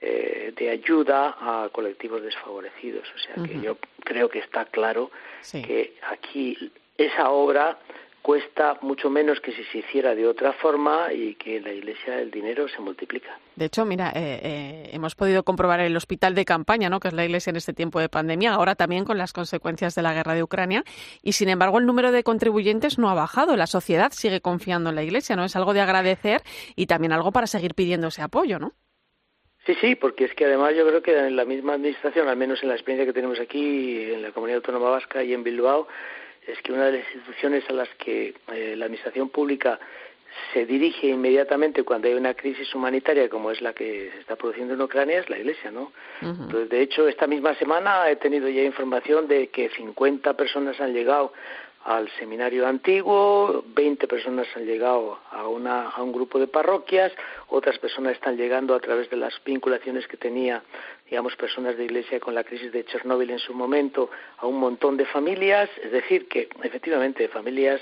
eh, 0.00 0.52
de 0.56 0.70
ayuda 0.70 1.36
a 1.38 1.68
colectivos 1.70 2.22
desfavorecidos. 2.22 3.06
O 3.14 3.18
sea 3.18 3.44
que 3.44 3.60
yo 3.60 3.76
creo 4.04 4.28
que 4.28 4.38
está 4.38 4.64
claro 4.66 5.10
que 5.52 5.94
aquí 6.08 6.72
esa 6.96 7.30
obra 7.30 7.78
cuesta 8.26 8.76
mucho 8.80 9.08
menos 9.08 9.38
que 9.38 9.52
si 9.52 9.62
se 9.70 9.78
hiciera 9.78 10.12
de 10.16 10.26
otra 10.26 10.52
forma 10.54 11.12
y 11.12 11.36
que 11.36 11.58
en 11.58 11.62
la 11.62 11.72
Iglesia 11.72 12.18
el 12.18 12.32
dinero 12.32 12.66
se 12.66 12.80
multiplica. 12.80 13.38
De 13.54 13.66
hecho, 13.66 13.84
mira, 13.84 14.08
eh, 14.16 14.40
eh, 14.42 14.90
hemos 14.92 15.14
podido 15.14 15.44
comprobar 15.44 15.78
el 15.78 15.96
hospital 15.96 16.34
de 16.34 16.44
campaña, 16.44 16.90
¿no? 16.90 16.98
que 16.98 17.06
es 17.06 17.14
la 17.14 17.24
Iglesia 17.24 17.50
en 17.50 17.56
este 17.56 17.72
tiempo 17.72 18.00
de 18.00 18.08
pandemia, 18.08 18.52
ahora 18.52 18.74
también 18.74 19.04
con 19.04 19.16
las 19.16 19.32
consecuencias 19.32 19.94
de 19.94 20.02
la 20.02 20.12
guerra 20.12 20.34
de 20.34 20.42
Ucrania, 20.42 20.82
y 21.22 21.34
sin 21.34 21.48
embargo 21.48 21.78
el 21.78 21.86
número 21.86 22.10
de 22.10 22.24
contribuyentes 22.24 22.98
no 22.98 23.10
ha 23.10 23.14
bajado. 23.14 23.54
La 23.54 23.68
sociedad 23.68 24.10
sigue 24.10 24.40
confiando 24.40 24.90
en 24.90 24.96
la 24.96 25.04
Iglesia, 25.04 25.36
¿no? 25.36 25.44
Es 25.44 25.54
algo 25.54 25.72
de 25.72 25.82
agradecer 25.82 26.42
y 26.74 26.86
también 26.86 27.12
algo 27.12 27.30
para 27.30 27.46
seguir 27.46 27.74
pidiendo 27.74 28.08
ese 28.08 28.22
apoyo, 28.22 28.58
¿no? 28.58 28.72
Sí, 29.66 29.76
sí, 29.80 29.94
porque 29.94 30.24
es 30.24 30.34
que 30.34 30.46
además 30.46 30.74
yo 30.76 30.84
creo 30.84 31.00
que 31.00 31.16
en 31.16 31.36
la 31.36 31.44
misma 31.44 31.74
administración, 31.74 32.26
al 32.26 32.36
menos 32.36 32.60
en 32.64 32.70
la 32.70 32.74
experiencia 32.74 33.06
que 33.06 33.14
tenemos 33.14 33.38
aquí 33.38 34.02
en 34.12 34.22
la 34.22 34.32
Comunidad 34.32 34.56
Autónoma 34.56 34.90
Vasca 34.90 35.22
y 35.22 35.32
en 35.32 35.44
Bilbao, 35.44 35.86
es 36.46 36.60
que 36.62 36.72
una 36.72 36.86
de 36.86 36.98
las 36.98 37.14
instituciones 37.14 37.64
a 37.68 37.72
las 37.72 37.88
que 37.96 38.34
eh, 38.52 38.74
la 38.76 38.86
administración 38.86 39.28
pública 39.28 39.78
se 40.52 40.66
dirige 40.66 41.08
inmediatamente 41.08 41.82
cuando 41.82 42.08
hay 42.08 42.14
una 42.14 42.34
crisis 42.34 42.74
humanitaria 42.74 43.28
como 43.28 43.50
es 43.50 43.60
la 43.60 43.72
que 43.72 44.10
se 44.12 44.20
está 44.20 44.36
produciendo 44.36 44.74
en 44.74 44.82
Ucrania 44.82 45.20
es 45.20 45.30
la 45.30 45.38
Iglesia, 45.38 45.70
¿no? 45.70 45.92
de 46.20 46.80
hecho, 46.80 47.08
esta 47.08 47.26
misma 47.26 47.54
semana 47.54 48.10
he 48.10 48.16
tenido 48.16 48.48
ya 48.48 48.62
información 48.62 49.28
de 49.28 49.48
que 49.48 49.70
50 49.70 50.34
personas 50.34 50.80
han 50.80 50.92
llegado 50.92 51.32
al 51.84 52.10
seminario 52.18 52.66
antiguo, 52.66 53.64
20 53.68 54.08
personas 54.08 54.48
han 54.56 54.66
llegado 54.66 55.20
a, 55.30 55.46
una, 55.46 55.90
a 55.90 56.02
un 56.02 56.12
grupo 56.12 56.40
de 56.40 56.48
parroquias, 56.48 57.12
otras 57.48 57.78
personas 57.78 58.14
están 58.14 58.36
llegando 58.36 58.74
a 58.74 58.80
través 58.80 59.08
de 59.08 59.16
las 59.16 59.32
vinculaciones 59.44 60.08
que 60.08 60.16
tenía, 60.16 60.64
digamos, 61.08 61.36
personas 61.36 61.76
de 61.76 61.84
iglesia 61.84 62.20
con 62.20 62.34
la 62.34 62.44
crisis 62.44 62.72
de 62.72 62.84
Chernóbil 62.84 63.30
en 63.30 63.38
su 63.38 63.54
momento, 63.54 64.10
a 64.38 64.46
un 64.46 64.58
montón 64.58 64.96
de 64.96 65.06
familias, 65.06 65.70
es 65.82 65.92
decir, 65.92 66.28
que 66.28 66.48
efectivamente 66.62 67.28
familias 67.28 67.80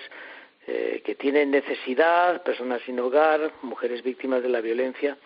eh, 0.66 1.02
que 1.04 1.14
tienen 1.14 1.50
necesidad, 1.50 2.42
personas 2.42 2.82
sin 2.82 3.00
hogar, 3.00 3.52
mujeres 3.62 4.02
víctimas 4.02 4.42
de 4.42 4.48
la 4.48 4.60
violencia, 4.60 5.16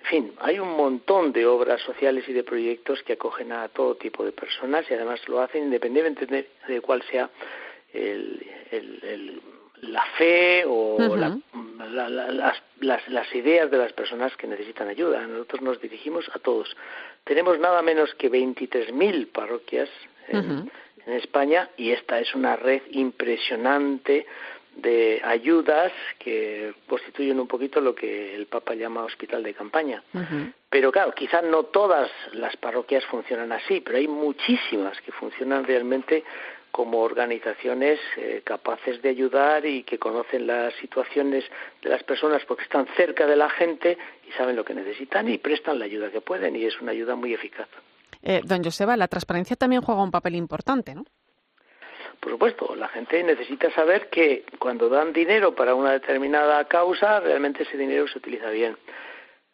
en 0.00 0.06
fin, 0.06 0.32
hay 0.38 0.58
un 0.58 0.76
montón 0.76 1.32
de 1.32 1.44
obras 1.44 1.82
sociales 1.82 2.24
y 2.28 2.32
de 2.32 2.44
proyectos 2.44 3.02
que 3.02 3.14
acogen 3.14 3.52
a 3.52 3.68
todo 3.68 3.96
tipo 3.96 4.24
de 4.24 4.32
personas 4.32 4.88
y 4.90 4.94
además 4.94 5.20
lo 5.28 5.40
hacen 5.40 5.64
independientemente 5.64 6.48
de 6.66 6.80
cuál 6.80 7.02
sea 7.02 7.28
el, 7.92 9.42
la 9.82 10.04
fe 10.16 10.64
o 10.66 10.96
las, 11.16 13.02
las, 13.08 13.34
ideas 13.34 13.70
de 13.70 13.78
las 13.78 13.92
personas 13.92 14.36
que 14.36 14.46
necesitan 14.46 14.88
ayuda. 14.88 15.26
Nosotros 15.26 15.62
nos 15.62 15.80
dirigimos 15.80 16.28
a 16.34 16.38
todos. 16.38 16.76
Tenemos 17.28 17.58
nada 17.58 17.82
menos 17.82 18.14
que 18.14 18.30
23.000 18.30 19.30
parroquias 19.30 19.90
en, 20.28 20.70
en 21.04 21.12
España 21.12 21.68
y 21.76 21.90
esta 21.90 22.18
es 22.20 22.34
una 22.34 22.56
red 22.56 22.80
impresionante 22.92 24.24
de 24.76 25.20
ayudas 25.22 25.92
que 26.18 26.72
constituyen 26.88 27.38
un 27.38 27.46
poquito 27.46 27.82
lo 27.82 27.94
que 27.94 28.34
el 28.34 28.46
Papa 28.46 28.74
llama 28.74 29.04
hospital 29.04 29.42
de 29.42 29.52
campaña. 29.52 30.02
Pero 30.70 30.90
claro, 30.90 31.12
quizás 31.12 31.44
no 31.44 31.64
todas 31.64 32.10
las 32.32 32.56
parroquias 32.56 33.04
funcionan 33.04 33.52
así, 33.52 33.82
pero 33.82 33.98
hay 33.98 34.08
muchísimas 34.08 34.98
que 35.02 35.12
funcionan 35.12 35.64
realmente 35.64 36.24
como 36.78 37.00
organizaciones 37.00 37.98
eh, 38.16 38.42
capaces 38.44 39.02
de 39.02 39.08
ayudar 39.08 39.66
y 39.66 39.82
que 39.82 39.98
conocen 39.98 40.46
las 40.46 40.72
situaciones 40.74 41.44
de 41.82 41.90
las 41.90 42.04
personas 42.04 42.44
porque 42.44 42.62
están 42.62 42.86
cerca 42.96 43.26
de 43.26 43.34
la 43.34 43.50
gente 43.50 43.98
y 44.28 44.30
saben 44.34 44.54
lo 44.54 44.64
que 44.64 44.74
necesitan 44.74 45.28
y 45.28 45.38
prestan 45.38 45.80
la 45.80 45.86
ayuda 45.86 46.12
que 46.12 46.20
pueden 46.20 46.54
y 46.54 46.66
es 46.66 46.80
una 46.80 46.92
ayuda 46.92 47.16
muy 47.16 47.34
eficaz. 47.34 47.66
Eh, 48.22 48.42
don 48.44 48.62
Joseba, 48.62 48.96
la 48.96 49.08
transparencia 49.08 49.56
también 49.56 49.82
juega 49.82 50.04
un 50.04 50.12
papel 50.12 50.36
importante, 50.36 50.94
¿no? 50.94 51.04
Por 52.20 52.30
supuesto, 52.30 52.76
la 52.76 52.86
gente 52.86 53.24
necesita 53.24 53.72
saber 53.72 54.08
que 54.08 54.44
cuando 54.60 54.88
dan 54.88 55.12
dinero 55.12 55.56
para 55.56 55.74
una 55.74 55.90
determinada 55.90 56.64
causa, 56.66 57.18
realmente 57.18 57.64
ese 57.64 57.76
dinero 57.76 58.06
se 58.06 58.18
utiliza 58.18 58.50
bien. 58.50 58.76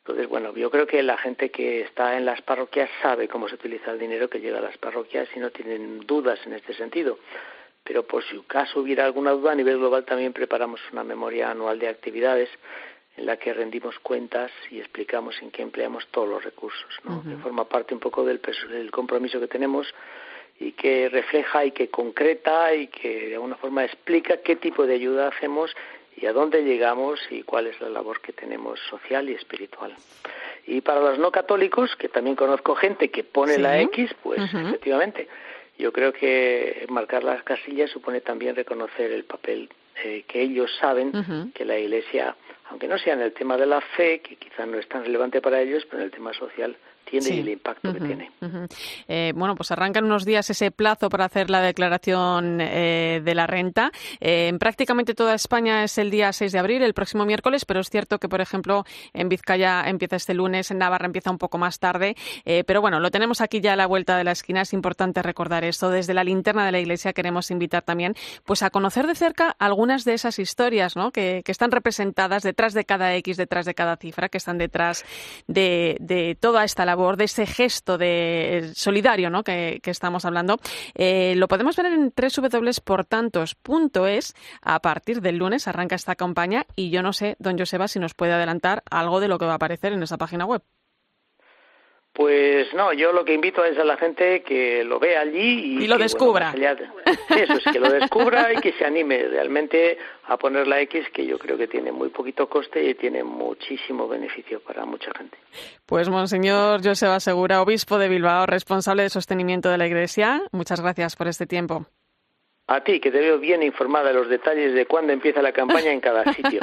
Entonces, 0.06 0.28
bueno, 0.28 0.54
yo 0.54 0.70
creo 0.70 0.86
que 0.86 1.02
la 1.02 1.16
gente 1.16 1.50
que 1.50 1.80
está 1.80 2.18
en 2.18 2.26
las 2.26 2.42
parroquias 2.42 2.90
sabe 3.00 3.26
cómo 3.26 3.48
se 3.48 3.54
utiliza 3.54 3.90
el 3.90 3.98
dinero 3.98 4.28
que 4.28 4.38
llega 4.38 4.58
a 4.58 4.60
las 4.60 4.76
parroquias 4.76 5.26
y 5.34 5.38
no 5.38 5.48
tienen 5.48 6.00
dudas 6.00 6.38
en 6.44 6.52
este 6.52 6.74
sentido. 6.74 7.18
Pero 7.82 8.02
por 8.02 8.22
si 8.22 8.38
caso 8.40 8.80
hubiera 8.80 9.06
alguna 9.06 9.30
duda, 9.30 9.52
a 9.52 9.54
nivel 9.54 9.78
global 9.78 10.04
también 10.04 10.34
preparamos 10.34 10.78
una 10.92 11.04
memoria 11.04 11.50
anual 11.50 11.78
de 11.78 11.88
actividades 11.88 12.50
en 13.16 13.24
la 13.24 13.38
que 13.38 13.54
rendimos 13.54 13.98
cuentas 14.00 14.50
y 14.70 14.78
explicamos 14.78 15.40
en 15.40 15.50
qué 15.50 15.62
empleamos 15.62 16.06
todos 16.08 16.28
los 16.28 16.44
recursos, 16.44 16.98
¿no? 17.04 17.22
que 17.22 17.36
forma 17.36 17.66
parte 17.66 17.94
un 17.94 18.00
poco 18.00 18.24
del, 18.24 18.42
del 18.68 18.90
compromiso 18.90 19.40
que 19.40 19.46
tenemos 19.46 19.86
y 20.60 20.72
que 20.72 21.08
refleja 21.08 21.64
y 21.64 21.70
que 21.70 21.88
concreta 21.88 22.74
y 22.74 22.88
que 22.88 23.28
de 23.28 23.34
alguna 23.34 23.56
forma 23.56 23.84
explica 23.84 24.36
qué 24.38 24.56
tipo 24.56 24.86
de 24.86 24.94
ayuda 24.94 25.28
hacemos 25.28 25.74
y 26.16 26.26
a 26.26 26.32
dónde 26.32 26.62
llegamos 26.62 27.20
y 27.30 27.42
cuál 27.42 27.66
es 27.66 27.80
la 27.80 27.88
labor 27.88 28.20
que 28.20 28.32
tenemos 28.32 28.78
social 28.90 29.28
y 29.28 29.34
espiritual. 29.34 29.94
Y 30.66 30.80
para 30.80 31.00
los 31.00 31.18
no 31.18 31.30
católicos, 31.30 31.94
que 31.96 32.08
también 32.08 32.36
conozco 32.36 32.74
gente 32.74 33.10
que 33.10 33.24
pone 33.24 33.58
la 33.58 33.80
X, 33.80 34.14
pues 34.22 34.40
efectivamente, 34.54 35.28
yo 35.78 35.92
creo 35.92 36.12
que 36.12 36.86
marcar 36.88 37.24
las 37.24 37.42
casillas 37.42 37.90
supone 37.90 38.20
también 38.20 38.56
reconocer 38.56 39.12
el 39.12 39.24
papel 39.24 39.68
eh, 40.02 40.24
que 40.26 40.40
ellos 40.40 40.70
saben 40.80 41.52
que 41.54 41.64
la 41.64 41.78
Iglesia, 41.78 42.34
aunque 42.70 42.88
no 42.88 42.98
sea 42.98 43.14
en 43.14 43.20
el 43.20 43.32
tema 43.32 43.56
de 43.56 43.66
la 43.66 43.80
fe, 43.80 44.20
que 44.20 44.36
quizás 44.36 44.66
no 44.66 44.78
es 44.78 44.88
tan 44.88 45.04
relevante 45.04 45.40
para 45.40 45.60
ellos, 45.60 45.84
pero 45.86 45.98
en 45.98 46.06
el 46.06 46.10
tema 46.10 46.32
social 46.32 46.76
tiene 47.04 47.36
y 47.36 47.38
el 47.40 47.48
impacto 47.48 47.92
que 47.92 48.00
tiene. 48.00 48.30
Eh, 49.08 49.32
bueno, 49.34 49.54
pues 49.54 49.70
arrancan 49.70 50.04
unos 50.04 50.24
días 50.24 50.48
ese 50.50 50.70
plazo 50.70 51.08
para 51.08 51.24
hacer 51.24 51.50
la 51.50 51.60
declaración 51.60 52.60
eh, 52.60 53.20
de 53.24 53.34
la 53.34 53.46
renta. 53.46 53.90
Eh, 54.20 54.48
en 54.48 54.58
prácticamente 54.58 55.14
toda 55.14 55.34
España 55.34 55.84
es 55.84 55.98
el 55.98 56.10
día 56.10 56.32
6 56.32 56.52
de 56.52 56.58
abril, 56.58 56.82
el 56.82 56.94
próximo 56.94 57.24
miércoles, 57.24 57.64
pero 57.64 57.80
es 57.80 57.90
cierto 57.90 58.18
que, 58.18 58.28
por 58.28 58.40
ejemplo, 58.40 58.84
en 59.12 59.28
Vizcaya 59.28 59.82
empieza 59.86 60.16
este 60.16 60.34
lunes, 60.34 60.70
en 60.70 60.78
Navarra 60.78 61.06
empieza 61.06 61.30
un 61.30 61.38
poco 61.38 61.58
más 61.58 61.78
tarde. 61.78 62.16
pero 62.66 62.80
bueno, 62.80 63.00
lo 63.00 63.10
tenemos 63.10 63.40
aquí 63.40 63.60
ya 63.60 63.74
a 63.74 63.76
la 63.76 63.86
vuelta 63.86 64.16
de 64.16 64.24
la 64.24 64.32
esquina. 64.32 64.62
Es 64.62 64.72
importante 64.72 65.22
recordar 65.22 65.64
esto. 65.64 65.90
Desde 65.90 66.14
la 66.14 66.24
linterna 66.24 66.64
de 66.66 66.72
la 66.72 66.80
Iglesia 66.80 67.12
queremos 67.12 67.50
invitar 67.50 67.82
también 67.82 68.14
pues, 68.44 68.62
a 68.62 68.70
conocer 68.70 69.06
de 69.06 69.14
cerca 69.14 69.54
algunas 69.58 70.04
de 70.04 70.14
esas 70.14 70.38
historias 70.38 70.96
¿no? 70.96 71.10
que, 71.10 71.42
están 71.46 71.70
representadas 71.70 72.42
detrás 72.42 72.74
de 72.74 72.84
cada 72.84 73.14
X, 73.14 73.36
detrás 73.36 73.64
de 73.64 73.74
cada 73.74 73.96
cifra, 73.96 74.28
que 74.28 74.38
están 74.38 74.58
detrás 74.58 75.04
de, 75.46 75.96
de 76.00 76.36
toda 76.40 76.64
esta 76.64 76.84
labor 76.84 76.93
de 76.94 77.24
ese 77.24 77.46
gesto 77.46 77.98
de 77.98 78.58
eh, 78.58 78.72
solidario 78.74 79.30
¿no? 79.30 79.42
que, 79.42 79.80
estamos 79.84 80.24
hablando. 80.24 80.60
Eh, 80.94 81.34
lo 81.36 81.48
podemos 81.48 81.74
ver 81.76 81.86
en 81.86 82.12
www.portantos.es. 82.14 84.34
A 84.62 84.78
partir 84.80 85.20
del 85.20 85.36
lunes 85.36 85.66
arranca 85.68 85.96
esta 85.96 86.16
campaña 86.16 86.64
y 86.76 86.88
yo 86.90 87.02
no 87.02 87.12
sé, 87.12 87.36
don 87.38 87.58
Joseba, 87.58 87.88
si 87.88 87.98
nos 87.98 88.14
puede 88.14 88.32
adelantar 88.32 88.82
algo 88.90 89.20
de 89.20 89.28
lo 89.28 89.38
que 89.38 89.44
va 89.46 89.52
a 89.52 89.56
aparecer 89.56 89.92
en 89.92 90.02
esa 90.02 90.16
página 90.18 90.46
web. 90.46 90.62
Pues 92.14 92.72
no, 92.74 92.92
yo 92.92 93.12
lo 93.12 93.24
que 93.24 93.34
invito 93.34 93.64
es 93.64 93.76
a 93.76 93.82
la 93.82 93.96
gente 93.96 94.44
que 94.44 94.84
lo 94.84 95.00
vea 95.00 95.22
allí 95.22 95.82
y, 95.82 95.86
lo 95.88 95.98
descubra. 95.98 96.54
eso 96.54 97.54
es, 97.54 97.64
que 97.72 97.80
lo 97.80 97.90
descubra 97.90 98.52
y 98.52 98.58
que 98.58 98.72
se 98.74 98.84
anime 98.84 99.26
realmente 99.26 99.98
a 100.28 100.36
poner 100.36 100.68
la 100.68 100.80
X, 100.82 101.08
que 101.12 101.26
yo 101.26 101.40
creo 101.40 101.58
que 101.58 101.66
tiene 101.66 101.90
muy 101.90 102.10
poquito 102.10 102.48
coste 102.48 102.88
y 102.88 102.94
tiene 102.94 103.24
muchísimo 103.24 104.06
beneficio 104.06 104.60
para 104.60 104.84
mucha 104.84 105.10
gente. 105.18 105.36
Pues 105.86 106.08
Monseñor 106.08 106.84
Joseba 106.84 107.18
Segura, 107.18 107.60
obispo 107.60 107.98
de 107.98 108.08
Bilbao, 108.08 108.46
responsable 108.46 109.02
de 109.02 109.10
sostenimiento 109.10 109.68
de 109.68 109.78
la 109.78 109.88
Iglesia, 109.88 110.40
muchas 110.52 110.80
gracias 110.80 111.16
por 111.16 111.26
este 111.26 111.46
tiempo. 111.46 111.84
A 112.66 112.80
ti, 112.80 112.98
que 112.98 113.10
te 113.10 113.18
veo 113.18 113.38
bien 113.38 113.62
informada 113.62 114.08
de 114.08 114.14
los 114.14 114.28
detalles 114.28 114.72
de 114.72 114.86
cuándo 114.86 115.12
empieza 115.12 115.42
la 115.42 115.52
campaña 115.52 115.92
en 115.92 116.00
cada 116.00 116.32
sitio. 116.32 116.60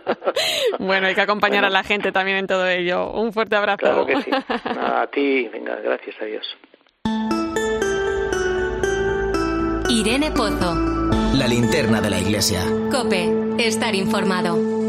bueno, 0.78 1.06
hay 1.06 1.14
que 1.14 1.20
acompañar 1.22 1.64
a 1.64 1.70
la 1.70 1.82
gente 1.82 2.12
también 2.12 2.36
en 2.38 2.46
todo 2.46 2.68
ello. 2.68 3.10
Un 3.10 3.32
fuerte 3.32 3.56
abrazo. 3.56 3.78
Claro 3.78 4.04
que 4.04 4.20
sí. 4.20 4.30
A 4.78 5.06
ti, 5.06 5.48
venga, 5.50 5.76
gracias 5.76 6.16
a 6.20 6.24
Dios. 6.26 6.56
Irene 9.88 10.30
Pozo. 10.30 10.74
La 11.34 11.48
linterna 11.48 12.02
de 12.02 12.10
la 12.10 12.18
iglesia. 12.18 12.60
Cope, 12.90 13.32
estar 13.58 13.94
informado. 13.94 14.83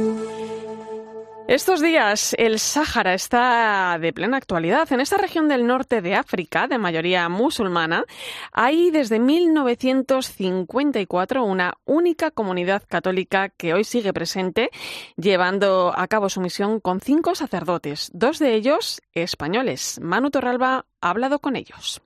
Estos 1.48 1.80
días 1.80 2.36
el 2.40 2.58
Sáhara 2.58 3.14
está 3.14 4.00
de 4.02 4.12
plena 4.14 4.38
actualidad. 4.38 4.92
En 4.92 5.00
esta 5.00 5.18
región 5.18 5.48
del 5.48 5.68
norte 5.68 6.02
de 6.02 6.16
África, 6.16 6.68
de 6.68 6.80
mayoría 6.80 7.30
musulmana, 7.30 8.04
hay 8.52 8.90
desde 8.90 9.20
1954 9.20 11.44
una 11.44 11.76
única 11.86 12.32
comunidad 12.32 12.82
católica 12.88 13.50
que 13.50 13.76
hoy 13.76 13.84
sigue 13.84 14.12
presente, 14.12 14.72
llevando 15.18 15.94
a 15.96 16.08
cabo 16.08 16.30
su 16.30 16.42
misión 16.42 16.80
con 16.80 17.00
cinco 17.00 17.36
sacerdotes, 17.36 18.10
dos 18.12 18.40
de 18.40 18.56
ellos 18.56 19.00
españoles. 19.14 20.00
Manu 20.02 20.32
Torralba 20.32 20.88
ha 21.00 21.10
hablado 21.12 21.38
con 21.38 21.56
ellos. 21.56 22.02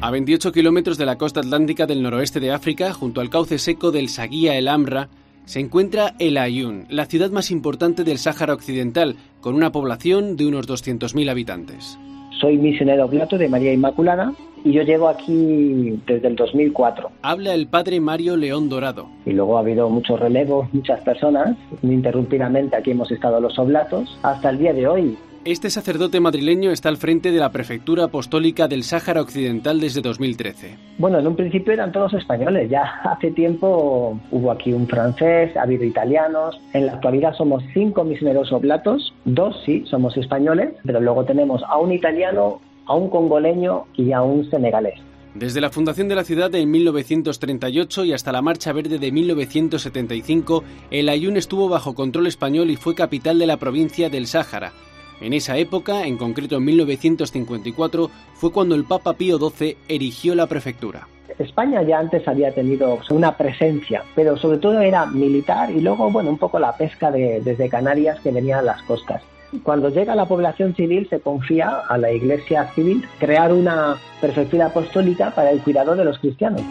A 0.00 0.10
28 0.10 0.50
kilómetros 0.50 0.98
de 0.98 1.06
la 1.06 1.18
costa 1.18 1.38
atlántica 1.38 1.86
del 1.86 2.02
noroeste 2.02 2.40
de 2.40 2.50
África, 2.50 2.92
junto 2.92 3.20
al 3.20 3.30
cauce 3.30 3.60
seco 3.60 3.92
del 3.92 4.08
Saguía 4.08 4.56
el 4.56 4.66
Amra, 4.66 5.08
se 5.44 5.60
encuentra 5.60 6.14
El 6.18 6.38
Ayun, 6.38 6.86
la 6.88 7.06
ciudad 7.06 7.30
más 7.30 7.50
importante 7.50 8.04
del 8.04 8.18
Sáhara 8.18 8.54
Occidental, 8.54 9.16
con 9.40 9.54
una 9.54 9.72
población 9.72 10.36
de 10.36 10.46
unos 10.46 10.68
200.000 10.68 11.30
habitantes. 11.30 11.98
Soy 12.40 12.56
misionero 12.56 13.04
oblato 13.04 13.38
de 13.38 13.48
María 13.48 13.72
Inmaculada 13.72 14.32
y 14.64 14.72
yo 14.72 14.82
llego 14.82 15.08
aquí 15.08 15.98
desde 16.06 16.28
el 16.28 16.36
2004. 16.36 17.10
Habla 17.22 17.54
el 17.54 17.66
padre 17.66 18.00
Mario 18.00 18.36
León 18.36 18.68
Dorado. 18.68 19.08
Y 19.26 19.32
luego 19.32 19.56
ha 19.56 19.60
habido 19.60 19.88
muchos 19.90 20.18
relevos, 20.18 20.72
muchas 20.72 21.00
personas. 21.02 21.56
Ininterrumpidamente 21.82 22.76
aquí 22.76 22.92
hemos 22.92 23.10
estado 23.10 23.40
los 23.40 23.58
oblatos 23.58 24.18
hasta 24.22 24.50
el 24.50 24.58
día 24.58 24.72
de 24.72 24.86
hoy. 24.86 25.16
Este 25.44 25.70
sacerdote 25.70 26.20
madrileño 26.20 26.70
está 26.70 26.88
al 26.88 26.98
frente 26.98 27.32
de 27.32 27.40
la 27.40 27.50
Prefectura 27.50 28.04
Apostólica 28.04 28.68
del 28.68 28.84
Sáhara 28.84 29.20
Occidental 29.20 29.80
desde 29.80 30.00
2013. 30.00 30.76
Bueno, 30.98 31.18
en 31.18 31.26
un 31.26 31.34
principio 31.34 31.72
eran 31.72 31.90
todos 31.90 32.14
españoles, 32.14 32.70
ya 32.70 32.84
hace 33.02 33.32
tiempo 33.32 34.20
hubo 34.30 34.52
aquí 34.52 34.72
un 34.72 34.86
francés, 34.86 35.56
ha 35.56 35.62
habido 35.62 35.82
italianos, 35.82 36.60
en 36.74 36.86
la 36.86 36.92
actualidad 36.92 37.34
somos 37.34 37.64
cinco 37.74 38.04
misioneros 38.04 38.52
oblatos, 38.52 39.12
dos 39.24 39.60
sí 39.66 39.82
somos 39.90 40.16
españoles, 40.16 40.74
pero 40.84 41.00
luego 41.00 41.24
tenemos 41.24 41.60
a 41.64 41.76
un 41.76 41.90
italiano, 41.90 42.60
a 42.86 42.94
un 42.94 43.10
congoleño 43.10 43.86
y 43.96 44.12
a 44.12 44.22
un 44.22 44.48
senegalés. 44.48 45.00
Desde 45.34 45.60
la 45.60 45.70
fundación 45.70 46.06
de 46.06 46.14
la 46.14 46.22
ciudad 46.22 46.54
en 46.54 46.70
1938 46.70 48.04
y 48.04 48.12
hasta 48.12 48.30
la 48.30 48.42
Marcha 48.42 48.72
Verde 48.72 49.00
de 49.00 49.10
1975, 49.10 50.62
el 50.92 51.08
Ayun 51.08 51.36
estuvo 51.36 51.68
bajo 51.68 51.96
control 51.96 52.28
español 52.28 52.70
y 52.70 52.76
fue 52.76 52.94
capital 52.94 53.40
de 53.40 53.46
la 53.48 53.56
provincia 53.56 54.08
del 54.08 54.28
Sáhara. 54.28 54.72
En 55.20 55.32
esa 55.32 55.56
época, 55.56 56.06
en 56.06 56.16
concreto 56.16 56.56
en 56.56 56.64
1954, 56.64 58.10
fue 58.34 58.52
cuando 58.52 58.74
el 58.74 58.84
Papa 58.84 59.14
Pío 59.14 59.38
XII 59.38 59.76
erigió 59.88 60.34
la 60.34 60.46
prefectura. 60.46 61.06
España 61.38 61.82
ya 61.82 61.98
antes 61.98 62.26
había 62.28 62.52
tenido 62.52 62.98
una 63.10 63.36
presencia, 63.36 64.02
pero 64.14 64.36
sobre 64.36 64.58
todo 64.58 64.80
era 64.80 65.06
militar 65.06 65.70
y 65.70 65.80
luego, 65.80 66.10
bueno, 66.10 66.30
un 66.30 66.38
poco 66.38 66.58
la 66.58 66.76
pesca 66.76 67.10
de, 67.10 67.40
desde 67.40 67.68
Canarias 67.68 68.20
que 68.20 68.30
venía 68.30 68.58
a 68.58 68.62
las 68.62 68.82
costas. 68.82 69.22
Cuando 69.62 69.90
llega 69.90 70.14
la 70.14 70.26
población 70.26 70.74
civil 70.74 71.06
se 71.10 71.20
confía 71.20 71.82
a 71.86 71.98
la 71.98 72.10
iglesia 72.10 72.68
civil 72.74 73.06
crear 73.18 73.52
una 73.52 73.96
prefectura 74.20 74.66
apostólica 74.66 75.30
para 75.34 75.50
el 75.50 75.60
cuidado 75.60 75.94
de 75.94 76.04
los 76.04 76.18
cristianos. 76.18 76.62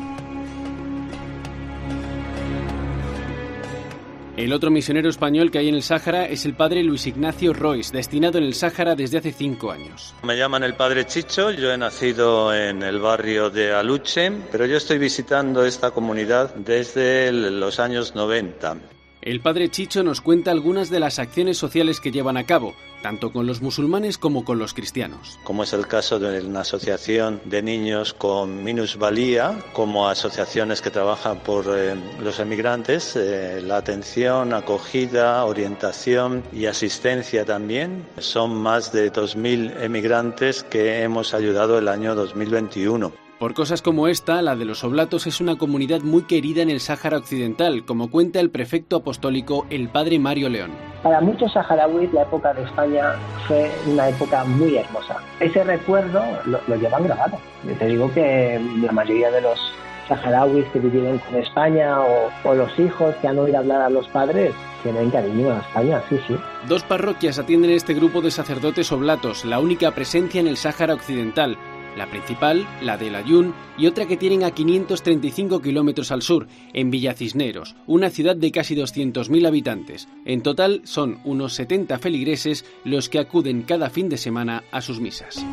El 4.42 4.54
otro 4.54 4.72
misionero 4.72 5.08
español 5.08 5.52
que 5.52 5.60
hay 5.60 5.70
en 5.70 5.76
el 5.76 5.84
Sáhara 5.84 6.26
es 6.26 6.48
el 6.48 6.56
padre 6.56 6.84
Luis 6.84 7.06
Ignacio 7.06 7.54
Royce, 7.54 7.96
destinado 7.96 8.40
en 8.40 8.46
el 8.46 8.56
Sáhara 8.56 8.96
desde 8.96 9.20
hace 9.20 9.32
cinco 9.32 9.72
años. 9.72 10.16
Me 10.24 10.36
llaman 10.36 10.64
el 10.64 10.74
padre 10.74 11.06
Chicho, 11.06 11.52
yo 11.52 11.72
he 11.72 11.78
nacido 11.78 12.52
en 12.52 12.82
el 12.82 13.00
barrio 13.00 13.52
de 13.52 13.72
Aluche, 13.72 14.32
pero 14.52 14.66
yo 14.66 14.78
estoy 14.78 14.98
visitando 14.98 15.64
esta 15.64 15.92
comunidad 15.92 16.56
desde 16.56 17.32
los 17.32 17.80
años 17.80 18.16
90. 18.16 18.78
El 19.22 19.40
padre 19.40 19.70
Chicho 19.70 20.02
nos 20.02 20.20
cuenta 20.20 20.50
algunas 20.50 20.90
de 20.90 21.00
las 21.00 21.20
acciones 21.20 21.56
sociales 21.56 22.00
que 22.00 22.10
llevan 22.10 22.38
a 22.38 22.48
cabo, 22.48 22.74
tanto 23.04 23.32
con 23.32 23.46
los 23.46 23.62
musulmanes 23.62 24.18
como 24.18 24.44
con 24.44 24.58
los 24.58 24.74
cristianos. 24.74 25.38
Como 25.44 25.62
es 25.62 25.74
el 25.74 25.86
caso 25.86 26.18
de 26.18 26.42
una 26.42 26.62
asociación 26.62 27.40
de 27.46 27.62
niños 27.62 28.16
con 28.16 28.64
minusvalía, 28.64 29.64
como 29.74 30.10
asociaciones 30.10 30.82
que 30.82 30.90
trabajan 30.90 31.38
por 31.42 31.66
eh, 31.70 31.94
los 32.20 32.40
emigrantes, 32.40 33.16
eh, 33.16 33.62
la 33.62 33.78
atención, 33.78 34.56
acogida, 34.56 35.46
orientación 35.46 36.44
y 36.52 36.66
asistencia 36.66 37.46
también. 37.46 38.08
Son 38.18 38.56
más 38.56 38.92
de 38.92 39.14
2.000 39.14 39.84
emigrantes 39.84 40.64
que 40.64 41.04
hemos 41.04 41.36
ayudado 41.36 41.78
el 41.78 41.90
año 41.90 42.16
2021. 42.16 43.21
Por 43.42 43.56
cosas 43.56 43.82
como 43.82 44.08
esta, 44.08 44.40
la 44.44 44.56
de 44.56 44.66
los 44.66 44.84
Oblatos 44.84 45.26
es 45.26 45.42
una 45.42 45.58
comunidad 45.58 46.02
muy 46.02 46.26
querida 46.26 46.62
en 46.62 46.70
el 46.70 46.80
Sáhara 46.80 47.18
Occidental, 47.18 47.86
como 47.86 48.12
cuenta 48.12 48.40
el 48.40 48.52
prefecto 48.52 48.98
apostólico, 48.98 49.66
el 49.72 49.90
padre 49.90 50.20
Mario 50.20 50.48
León. 50.48 50.70
Para 51.02 51.22
muchos 51.22 51.52
saharauis 51.52 52.14
la 52.14 52.22
época 52.22 52.54
de 52.54 52.62
España 52.62 53.16
fue 53.48 53.72
una 53.88 54.10
época 54.10 54.44
muy 54.44 54.78
hermosa. 54.78 55.18
Ese 55.40 55.64
recuerdo 55.64 56.24
lo, 56.46 56.76
llevan 56.76 57.04
grabado. 57.04 57.40
Yo 57.68 57.74
te 57.74 57.88
digo 57.88 58.14
que 58.14 58.62
la 58.80 58.92
mayoría 58.92 59.32
de 59.32 59.42
los 59.42 59.60
saharauis 60.08 60.68
que 60.68 60.78
vivieron 60.78 61.18
con 61.18 61.36
España 61.38 61.98
o, 62.46 62.54
los 62.54 62.78
hijos 62.78 63.16
que 63.22 63.28
han 63.28 63.40
oído 63.40 63.58
hablar 63.58 63.82
a 63.82 63.90
los 63.90 64.08
padres 64.10 64.54
tienen 64.84 65.10
cariño 65.10 65.52
a 65.52 65.60
España, 65.62 66.04
sí, 66.10 66.20
sí. 66.28 66.36
Dos 66.68 66.84
parroquias 66.84 67.40
atienden 67.40 67.72
este 67.72 67.96
grupo 67.96 68.22
de 68.22 68.30
sacerdotes 68.30 68.92
oblatos, 68.92 69.46
la 69.46 69.60
única 69.60 69.90
presencia 69.92 70.42
en 70.42 70.48
el 70.48 70.58
Sáhara 70.58 70.94
Occidental, 70.94 71.58
la 71.98 72.10
principal, 72.10 72.68
la 72.82 72.98
de 72.98 73.16
Ayun, 73.16 73.54
y 73.78 73.88
otra 73.88 74.06
que 74.08 74.18
tienen 74.18 74.44
a 74.44 74.52
535 74.52 75.62
kilómetros 75.62 76.12
al 76.12 76.22
sur, 76.22 76.48
en 76.74 76.92
Villa 76.92 77.14
Cisneros, 77.14 77.76
una 77.88 78.10
ciudad 78.10 78.36
de 78.36 78.52
casi 78.52 78.76
200.000 78.76 79.48
habitantes. 79.48 80.08
En 80.26 80.42
total 80.42 80.82
son 80.84 81.20
unos 81.24 81.54
70 81.54 82.00
feligreses 82.00 82.66
los 82.84 83.10
que 83.10 83.20
acuden 83.20 83.64
cada 83.64 83.90
fin 83.90 84.10
de 84.10 84.18
semana 84.18 84.64
a 84.72 84.82
sus 84.82 85.00
misas. 85.00 85.46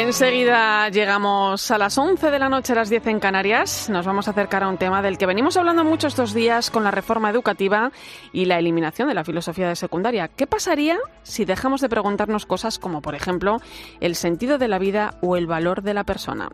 Enseguida 0.00 0.88
llegamos 0.90 1.72
a 1.72 1.76
las 1.76 1.98
11 1.98 2.30
de 2.30 2.38
la 2.38 2.48
noche, 2.48 2.72
a 2.72 2.76
las 2.76 2.88
10 2.88 3.08
en 3.08 3.18
Canarias. 3.18 3.90
Nos 3.90 4.06
vamos 4.06 4.28
a 4.28 4.30
acercar 4.30 4.62
a 4.62 4.68
un 4.68 4.78
tema 4.78 5.02
del 5.02 5.18
que 5.18 5.26
venimos 5.26 5.56
hablando 5.56 5.84
mucho 5.84 6.06
estos 6.06 6.32
días 6.32 6.70
con 6.70 6.84
la 6.84 6.92
reforma 6.92 7.30
educativa 7.30 7.90
y 8.32 8.44
la 8.44 8.60
eliminación 8.60 9.08
de 9.08 9.14
la 9.14 9.24
filosofía 9.24 9.68
de 9.68 9.74
secundaria. 9.74 10.28
¿Qué 10.28 10.46
pasaría 10.46 10.98
si 11.24 11.44
dejamos 11.44 11.80
de 11.80 11.88
preguntarnos 11.88 12.46
cosas 12.46 12.78
como, 12.78 13.02
por 13.02 13.16
ejemplo, 13.16 13.60
el 13.98 14.14
sentido 14.14 14.56
de 14.56 14.68
la 14.68 14.78
vida 14.78 15.18
o 15.20 15.36
el 15.36 15.48
valor 15.48 15.82
de 15.82 15.94
la 15.94 16.04
persona? 16.04 16.48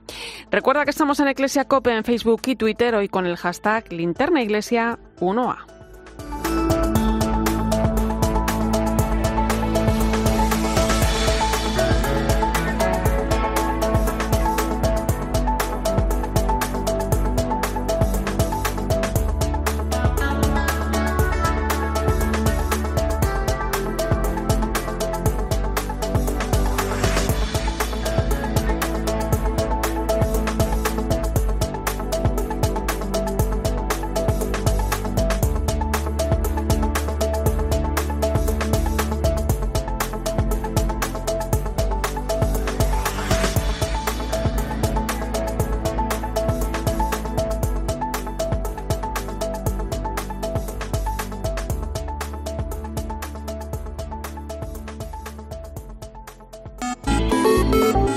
Recuerda 0.50 0.84
que 0.84 0.90
estamos 0.90 1.20
en 1.20 1.28
Iglesia 1.28 1.66
Cope 1.66 1.94
en 1.94 2.02
Facebook 2.02 2.40
y 2.46 2.56
Twitter 2.56 2.94
hoy 2.94 3.10
con 3.10 3.26
el 3.26 3.36
hashtag 3.36 3.92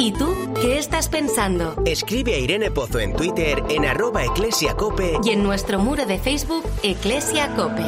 Linterna 0.08 0.62
Iglesia 0.62 1.00
1A. 1.02 1.84
Escribe 1.86 2.36
a 2.36 2.39
Irene 2.39 2.72
Pozo 2.72 3.00
en 3.00 3.13
Twitter 3.13 3.62
en 3.70 3.86
arroba 3.86 4.24
eclesiacope 4.24 5.20
y 5.22 5.32
en 5.32 5.43
nuestro 5.43 5.80
muro 5.80 6.06
de 6.06 6.17
Facebook 6.17 6.63
Eclesiacope. 6.82 7.84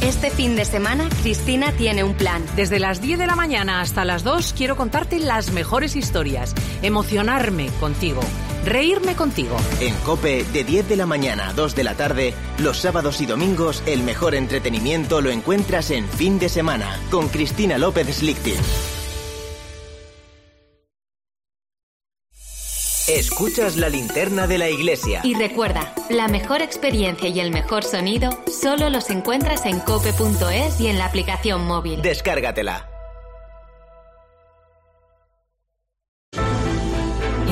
Este 0.00 0.30
fin 0.30 0.56
de 0.56 0.64
semana, 0.64 1.08
Cristina 1.22 1.72
tiene 1.72 2.04
un 2.04 2.14
plan. 2.14 2.42
Desde 2.56 2.78
las 2.78 3.02
10 3.02 3.18
de 3.18 3.26
la 3.26 3.36
mañana 3.36 3.82
hasta 3.82 4.06
las 4.06 4.24
2 4.24 4.54
quiero 4.56 4.76
contarte 4.76 5.18
las 5.18 5.52
mejores 5.52 5.96
historias, 5.96 6.54
emocionarme 6.80 7.68
contigo, 7.80 8.20
reírme 8.64 9.16
contigo. 9.16 9.56
En 9.80 9.94
Cope, 9.96 10.44
de 10.44 10.64
10 10.64 10.88
de 10.88 10.96
la 10.96 11.06
mañana 11.06 11.48
a 11.48 11.52
2 11.52 11.74
de 11.74 11.84
la 11.84 11.94
tarde, 11.94 12.34
los 12.58 12.78
sábados 12.78 13.20
y 13.20 13.26
domingos, 13.26 13.82
el 13.86 14.02
mejor 14.02 14.34
entretenimiento 14.34 15.20
lo 15.20 15.30
encuentras 15.30 15.90
en 15.90 16.08
fin 16.08 16.38
de 16.38 16.48
semana, 16.48 17.00
con 17.10 17.28
Cristina 17.28 17.78
López 17.78 18.08
Slichting. 18.16 18.60
Escuchas 23.06 23.76
la 23.76 23.90
linterna 23.90 24.46
de 24.46 24.56
la 24.56 24.70
iglesia. 24.70 25.20
Y 25.24 25.34
recuerda, 25.34 25.92
la 26.08 26.26
mejor 26.26 26.62
experiencia 26.62 27.28
y 27.28 27.38
el 27.38 27.50
mejor 27.50 27.84
sonido 27.84 28.30
solo 28.50 28.88
los 28.88 29.10
encuentras 29.10 29.66
en 29.66 29.80
cope.es 29.80 30.80
y 30.80 30.86
en 30.86 30.96
la 30.96 31.04
aplicación 31.04 31.66
móvil. 31.66 32.00
Descárgatela. 32.00 32.93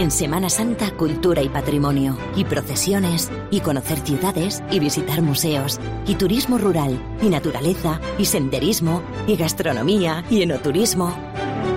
En 0.02 0.10
Semana 0.10 0.50
Santa, 0.50 0.90
cultura 0.90 1.42
y 1.42 1.48
patrimonio, 1.48 2.18
y 2.34 2.44
procesiones, 2.44 3.30
y 3.52 3.60
conocer 3.60 4.00
ciudades, 4.00 4.60
y 4.68 4.80
visitar 4.80 5.22
museos, 5.22 5.78
y 6.08 6.16
turismo 6.16 6.58
rural, 6.58 7.00
y 7.22 7.28
naturaleza, 7.28 8.00
y 8.18 8.24
senderismo, 8.24 9.00
y 9.28 9.36
gastronomía, 9.36 10.24
y 10.28 10.42
enoturismo. 10.42 11.14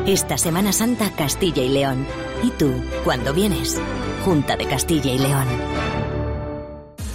Esta 0.08 0.40
Semana 0.40 0.74
Santa, 0.74 1.12
Castilla 1.12 1.62
y 1.62 1.70
León. 1.70 2.08
¿Y 2.42 2.50
tú, 2.50 2.72
cuándo 3.04 3.32
vienes? 3.32 3.80
Junta 4.26 4.58
de 4.58 4.66
Castilla 4.66 5.12
y 5.12 5.20
León. 5.20 5.95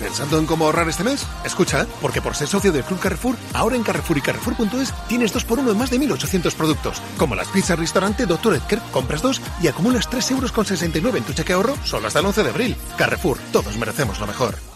¿Pensando 0.01 0.39
en 0.39 0.47
cómo 0.47 0.65
ahorrar 0.65 0.89
este 0.89 1.05
mes? 1.05 1.27
Escucha, 1.45 1.87
porque 2.01 2.23
por 2.23 2.35
ser 2.35 2.49
socio 2.49 2.73
del 2.73 2.85
Club 2.85 2.99
Carrefour, 2.99 3.37
ahora 3.53 3.77
en 3.77 3.83
Carrefour 3.83 4.17
y 4.17 4.23
Carrefour.es 4.23 4.95
tienes 5.09 5.33
dos 5.33 5.45
por 5.45 5.59
uno 5.59 5.73
en 5.73 5.79
más 5.79 5.91
de 5.91 6.01
1.800 6.01 6.55
productos, 6.55 7.03
como 7.19 7.35
las 7.35 7.49
pizzas 7.49 7.79
restaurante 7.79 8.25
Dr. 8.25 8.55
Edgar, 8.55 8.83
compras 8.91 9.21
dos 9.21 9.43
y 9.63 9.69
acumulas 9.69 10.09
3,69 10.09 10.97
euros 10.97 11.17
en 11.17 11.25
tu 11.25 11.35
cheque 11.35 11.53
ahorro 11.53 11.77
solo 11.85 12.09
hasta 12.09 12.21
el 12.21 12.27
11 12.27 12.43
de 12.43 12.51
abril. 12.51 12.77
Carrefour, 12.97 13.39
todos 13.53 13.77
merecemos 13.77 14.19
lo 14.19 14.27
mejor. 14.27 14.70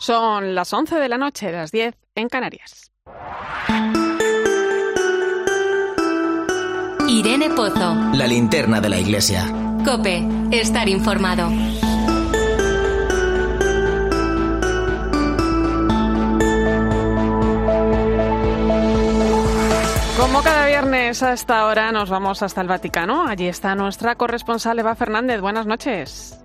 Son 0.00 0.54
las 0.54 0.72
11 0.72 0.96
de 0.96 1.08
la 1.10 1.18
noche, 1.18 1.52
las 1.52 1.72
10 1.72 1.94
en 2.14 2.30
Canarias. 2.30 2.90
Irene 7.06 7.50
Pozo. 7.50 7.94
La 8.14 8.26
linterna 8.26 8.80
de 8.80 8.88
la 8.88 8.98
iglesia. 8.98 9.44
Cope, 9.84 10.26
estar 10.52 10.88
informado. 10.88 11.50
Como 20.18 20.42
cada 20.42 20.66
viernes 20.66 21.22
a 21.22 21.34
esta 21.34 21.66
hora 21.66 21.92
nos 21.92 22.08
vamos 22.08 22.42
hasta 22.42 22.62
el 22.62 22.68
Vaticano. 22.68 23.26
Allí 23.26 23.48
está 23.48 23.74
nuestra 23.74 24.14
corresponsal 24.14 24.78
Eva 24.78 24.94
Fernández. 24.94 25.42
Buenas 25.42 25.66
noches. 25.66 26.40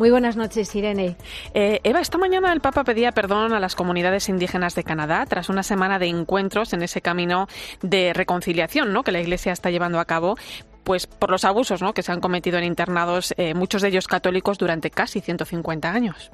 Muy 0.00 0.10
buenas 0.10 0.34
noches, 0.34 0.74
Irene. 0.74 1.14
Eh, 1.52 1.78
Eva, 1.84 2.00
esta 2.00 2.16
mañana 2.16 2.54
el 2.54 2.62
Papa 2.62 2.84
pedía 2.84 3.12
perdón 3.12 3.52
a 3.52 3.60
las 3.60 3.74
comunidades 3.74 4.30
indígenas 4.30 4.74
de 4.74 4.82
Canadá 4.82 5.26
tras 5.28 5.50
una 5.50 5.62
semana 5.62 5.98
de 5.98 6.06
encuentros 6.06 6.72
en 6.72 6.82
ese 6.82 7.02
camino 7.02 7.48
de 7.82 8.14
reconciliación 8.14 8.94
¿no? 8.94 9.02
que 9.02 9.12
la 9.12 9.20
Iglesia 9.20 9.52
está 9.52 9.68
llevando 9.68 10.00
a 10.00 10.06
cabo 10.06 10.38
pues 10.84 11.06
por 11.06 11.30
los 11.30 11.44
abusos 11.44 11.82
¿no? 11.82 11.92
que 11.92 12.02
se 12.02 12.12
han 12.12 12.20
cometido 12.20 12.56
en 12.56 12.64
internados, 12.64 13.34
eh, 13.36 13.52
muchos 13.52 13.82
de 13.82 13.88
ellos 13.88 14.06
católicos, 14.06 14.56
durante 14.56 14.90
casi 14.90 15.20
150 15.20 15.92
años. 15.92 16.30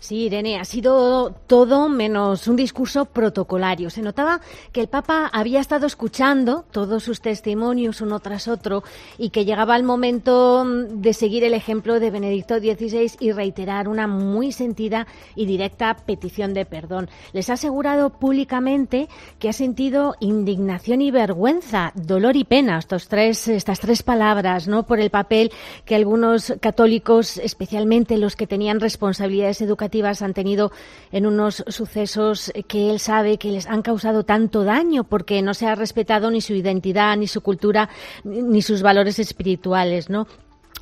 Sí, 0.00 0.24
Irene, 0.24 0.58
ha 0.58 0.64
sido 0.64 1.30
todo 1.46 1.90
menos 1.90 2.48
un 2.48 2.56
discurso 2.56 3.04
protocolario. 3.04 3.90
Se 3.90 4.00
notaba 4.00 4.40
que 4.72 4.80
el 4.80 4.88
Papa 4.88 5.28
había 5.30 5.60
estado 5.60 5.86
escuchando 5.86 6.64
todos 6.70 7.02
sus 7.02 7.20
testimonios 7.20 8.00
uno 8.00 8.18
tras 8.18 8.48
otro 8.48 8.82
y 9.18 9.28
que 9.28 9.44
llegaba 9.44 9.76
el 9.76 9.82
momento 9.82 10.64
mm, 10.64 11.02
de 11.02 11.12
seguir 11.12 11.44
el 11.44 11.52
ejemplo 11.52 12.00
de 12.00 12.10
Benedicto 12.10 12.58
XVI 12.58 13.12
y 13.20 13.32
reiterar 13.32 13.88
una 13.88 14.06
muy 14.06 14.52
sentida 14.52 15.06
y 15.36 15.44
directa 15.44 15.94
petición 15.94 16.54
de 16.54 16.64
perdón. 16.64 17.10
Les 17.34 17.50
ha 17.50 17.54
asegurado 17.54 18.08
públicamente 18.08 19.06
que 19.38 19.50
ha 19.50 19.52
sentido 19.52 20.16
indignación 20.18 21.02
y 21.02 21.10
vergüenza, 21.10 21.92
dolor 21.94 22.36
y 22.36 22.44
pena, 22.44 22.78
estos 22.78 23.06
tres, 23.08 23.48
estas 23.48 23.80
tres 23.80 24.02
palabras, 24.02 24.66
¿no? 24.66 24.86
Por 24.86 24.98
el 24.98 25.10
papel 25.10 25.52
que 25.84 25.94
algunos 25.94 26.54
católicos, 26.58 27.36
especialmente 27.36 28.16
los 28.16 28.34
que 28.34 28.46
tenían 28.46 28.80
responsabilidades 28.80 29.60
educativas, 29.60 29.89
han 30.22 30.34
tenido 30.34 30.72
en 31.12 31.26
unos 31.26 31.64
sucesos 31.68 32.52
que 32.68 32.90
él 32.90 32.98
sabe 32.98 33.38
que 33.38 33.50
les 33.50 33.66
han 33.66 33.82
causado 33.82 34.24
tanto 34.24 34.64
daño 34.64 35.04
porque 35.04 35.42
no 35.42 35.54
se 35.54 35.66
ha 35.66 35.74
respetado 35.74 36.30
ni 36.30 36.40
su 36.40 36.54
identidad, 36.54 37.16
ni 37.16 37.26
su 37.26 37.40
cultura, 37.40 37.88
ni 38.24 38.62
sus 38.62 38.82
valores 38.82 39.18
espirituales, 39.18 40.08
¿no? 40.08 40.26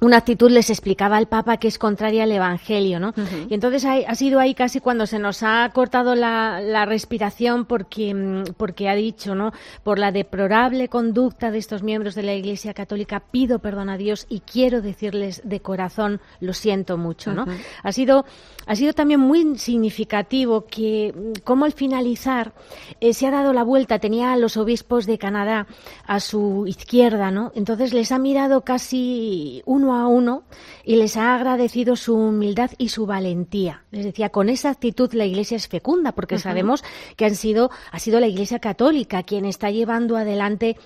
Una 0.00 0.18
actitud 0.18 0.50
les 0.50 0.70
explicaba 0.70 1.16
al 1.16 1.26
Papa 1.26 1.56
que 1.56 1.68
es 1.68 1.78
contraria 1.78 2.24
al 2.24 2.32
Evangelio, 2.32 3.00
¿no? 3.00 3.14
Y 3.48 3.54
entonces 3.54 3.84
ha, 3.84 4.14
sido 4.14 4.40
ahí 4.40 4.54
casi 4.54 4.80
cuando 4.80 5.06
se 5.06 5.18
nos 5.18 5.42
ha 5.42 5.68
cortado 5.72 6.14
la, 6.14 6.84
respiración 6.87 7.64
porque, 7.64 8.14
mm, 8.14 8.54
porque 8.56 8.88
ha 8.88 8.94
dicho, 8.94 9.34
¿no? 9.34 9.52
Por 9.82 9.98
la 9.98 10.12
deplorable 10.12 10.88
conducta 10.88 11.50
de 11.50 11.58
estos 11.58 11.82
miembros 11.82 12.14
de 12.14 12.22
la 12.22 12.34
Iglesia 12.34 12.74
Católica 12.74 13.20
pido 13.20 13.58
perdón 13.58 13.90
a 13.90 13.96
Dios 13.96 14.26
y 14.28 14.40
quiero 14.40 14.80
decirles 14.80 15.42
de 15.44 15.61
corazón 15.61 16.20
lo 16.40 16.52
siento 16.52 16.96
mucho, 16.96 17.32
¿no? 17.32 17.46
Ha 17.82 17.92
sido 17.92 18.24
ha 18.68 18.76
sido 18.76 18.92
también 18.92 19.20
muy 19.20 19.58
significativo 19.58 20.66
que 20.66 21.14
mm, 21.14 21.40
como 21.42 21.64
al 21.64 21.72
finalizar 21.72 22.52
eh, 23.00 23.14
se 23.14 23.26
ha 23.26 23.30
dado 23.30 23.52
la 23.52 23.64
vuelta, 23.64 23.98
tenía 23.98 24.32
a 24.32 24.37
los 24.37 24.56
obispos 24.56 25.06
de 25.06 25.18
Canadá 25.18 25.66
a 26.06 26.20
su 26.20 26.66
izquierda, 26.66 27.30
¿no? 27.30 27.50
Entonces 27.54 27.94
les 27.94 28.12
ha 28.12 28.18
mirado 28.18 28.61
casi 28.61 29.62
uno 29.88 29.96
a 29.96 30.07
uno 30.07 30.42
y 30.85 30.96
les 30.96 31.16
ha 31.16 31.35
agradecido 31.35 31.96
su 31.96 32.14
humildad 32.14 32.70
y 32.79 32.90
su 32.90 33.07
valentía. 33.07 33.85
Les 33.90 34.05
decía, 34.05 34.29
con 34.29 34.48
esa 34.48 34.70
actitud 34.70 35.12
la 35.14 35.24
Iglesia 35.24 35.57
es 35.57 35.68
fecunda, 35.68 36.12
porque 36.12 36.38
sabemos 36.38 36.85
que 37.16 37.24
han 37.24 37.35
sido, 37.35 37.70
ha 37.90 37.98
sido 37.98 38.20
la 38.20 38.27
Iglesia 38.27 38.59
católica 38.59 39.22
quien 39.22 39.44
está 39.44 39.70
llevando 39.70 40.16
adelante 40.16 40.77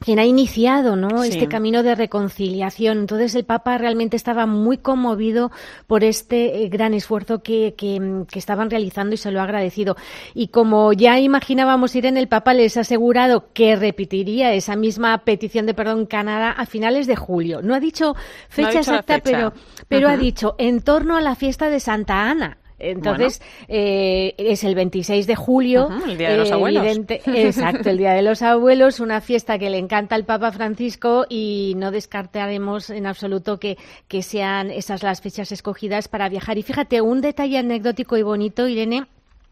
quien 0.00 0.18
ha 0.18 0.24
iniciado 0.24 0.96
¿no? 0.96 1.22
este 1.22 1.46
camino 1.46 1.82
de 1.82 1.94
reconciliación. 1.94 2.98
Entonces 3.00 3.34
el 3.34 3.44
Papa 3.44 3.76
realmente 3.76 4.16
estaba 4.16 4.46
muy 4.46 4.78
conmovido 4.78 5.50
por 5.86 6.04
este 6.04 6.64
eh, 6.64 6.68
gran 6.68 6.94
esfuerzo 6.94 7.42
que, 7.42 7.74
que, 7.76 8.00
estaban 8.32 8.70
realizando 8.70 9.14
y 9.14 9.18
se 9.18 9.30
lo 9.30 9.40
ha 9.40 9.44
agradecido. 9.44 9.96
Y 10.34 10.48
como 10.48 10.94
ya 10.94 11.20
imaginábamos, 11.20 11.94
ir 11.94 12.06
en 12.06 12.16
el 12.16 12.28
Papa 12.28 12.54
les 12.54 12.78
ha 12.78 12.80
asegurado 12.80 13.52
que 13.52 13.76
repetiría 13.76 14.54
esa 14.54 14.74
misma 14.74 15.18
petición 15.18 15.66
de 15.66 15.74
perdón 15.74 16.00
en 16.00 16.06
Canadá 16.06 16.50
a 16.50 16.64
finales 16.64 17.06
de 17.06 17.16
julio. 17.16 17.60
No 17.60 17.74
ha 17.74 17.80
dicho 17.80 18.16
fecha 18.48 18.78
exacta, 18.78 19.20
pero, 19.22 19.52
pero 19.86 20.08
ha 20.08 20.16
dicho 20.16 20.54
en 20.58 20.80
torno 20.80 21.16
a 21.16 21.20
la 21.20 21.34
fiesta 21.34 21.68
de 21.68 21.78
Santa 21.78 22.30
Ana. 22.30 22.56
Entonces, 22.80 23.40
eh, 23.68 24.34
es 24.38 24.64
el 24.64 24.74
26 24.74 25.26
de 25.26 25.36
julio. 25.36 25.88
el 26.06 26.18
Día 26.18 26.30
de 26.30 26.38
los 26.38 26.50
Abuelos. 26.50 26.84
exacto, 27.26 27.90
el 27.90 27.98
Día 27.98 28.12
de 28.12 28.22
los 28.22 28.42
Abuelos, 28.42 29.00
una 29.00 29.20
fiesta 29.20 29.58
que 29.58 29.70
le 29.70 29.78
encanta 29.78 30.14
al 30.14 30.24
Papa 30.24 30.50
Francisco 30.52 31.26
y 31.28 31.74
no 31.76 31.90
descartaremos 31.90 32.90
en 32.90 33.06
absoluto 33.06 33.58
que, 33.58 33.76
que 34.08 34.22
sean 34.22 34.70
esas 34.70 35.02
las 35.02 35.20
fechas 35.20 35.52
escogidas 35.52 36.08
para 36.08 36.28
viajar. 36.28 36.58
Y 36.58 36.62
fíjate, 36.62 37.00
un 37.00 37.20
detalle 37.20 37.58
anecdótico 37.58 38.16
y 38.16 38.22
bonito, 38.22 38.66
Irene, 38.66 39.06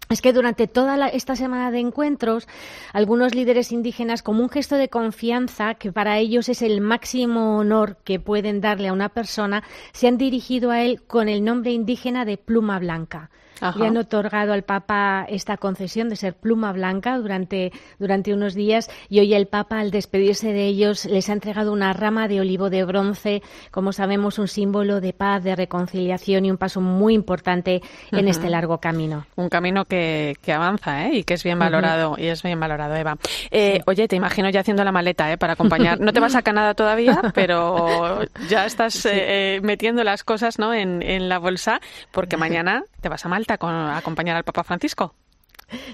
es 0.08 0.22
que 0.22 0.32
durante 0.32 0.66
toda 0.66 1.08
esta 1.08 1.36
semana 1.36 1.70
de 1.70 1.80
encuentros, 1.80 2.48
algunos 2.92 3.34
líderes 3.34 3.72
indígenas, 3.72 4.22
como 4.22 4.42
un 4.42 4.48
gesto 4.48 4.76
de 4.76 4.88
confianza, 4.88 5.74
que 5.74 5.92
para 5.92 6.18
ellos 6.18 6.48
es 6.48 6.62
el 6.62 6.80
máximo 6.80 7.58
honor 7.58 7.98
que 8.04 8.18
pueden 8.18 8.60
darle 8.60 8.88
a 8.88 8.92
una 8.92 9.10
persona, 9.10 9.62
se 9.92 10.08
han 10.08 10.18
dirigido 10.18 10.70
a 10.70 10.82
él 10.82 11.02
con 11.02 11.28
el 11.28 11.44
nombre 11.44 11.72
indígena 11.72 12.24
de 12.24 12.38
pluma 12.38 12.78
blanca. 12.78 13.30
Le 13.76 13.86
han 13.86 13.96
otorgado 13.96 14.52
al 14.52 14.62
Papa 14.62 15.26
esta 15.28 15.56
concesión 15.56 16.08
de 16.08 16.16
ser 16.16 16.34
pluma 16.34 16.72
blanca 16.72 17.18
durante, 17.18 17.72
durante 17.98 18.32
unos 18.32 18.54
días 18.54 18.90
y 19.08 19.20
hoy 19.20 19.34
el 19.34 19.46
Papa, 19.46 19.80
al 19.80 19.90
despedirse 19.90 20.52
de 20.52 20.66
ellos, 20.66 21.04
les 21.04 21.28
ha 21.28 21.32
entregado 21.32 21.72
una 21.72 21.92
rama 21.92 22.28
de 22.28 22.40
olivo 22.40 22.70
de 22.70 22.84
bronce, 22.84 23.42
como 23.70 23.92
sabemos, 23.92 24.38
un 24.38 24.48
símbolo 24.48 25.00
de 25.00 25.12
paz, 25.12 25.42
de 25.42 25.56
reconciliación 25.56 26.44
y 26.44 26.50
un 26.50 26.56
paso 26.56 26.80
muy 26.80 27.14
importante 27.14 27.82
en 28.12 28.28
este 28.28 28.48
largo 28.50 28.78
camino. 28.78 29.26
Un 29.36 29.48
camino 29.48 29.84
que, 29.84 30.36
que 30.42 30.52
avanza 30.52 31.06
¿eh? 31.06 31.18
y 31.18 31.24
que 31.24 31.34
es 31.34 31.44
bien 31.44 31.58
valorado, 31.58 32.16
y 32.18 32.26
es 32.26 32.42
bien 32.42 32.60
valorado, 32.60 32.94
Eva. 32.94 33.16
Eh, 33.50 33.80
oye, 33.86 34.08
te 34.08 34.16
imagino 34.16 34.50
ya 34.50 34.60
haciendo 34.60 34.84
la 34.84 34.92
maleta 34.92 35.32
¿eh? 35.32 35.38
para 35.38 35.54
acompañar. 35.54 36.00
No 36.00 36.12
te 36.12 36.20
vas 36.20 36.34
a 36.34 36.42
Canadá 36.42 36.74
todavía, 36.74 37.20
pero 37.34 38.20
ya 38.48 38.66
estás 38.66 39.06
eh, 39.10 39.60
metiendo 39.62 40.04
las 40.04 40.24
cosas 40.24 40.58
¿no? 40.58 40.74
en, 40.74 41.02
en 41.02 41.28
la 41.28 41.38
bolsa 41.38 41.80
porque 42.12 42.36
mañana 42.36 42.84
te 43.00 43.08
vas 43.08 43.24
a 43.24 43.28
Malta 43.28 43.47
con, 43.56 43.72
acompañar 43.72 44.36
al 44.36 44.44
Papa 44.44 44.64
Francisco. 44.64 45.14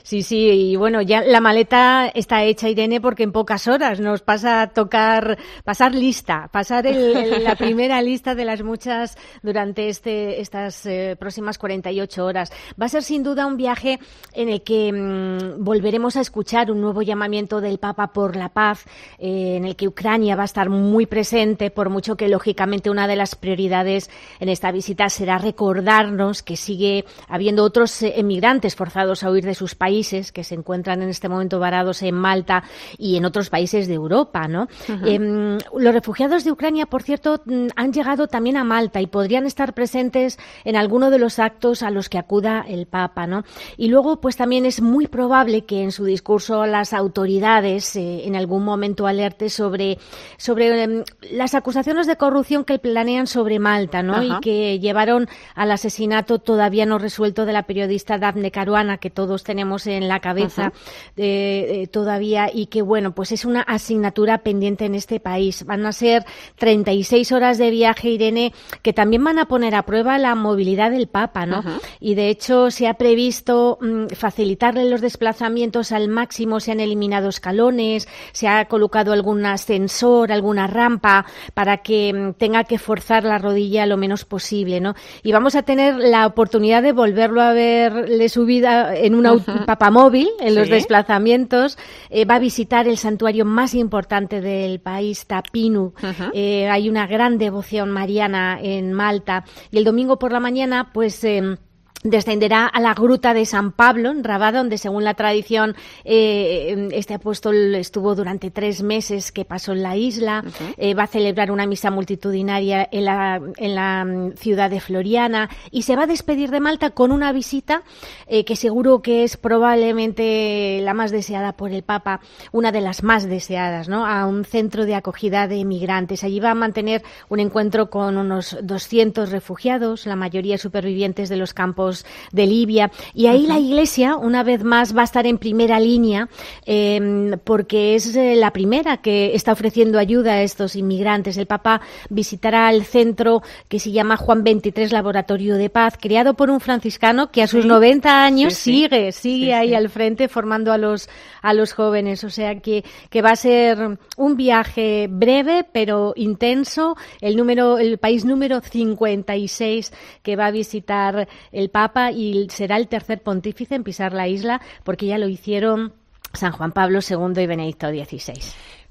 Sí, 0.02 0.22
sí, 0.22 0.36
y 0.36 0.76
bueno, 0.76 1.02
ya 1.02 1.22
la 1.22 1.40
maleta 1.40 2.06
está 2.06 2.44
hecha, 2.44 2.68
Irene, 2.68 3.00
porque 3.00 3.22
en 3.22 3.32
pocas 3.32 3.66
horas 3.66 3.98
nos 4.00 4.22
pasa 4.22 4.62
a 4.62 4.68
tocar, 4.68 5.38
pasar 5.64 5.94
lista, 5.94 6.48
pasar 6.52 6.84
la 6.84 7.56
primera 7.58 8.00
lista 8.02 8.34
de 8.34 8.44
las 8.44 8.62
muchas 8.62 9.16
durante 9.42 9.88
este, 9.88 10.40
estas 10.40 10.86
eh, 10.86 11.16
próximas 11.18 11.58
48 11.58 12.24
horas. 12.24 12.52
Va 12.80 12.86
a 12.86 12.88
ser 12.88 13.02
sin 13.02 13.22
duda 13.22 13.46
un 13.46 13.56
viaje 13.56 13.98
en 14.32 14.48
el 14.48 14.62
que 14.62 14.92
mm, 14.92 15.64
volveremos 15.64 16.16
a 16.16 16.20
escuchar 16.20 16.70
un 16.70 16.80
nuevo 16.80 17.02
llamamiento 17.02 17.60
del 17.60 17.78
Papa 17.78 18.12
por 18.12 18.36
la 18.36 18.50
paz, 18.50 18.84
eh, 19.18 19.56
en 19.56 19.64
el 19.64 19.74
que 19.74 19.88
Ucrania 19.88 20.36
va 20.36 20.42
a 20.42 20.46
estar 20.46 20.68
muy 20.68 21.06
presente, 21.06 21.70
por 21.70 21.90
mucho 21.90 22.16
que 22.16 22.28
lógicamente 22.28 22.90
una 22.90 23.08
de 23.08 23.16
las 23.16 23.34
prioridades 23.34 24.10
en 24.38 24.50
esta 24.50 24.70
visita 24.70 25.08
será 25.08 25.38
recordarnos 25.38 26.42
que 26.42 26.56
sigue 26.56 27.06
habiendo 27.28 27.64
otros 27.64 28.02
eh, 28.02 28.14
emigrantes 28.16 28.76
forzados 28.76 29.24
a 29.24 29.30
huir 29.30 29.44
de 29.44 29.54
de 29.54 29.63
sus 29.64 29.74
países, 29.74 30.30
que 30.30 30.44
se 30.44 30.54
encuentran 30.54 31.00
en 31.00 31.08
este 31.08 31.30
momento 31.30 31.58
varados 31.58 32.02
en 32.02 32.14
Malta 32.14 32.64
y 32.98 33.16
en 33.16 33.24
otros 33.24 33.48
países 33.48 33.88
de 33.88 33.94
Europa, 33.94 34.46
¿no? 34.46 34.68
Em, 35.06 35.56
los 35.74 35.94
refugiados 35.94 36.44
de 36.44 36.52
Ucrania, 36.52 36.84
por 36.84 37.02
cierto, 37.02 37.40
mm, 37.46 37.68
han 37.76 37.92
llegado 37.94 38.26
también 38.26 38.58
a 38.58 38.64
Malta 38.64 39.00
y 39.00 39.06
podrían 39.06 39.46
estar 39.46 39.72
presentes 39.72 40.38
en 40.64 40.76
alguno 40.76 41.08
de 41.10 41.18
los 41.18 41.38
actos 41.38 41.82
a 41.82 41.90
los 41.90 42.10
que 42.10 42.18
acuda 42.18 42.62
el 42.68 42.84
Papa, 42.84 43.26
¿no? 43.26 43.44
Y 43.78 43.88
luego, 43.88 44.20
pues 44.20 44.36
también 44.36 44.66
es 44.66 44.82
muy 44.82 45.06
probable 45.06 45.64
que 45.64 45.82
en 45.82 45.92
su 45.92 46.04
discurso 46.04 46.66
las 46.66 46.92
autoridades 46.92 47.96
eh, 47.96 48.26
en 48.26 48.36
algún 48.36 48.64
momento 48.64 49.06
alerte 49.06 49.48
sobre, 49.48 49.96
sobre 50.36 50.82
em, 50.82 51.04
las 51.32 51.54
acusaciones 51.54 52.06
de 52.06 52.16
corrupción 52.16 52.64
que 52.64 52.78
planean 52.78 53.26
sobre 53.26 53.58
Malta, 53.58 54.02
¿no? 54.02 54.22
Y 54.22 54.40
que 54.40 54.78
llevaron 54.78 55.26
al 55.54 55.70
asesinato 55.70 56.38
todavía 56.38 56.84
no 56.84 56.98
resuelto 56.98 57.46
de 57.46 57.54
la 57.54 57.62
periodista 57.62 58.18
Daphne 58.18 58.50
Caruana, 58.50 58.98
que 58.98 59.08
todos 59.08 59.42
tenemos 59.42 59.53
en 59.58 60.08
la 60.08 60.20
cabeza 60.20 60.72
eh, 61.16 61.88
todavía, 61.90 62.50
y 62.52 62.66
que, 62.66 62.82
bueno, 62.82 63.14
pues 63.14 63.32
es 63.32 63.44
una 63.44 63.62
asignatura 63.62 64.38
pendiente 64.38 64.84
en 64.84 64.94
este 64.94 65.20
país. 65.20 65.64
Van 65.64 65.84
a 65.86 65.92
ser 65.92 66.24
36 66.56 67.32
horas 67.32 67.58
de 67.58 67.70
viaje, 67.70 68.10
Irene, 68.10 68.52
que 68.82 68.92
también 68.92 69.24
van 69.24 69.38
a 69.38 69.46
poner 69.46 69.74
a 69.74 69.82
prueba 69.82 70.18
la 70.18 70.34
movilidad 70.34 70.90
del 70.90 71.08
Papa, 71.08 71.46
¿no? 71.46 71.62
Y 72.00 72.14
de 72.14 72.28
hecho 72.28 72.70
se 72.70 72.86
ha 72.88 72.94
previsto 72.94 73.78
mm, 73.80 74.08
facilitarle 74.14 74.88
los 74.88 75.00
desplazamientos 75.00 75.92
al 75.92 76.08
máximo, 76.08 76.60
se 76.60 76.72
han 76.72 76.80
eliminado 76.80 77.28
escalones, 77.28 78.08
se 78.32 78.48
ha 78.48 78.66
colocado 78.66 79.12
algún 79.12 79.44
ascensor, 79.46 80.32
alguna 80.32 80.66
rampa 80.66 81.26
para 81.54 81.78
que 81.78 82.12
mm, 82.12 82.32
tenga 82.34 82.64
que 82.64 82.78
forzar 82.78 83.24
la 83.24 83.38
rodilla 83.38 83.86
lo 83.86 83.96
menos 83.96 84.24
posible, 84.24 84.80
¿no? 84.80 84.94
Y 85.22 85.32
vamos 85.32 85.54
a 85.54 85.62
tener 85.62 85.96
la 85.96 86.26
oportunidad 86.26 86.82
de 86.82 86.92
volverlo 86.92 87.42
a 87.42 87.52
verle 87.52 88.28
subida 88.28 88.94
en 88.94 89.14
un 89.14 89.26
papamóvil 89.66 90.28
en 90.40 90.54
los 90.54 90.68
desplazamientos. 90.68 91.78
Eh, 92.10 92.24
va 92.24 92.36
a 92.36 92.38
visitar 92.38 92.88
el 92.88 92.98
santuario 92.98 93.44
más 93.44 93.74
importante 93.74 94.40
del 94.40 94.80
país, 94.80 95.26
Tapinu. 95.26 95.94
Eh, 96.32 96.68
hay 96.68 96.88
una 96.88 97.06
gran 97.06 97.38
devoción 97.38 97.90
mariana 97.90 98.58
en 98.60 98.92
Malta. 98.92 99.44
Y 99.70 99.78
el 99.78 99.84
domingo 99.84 100.18
por 100.18 100.32
la 100.32 100.40
mañana, 100.40 100.90
pues. 100.92 101.22
Em, 101.24 101.56
descenderá 102.04 102.66
a 102.66 102.80
la 102.80 102.92
gruta 102.92 103.32
de 103.32 103.46
San 103.46 103.72
Pablo, 103.72 104.10
en 104.10 104.22
Rabat, 104.22 104.54
donde 104.54 104.76
según 104.76 105.04
la 105.04 105.14
tradición 105.14 105.74
eh, 106.04 106.90
este 106.92 107.14
apóstol 107.14 107.74
estuvo 107.74 108.14
durante 108.14 108.50
tres 108.50 108.82
meses 108.82 109.32
que 109.32 109.46
pasó 109.46 109.72
en 109.72 109.82
la 109.82 109.96
isla, 109.96 110.44
eh, 110.76 110.92
va 110.92 111.04
a 111.04 111.06
celebrar 111.06 111.50
una 111.50 111.66
misa 111.66 111.90
multitudinaria 111.90 112.86
en 112.92 113.06
la, 113.06 113.40
en 113.56 113.74
la 113.74 114.04
mm, 114.04 114.32
ciudad 114.36 114.68
de 114.68 114.80
Floriana 114.80 115.48
y 115.70 115.82
se 115.82 115.96
va 115.96 116.02
a 116.02 116.06
despedir 116.06 116.50
de 116.50 116.60
Malta 116.60 116.90
con 116.90 117.10
una 117.10 117.32
visita 117.32 117.82
eh, 118.26 118.44
que 118.44 118.54
seguro 118.54 119.00
que 119.00 119.24
es 119.24 119.38
probablemente 119.38 120.80
la 120.82 120.92
más 120.92 121.10
deseada 121.10 121.52
por 121.52 121.72
el 121.72 121.84
Papa, 121.84 122.20
una 122.52 122.70
de 122.70 122.82
las 122.82 123.02
más 123.02 123.26
deseadas, 123.26 123.88
¿no? 123.88 124.04
a 124.06 124.26
un 124.26 124.44
centro 124.44 124.84
de 124.84 124.94
acogida 124.94 125.48
de 125.48 125.64
migrantes. 125.64 126.22
Allí 126.22 126.38
va 126.38 126.50
a 126.50 126.54
mantener 126.54 127.02
un 127.30 127.40
encuentro 127.40 127.88
con 127.88 128.18
unos 128.18 128.58
200 128.62 129.30
refugiados, 129.30 130.04
la 130.04 130.16
mayoría 130.16 130.58
supervivientes 130.58 131.30
de 131.30 131.36
los 131.36 131.54
campos 131.54 131.93
de 132.32 132.46
Libia. 132.46 132.90
Y 133.14 133.26
ahí 133.26 133.46
la 133.46 133.58
Iglesia, 133.58 134.16
una 134.16 134.42
vez 134.42 134.64
más, 134.64 134.96
va 134.96 135.02
a 135.02 135.04
estar 135.04 135.26
en 135.26 135.38
primera 135.38 135.78
línea 135.78 136.28
em, 136.66 137.38
porque 137.44 137.94
es 137.94 138.16
eh, 138.16 138.34
la 138.36 138.52
primera 138.52 138.96
que 138.96 139.34
está 139.34 139.52
ofreciendo 139.52 139.98
ayuda 139.98 140.32
a 140.32 140.42
estos 140.42 140.74
inmigrantes. 140.74 141.36
El 141.36 141.46
Papa 141.46 141.80
visitará 142.10 142.70
el 142.70 142.84
centro 142.84 143.42
que 143.68 143.78
se 143.78 143.92
llama 143.92 144.16
Juan 144.16 144.42
23 144.42 144.92
Laboratorio 144.92 145.56
de 145.56 145.70
Paz, 145.70 145.94
creado 146.00 146.34
por 146.34 146.50
un 146.50 146.60
franciscano 146.60 147.30
que 147.30 147.42
a 147.42 147.46
sus 147.46 147.64
90 147.64 148.24
años 148.24 148.54
sigue, 148.54 149.12
sigue 149.12 149.54
ahí 149.54 149.74
al 149.74 149.90
frente 149.90 150.28
formando 150.28 150.72
a 150.72 150.78
los, 150.78 151.08
a 151.42 151.54
los 151.54 151.72
jóvenes. 151.72 152.24
O 152.24 152.30
sea 152.30 152.58
que, 152.60 152.84
que 153.10 153.22
va 153.22 153.30
a 153.30 153.36
ser 153.36 153.98
un 154.16 154.36
viaje 154.36 155.06
breve 155.10 155.64
pero 155.70 156.12
intenso. 156.16 156.96
El 157.20 157.36
número, 157.36 157.78
el 157.78 157.98
país 157.98 158.24
número 158.24 158.60
56 158.60 159.92
que 160.22 160.36
va 160.36 160.46
a 160.46 160.50
visitar 160.50 161.28
el 161.52 161.70
Papa 161.70 161.83
y 162.12 162.46
será 162.50 162.76
el 162.76 162.88
tercer 162.88 163.20
pontífice 163.20 163.74
en 163.74 163.84
pisar 163.84 164.12
la 164.12 164.28
isla 164.28 164.60
porque 164.84 165.06
ya 165.06 165.18
lo 165.18 165.28
hicieron 165.28 165.92
San 166.32 166.52
Juan 166.52 166.72
Pablo 166.72 167.00
II 167.08 167.42
y 167.42 167.46
Benedicto 167.46 167.88
XVI. 167.88 168.40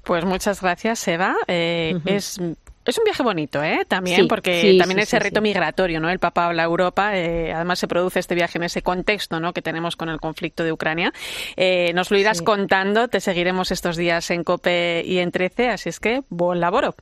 Pues 0.02 0.24
muchas 0.24 0.60
gracias, 0.60 1.06
Eva. 1.08 1.34
Eh, 1.48 1.98
es 2.04 2.38
es 2.84 2.98
un 2.98 3.04
viaje 3.04 3.22
bonito, 3.22 3.62
¿eh? 3.62 3.86
También, 3.88 4.28
porque 4.28 4.76
también 4.78 4.98
ese 4.98 5.18
reto 5.18 5.40
migratorio, 5.40 6.00
¿no? 6.00 6.10
El 6.10 6.18
Papa 6.18 6.46
habla 6.46 6.64
a 6.64 6.66
Europa, 6.66 7.16
eh, 7.16 7.50
además 7.52 7.78
se 7.78 7.88
produce 7.88 8.20
este 8.20 8.34
viaje 8.34 8.58
en 8.58 8.64
ese 8.64 8.82
contexto, 8.82 9.40
¿no? 9.40 9.54
Que 9.54 9.62
tenemos 9.62 9.96
con 9.96 10.10
el 10.10 10.20
conflicto 10.20 10.64
de 10.64 10.72
Ucrania. 10.72 11.12
Eh, 11.56 11.92
nos 11.94 12.10
lo 12.10 12.18
irás 12.18 12.42
contando, 12.42 13.08
te 13.08 13.20
seguiremos 13.20 13.70
estos 13.70 13.96
días 13.96 14.30
en 14.30 14.44
COPE 14.44 15.02
y 15.06 15.18
en 15.18 15.32
13, 15.32 15.70
así 15.70 15.88
es 15.88 15.98
que 15.98 16.22
buen 16.28 16.60
laboro. 16.60 16.94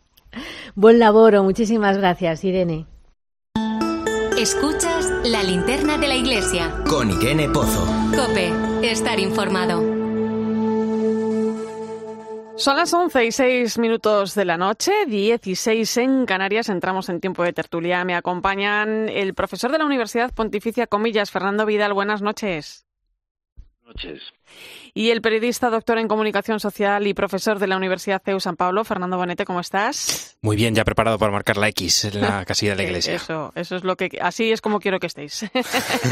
Buen 0.77 1.01
laboro, 1.01 1.43
muchísimas 1.43 1.99
gracias, 1.99 2.45
Irene. 2.45 2.87
Escuchas 4.39 5.02
la 5.25 5.43
linterna 5.43 5.99
de 5.99 6.09
la 6.09 6.17
iglesia. 6.17 6.75
Con 6.89 7.11
Irene 7.11 7.49
Pozo. 7.49 7.85
Cope, 8.15 8.53
estar 8.83 9.19
informado. 9.21 9.81
Son 12.57 12.77
las 12.77 12.93
11 12.93 13.27
y 13.27 13.33
6 13.33 13.79
minutos 13.79 14.35
de 14.35 14.45
la 14.45 14.57
noche, 14.57 14.93
16 15.07 15.97
en 15.97 16.27
Canarias. 16.27 16.69
Entramos 16.69 17.09
en 17.09 17.21
tiempo 17.21 17.43
de 17.43 17.53
tertulia. 17.53 18.05
Me 18.05 18.15
acompañan 18.15 19.09
el 19.09 19.35
profesor 19.35 19.73
de 19.73 19.79
la 19.79 19.87
Universidad 19.87 20.33
Pontificia 20.35 20.87
Comillas, 20.87 21.31
Fernando 21.31 21.67
Vidal. 21.67 21.93
Buenas 21.93 22.21
noches. 22.21 22.87
Buenas 23.57 24.05
noches. 24.05 24.23
Y 24.95 25.09
el 25.09 25.23
periodista, 25.23 25.71
doctor 25.71 25.97
en 25.97 26.07
comunicación 26.07 26.61
social 26.61 27.07
y 27.07 27.15
profesor 27.15 27.59
de 27.59 27.67
la 27.67 27.79
Universidad 27.79 28.21
CEU 28.23 28.41
San 28.41 28.57
Pablo, 28.57 28.85
Fernando 28.85 29.17
Bonete, 29.17 29.47
¿cómo 29.47 29.61
estás? 29.61 30.37
Muy 30.43 30.55
bien, 30.55 30.75
ya 30.75 30.85
preparado 30.85 31.19
para 31.19 31.33
marcar 31.33 31.57
la 31.57 31.69
X 31.69 32.05
en 32.05 32.21
la 32.21 32.45
casilla 32.47 32.73
de 32.73 32.77
la 32.77 32.83
iglesia. 32.83 33.15
Eso, 33.15 33.53
eso 33.55 33.77
es 33.77 33.85
lo 33.85 33.97
que, 33.97 34.19
así 34.21 34.53
es 34.53 34.61
como 34.61 34.81
quiero 34.81 35.01
que 35.01 35.07
estéis. 35.07 35.47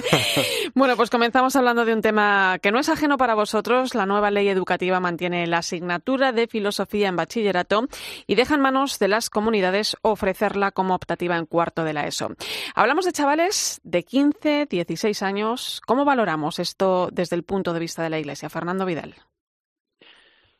bueno, 0.74 0.96
pues 0.96 1.10
comenzamos 1.10 1.56
hablando 1.56 1.84
de 1.84 1.92
un 1.92 2.00
tema 2.00 2.58
que 2.62 2.72
no 2.72 2.78
es 2.78 2.88
ajeno 2.88 3.18
para 3.18 3.34
vosotros. 3.34 3.94
La 3.94 4.06
nueva 4.06 4.30
ley 4.30 4.48
educativa 4.48 4.98
mantiene 4.98 5.46
la 5.46 5.58
asignatura 5.58 6.32
de 6.32 6.46
filosofía 6.46 7.08
en 7.08 7.16
bachillerato 7.16 7.86
y 8.26 8.34
deja 8.34 8.54
en 8.54 8.62
manos 8.62 8.98
de 8.98 9.08
las 9.08 9.28
comunidades 9.28 9.94
ofrecerla 10.00 10.70
como 10.70 10.94
optativa 10.94 11.36
en 11.36 11.44
cuarto 11.44 11.84
de 11.84 11.92
la 11.92 12.06
ESO. 12.06 12.30
Hablamos 12.74 13.04
de 13.04 13.12
chavales 13.12 13.82
de 13.84 14.04
15, 14.04 14.68
16 14.70 15.22
años. 15.22 15.82
¿Cómo 15.84 16.06
valoramos 16.06 16.58
esto 16.58 17.10
desde 17.12 17.36
el 17.36 17.42
punto 17.42 17.74
de 17.74 17.80
vista 17.80 18.02
de 18.02 18.08
la 18.08 18.18
iglesia, 18.18 18.48
Fernando? 18.48 18.69
Fernando 18.70 18.86
Vidal. 18.86 19.14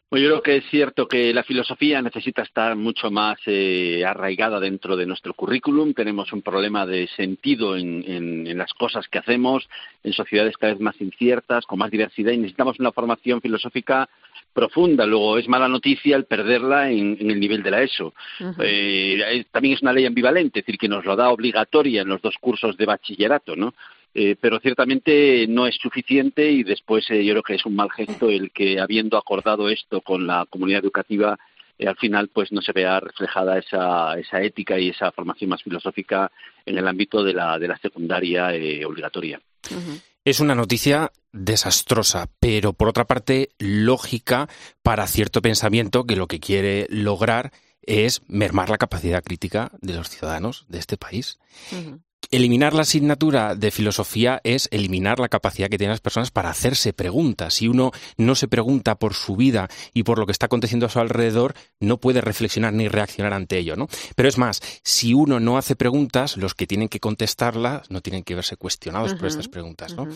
Pues 0.08 0.20
yo 0.20 0.28
creo 0.28 0.42
que 0.42 0.56
es 0.56 0.64
cierto 0.68 1.06
que 1.06 1.32
la 1.32 1.44
filosofía 1.44 2.02
necesita 2.02 2.42
estar 2.42 2.74
mucho 2.74 3.12
más 3.12 3.38
eh, 3.46 4.04
arraigada 4.04 4.58
dentro 4.58 4.96
de 4.96 5.06
nuestro 5.06 5.32
currículum. 5.34 5.94
Tenemos 5.94 6.32
un 6.32 6.42
problema 6.42 6.84
de 6.84 7.06
sentido 7.14 7.76
en, 7.76 8.58
las 8.58 8.74
cosas 8.74 9.06
que 9.06 9.18
hacemos, 9.18 9.68
en 10.02 10.12
sociedades 10.12 10.56
cada 10.56 10.72
vez 10.72 10.82
más 10.82 11.00
inciertas, 11.00 11.64
con 11.66 11.78
más 11.78 11.92
diversidad, 11.92 12.32
y 12.32 12.38
necesitamos 12.38 12.80
una 12.80 12.90
formación 12.90 13.40
filosófica 13.40 14.08
profunda. 14.52 15.06
Luego 15.06 15.38
es 15.38 15.46
mala 15.46 15.68
noticia 15.68 16.16
el 16.16 16.24
perderla 16.24 16.90
en, 16.90 17.16
el 17.20 17.38
nivel 17.38 17.62
de 17.62 17.70
la 17.70 17.82
ESO. 17.82 18.12
Eh, 18.58 19.44
también 19.52 19.74
es 19.74 19.82
una 19.82 19.92
ley 19.92 20.06
ambivalente, 20.06 20.58
es 20.58 20.66
decir, 20.66 20.80
que 20.80 20.88
nos 20.88 21.04
lo 21.04 21.14
da 21.14 21.30
obligatoria 21.30 22.02
en 22.02 22.08
los 22.08 22.20
dos 22.20 22.34
cursos 22.40 22.76
de 22.76 22.86
bachillerato, 22.86 23.54
¿no? 23.54 23.72
Eh, 24.12 24.36
pero 24.40 24.58
ciertamente 24.58 25.46
no 25.46 25.68
es 25.68 25.76
suficiente 25.76 26.50
y 26.50 26.64
después 26.64 27.08
eh, 27.10 27.24
yo 27.24 27.32
creo 27.32 27.42
que 27.44 27.54
es 27.54 27.64
un 27.64 27.76
mal 27.76 27.90
gesto 27.92 28.28
el 28.28 28.50
que 28.50 28.80
habiendo 28.80 29.16
acordado 29.16 29.68
esto 29.68 30.00
con 30.00 30.26
la 30.26 30.46
comunidad 30.50 30.80
educativa 30.80 31.38
eh, 31.78 31.86
al 31.86 31.96
final 31.96 32.26
pues 32.26 32.50
no 32.50 32.60
se 32.60 32.72
vea 32.72 32.98
reflejada 32.98 33.58
esa, 33.58 34.18
esa 34.18 34.42
ética 34.42 34.80
y 34.80 34.88
esa 34.88 35.12
formación 35.12 35.50
más 35.50 35.62
filosófica 35.62 36.32
en 36.66 36.76
el 36.76 36.88
ámbito 36.88 37.22
de 37.22 37.34
la, 37.34 37.56
de 37.60 37.68
la 37.68 37.78
secundaria 37.78 38.48
obligatoria. 38.84 39.40
Es 40.24 40.40
una 40.40 40.56
noticia 40.56 41.12
desastrosa, 41.32 42.28
pero 42.40 42.72
por 42.72 42.88
otra 42.88 43.06
parte 43.06 43.50
lógica 43.58 44.48
para 44.82 45.06
cierto 45.06 45.40
pensamiento 45.40 46.04
que 46.04 46.16
lo 46.16 46.26
que 46.26 46.40
quiere 46.40 46.88
lograr 46.90 47.52
es 47.82 48.22
mermar 48.26 48.70
la 48.70 48.78
capacidad 48.78 49.22
crítica 49.22 49.70
de 49.80 49.94
los 49.94 50.08
ciudadanos 50.08 50.66
de 50.68 50.78
este 50.78 50.96
país. 50.96 51.38
Eliminar 52.30 52.74
la 52.74 52.82
asignatura 52.82 53.56
de 53.56 53.70
filosofía 53.70 54.40
es 54.44 54.68
eliminar 54.70 55.18
la 55.18 55.28
capacidad 55.28 55.68
que 55.68 55.78
tienen 55.78 55.92
las 55.92 56.00
personas 56.00 56.30
para 56.30 56.50
hacerse 56.50 56.92
preguntas. 56.92 57.54
Si 57.54 57.66
uno 57.66 57.90
no 58.18 58.34
se 58.34 58.46
pregunta 58.46 58.94
por 58.94 59.14
su 59.14 59.34
vida 59.34 59.68
y 59.94 60.04
por 60.04 60.18
lo 60.18 60.26
que 60.26 60.32
está 60.32 60.46
aconteciendo 60.46 60.86
a 60.86 60.90
su 60.90 61.00
alrededor, 61.00 61.54
no 61.80 61.98
puede 61.98 62.20
reflexionar 62.20 62.72
ni 62.72 62.86
reaccionar 62.86 63.32
ante 63.32 63.58
ello, 63.58 63.74
¿no? 63.74 63.88
Pero 64.14 64.28
es 64.28 64.38
más, 64.38 64.60
si 64.84 65.12
uno 65.12 65.40
no 65.40 65.58
hace 65.58 65.74
preguntas, 65.74 66.36
los 66.36 66.54
que 66.54 66.68
tienen 66.68 66.88
que 66.88 67.00
contestarlas 67.00 67.90
no 67.90 68.00
tienen 68.00 68.22
que 68.22 68.36
verse 68.36 68.56
cuestionados 68.56 69.14
por 69.14 69.26
estas 69.26 69.48
preguntas, 69.48 69.94
¿no? 69.96 70.06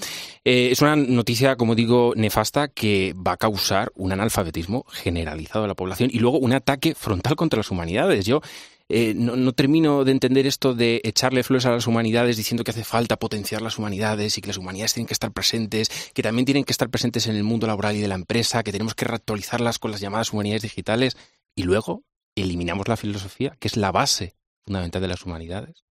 Eh, 0.44 0.68
es 0.70 0.82
una 0.82 0.94
noticia, 0.94 1.56
como 1.56 1.74
digo, 1.74 2.12
nefasta 2.14 2.68
que 2.68 3.14
va 3.14 3.32
a 3.32 3.36
causar 3.36 3.90
un 3.96 4.12
analfabetismo 4.12 4.84
generalizado 4.88 5.62
de 5.62 5.68
la 5.68 5.74
población 5.74 6.10
y 6.12 6.20
luego 6.20 6.38
un 6.38 6.52
ataque 6.52 6.94
frontal 6.94 7.34
contra 7.34 7.56
las 7.56 7.70
humanidades. 7.70 8.24
Yo 8.24 8.40
eh, 8.88 9.14
no, 9.14 9.52
termino 9.52 10.04
de 10.04 10.12
entender 10.12 10.46
esto 10.46 10.74
de 10.74 11.00
echarle 11.04 11.42
flores 11.42 11.64
a 11.66 11.70
las 11.70 11.86
humanidades 11.86 12.36
diciendo 12.36 12.64
que 12.64 12.70
hace 12.70 12.84
falta 12.84 13.16
potenciar 13.16 13.62
las 13.62 13.78
humanidades 13.78 14.36
y 14.36 14.40
que 14.42 14.48
las 14.48 14.58
humanidades 14.58 14.94
tienen 14.94 15.06
que 15.06 15.14
estar 15.14 15.32
presentes, 15.32 16.10
que 16.14 16.22
también 16.22 16.44
tienen 16.44 16.64
que 16.64 16.72
estar 16.72 16.90
presentes 16.90 17.26
en 17.26 17.36
el 17.36 17.44
mundo 17.44 17.66
laboral 17.66 17.96
y 17.96 18.00
de 18.00 18.08
la 18.08 18.14
empresa, 18.14 18.62
que 18.62 18.72
tenemos 18.72 18.94
que 18.94 19.06
reactualizarlas 19.06 19.78
con 19.78 19.90
las 19.90 20.00
llamadas 20.00 20.32
humanidades 20.32 20.62
digitales 20.62 21.16
y 21.54 21.62
luego 21.62 22.04
eliminamos 22.34 22.88
la 22.88 22.96
filosofía, 22.96 23.56
que 23.58 23.68
es 23.68 23.76
la 23.76 23.92
base 23.92 24.34
fundamental 24.64 25.00
de 25.00 25.08
las 25.08 25.24
humanidades. 25.24 25.84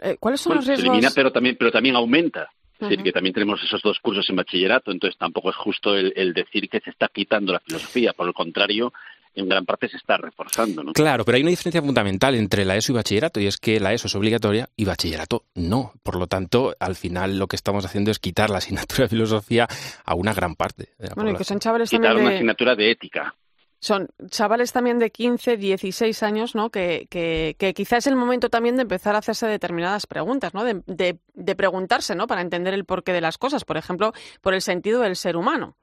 Eh, 0.00 0.16
¿Cuáles 0.20 0.40
son 0.40 0.56
los 0.56 0.66
riesgos? 0.66 0.84
Se 0.84 0.88
elimina, 0.88 1.10
pero 1.14 1.32
también, 1.32 1.56
pero 1.58 1.72
también 1.72 1.96
aumenta. 1.96 2.50
Es 2.80 2.90
decir, 2.90 3.02
que 3.02 3.12
también 3.12 3.34
tenemos 3.34 3.60
esos 3.64 3.82
dos 3.82 3.98
cursos 3.98 4.30
en 4.30 4.36
bachillerato, 4.36 4.92
entonces 4.92 5.18
tampoco 5.18 5.50
es 5.50 5.56
justo 5.56 5.96
el, 5.96 6.32
decir 6.32 6.68
que 6.68 6.78
se 6.78 6.90
está 6.90 7.08
quitando 7.08 7.52
la 7.52 7.58
filosofía. 7.58 8.12
Por 8.12 8.28
el 8.28 8.34
contrario, 8.34 8.92
en 9.34 9.48
gran 9.48 9.64
parte 9.64 9.88
se 9.88 9.96
está 9.96 10.16
reforzando. 10.16 10.82
¿no? 10.82 10.92
Claro, 10.92 11.24
pero 11.24 11.36
hay 11.36 11.42
una 11.42 11.50
diferencia 11.50 11.82
fundamental 11.82 12.34
entre 12.34 12.64
la 12.64 12.76
ESO 12.76 12.92
y 12.92 12.94
bachillerato, 12.96 13.40
y 13.40 13.46
es 13.46 13.56
que 13.56 13.80
la 13.80 13.92
ESO 13.92 14.08
es 14.08 14.14
obligatoria 14.14 14.68
y 14.76 14.84
bachillerato 14.84 15.44
no. 15.54 15.92
Por 16.02 16.16
lo 16.16 16.26
tanto, 16.26 16.74
al 16.80 16.94
final 16.94 17.38
lo 17.38 17.46
que 17.46 17.56
estamos 17.56 17.84
haciendo 17.84 18.10
es 18.10 18.18
quitar 18.18 18.50
la 18.50 18.58
asignatura 18.58 19.04
de 19.04 19.08
filosofía 19.08 19.68
a 20.04 20.14
una 20.14 20.34
gran 20.34 20.54
parte. 20.54 20.94
De 20.98 21.08
la 21.08 21.14
bueno, 21.14 21.30
y 21.32 21.36
que 21.36 21.44
son 21.44 21.58
chavales 21.58 21.90
quitar 21.90 22.08
también 22.08 22.26
una 22.26 22.34
asignatura 22.34 22.74
de 22.74 22.90
ética. 22.90 23.34
Son 23.80 24.08
chavales 24.28 24.72
también 24.72 24.98
de 24.98 25.10
15, 25.10 25.56
16 25.56 26.22
años, 26.24 26.56
¿no? 26.56 26.70
Que, 26.70 27.06
que, 27.10 27.54
que 27.58 27.74
quizá 27.74 27.98
es 27.98 28.08
el 28.08 28.16
momento 28.16 28.50
también 28.50 28.74
de 28.74 28.82
empezar 28.82 29.14
a 29.14 29.18
hacerse 29.18 29.46
determinadas 29.46 30.08
preguntas, 30.08 30.52
¿no? 30.52 30.64
De, 30.64 30.82
de, 30.86 31.20
de 31.34 31.54
preguntarse, 31.54 32.16
¿no? 32.16 32.26
Para 32.26 32.40
entender 32.40 32.74
el 32.74 32.84
porqué 32.84 33.12
de 33.12 33.20
las 33.20 33.38
cosas. 33.38 33.64
Por 33.64 33.76
ejemplo, 33.76 34.12
por 34.40 34.54
el 34.54 34.62
sentido 34.62 35.02
del 35.02 35.14
ser 35.14 35.36
humano. 35.36 35.76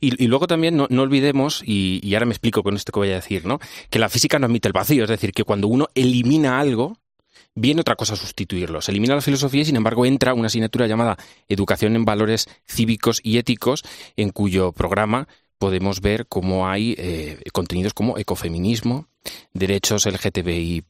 Y, 0.00 0.26
luego 0.26 0.46
también 0.46 0.76
no, 0.76 0.86
olvidemos, 1.02 1.62
y, 1.66 2.14
ahora 2.14 2.26
me 2.26 2.32
explico 2.32 2.62
con 2.62 2.76
esto 2.76 2.92
que 2.92 3.00
voy 3.00 3.10
a 3.10 3.14
decir, 3.14 3.44
¿no? 3.44 3.58
que 3.90 3.98
la 3.98 4.08
física 4.08 4.38
no 4.38 4.46
admite 4.46 4.68
el 4.68 4.72
vacío, 4.72 5.04
es 5.04 5.10
decir, 5.10 5.32
que 5.32 5.44
cuando 5.44 5.68
uno 5.68 5.88
elimina 5.94 6.60
algo, 6.60 6.98
viene 7.54 7.80
otra 7.80 7.96
cosa 7.96 8.14
a 8.14 8.16
sustituirlo. 8.16 8.80
Se 8.80 8.92
elimina 8.92 9.14
la 9.14 9.20
filosofía 9.20 9.62
y, 9.62 9.64
sin 9.64 9.76
embargo, 9.76 10.06
entra 10.06 10.34
una 10.34 10.46
asignatura 10.46 10.86
llamada 10.86 11.16
Educación 11.48 11.96
en 11.96 12.04
Valores 12.04 12.48
Cívicos 12.66 13.20
y 13.22 13.38
Éticos, 13.38 13.82
en 14.16 14.30
cuyo 14.30 14.72
programa 14.72 15.28
podemos 15.58 16.00
ver 16.00 16.26
cómo 16.26 16.68
hay 16.68 16.94
eh, 16.98 17.38
contenidos 17.52 17.94
como 17.94 18.18
ecofeminismo, 18.18 19.06
derechos 19.52 20.06
LGTBI, 20.06 20.84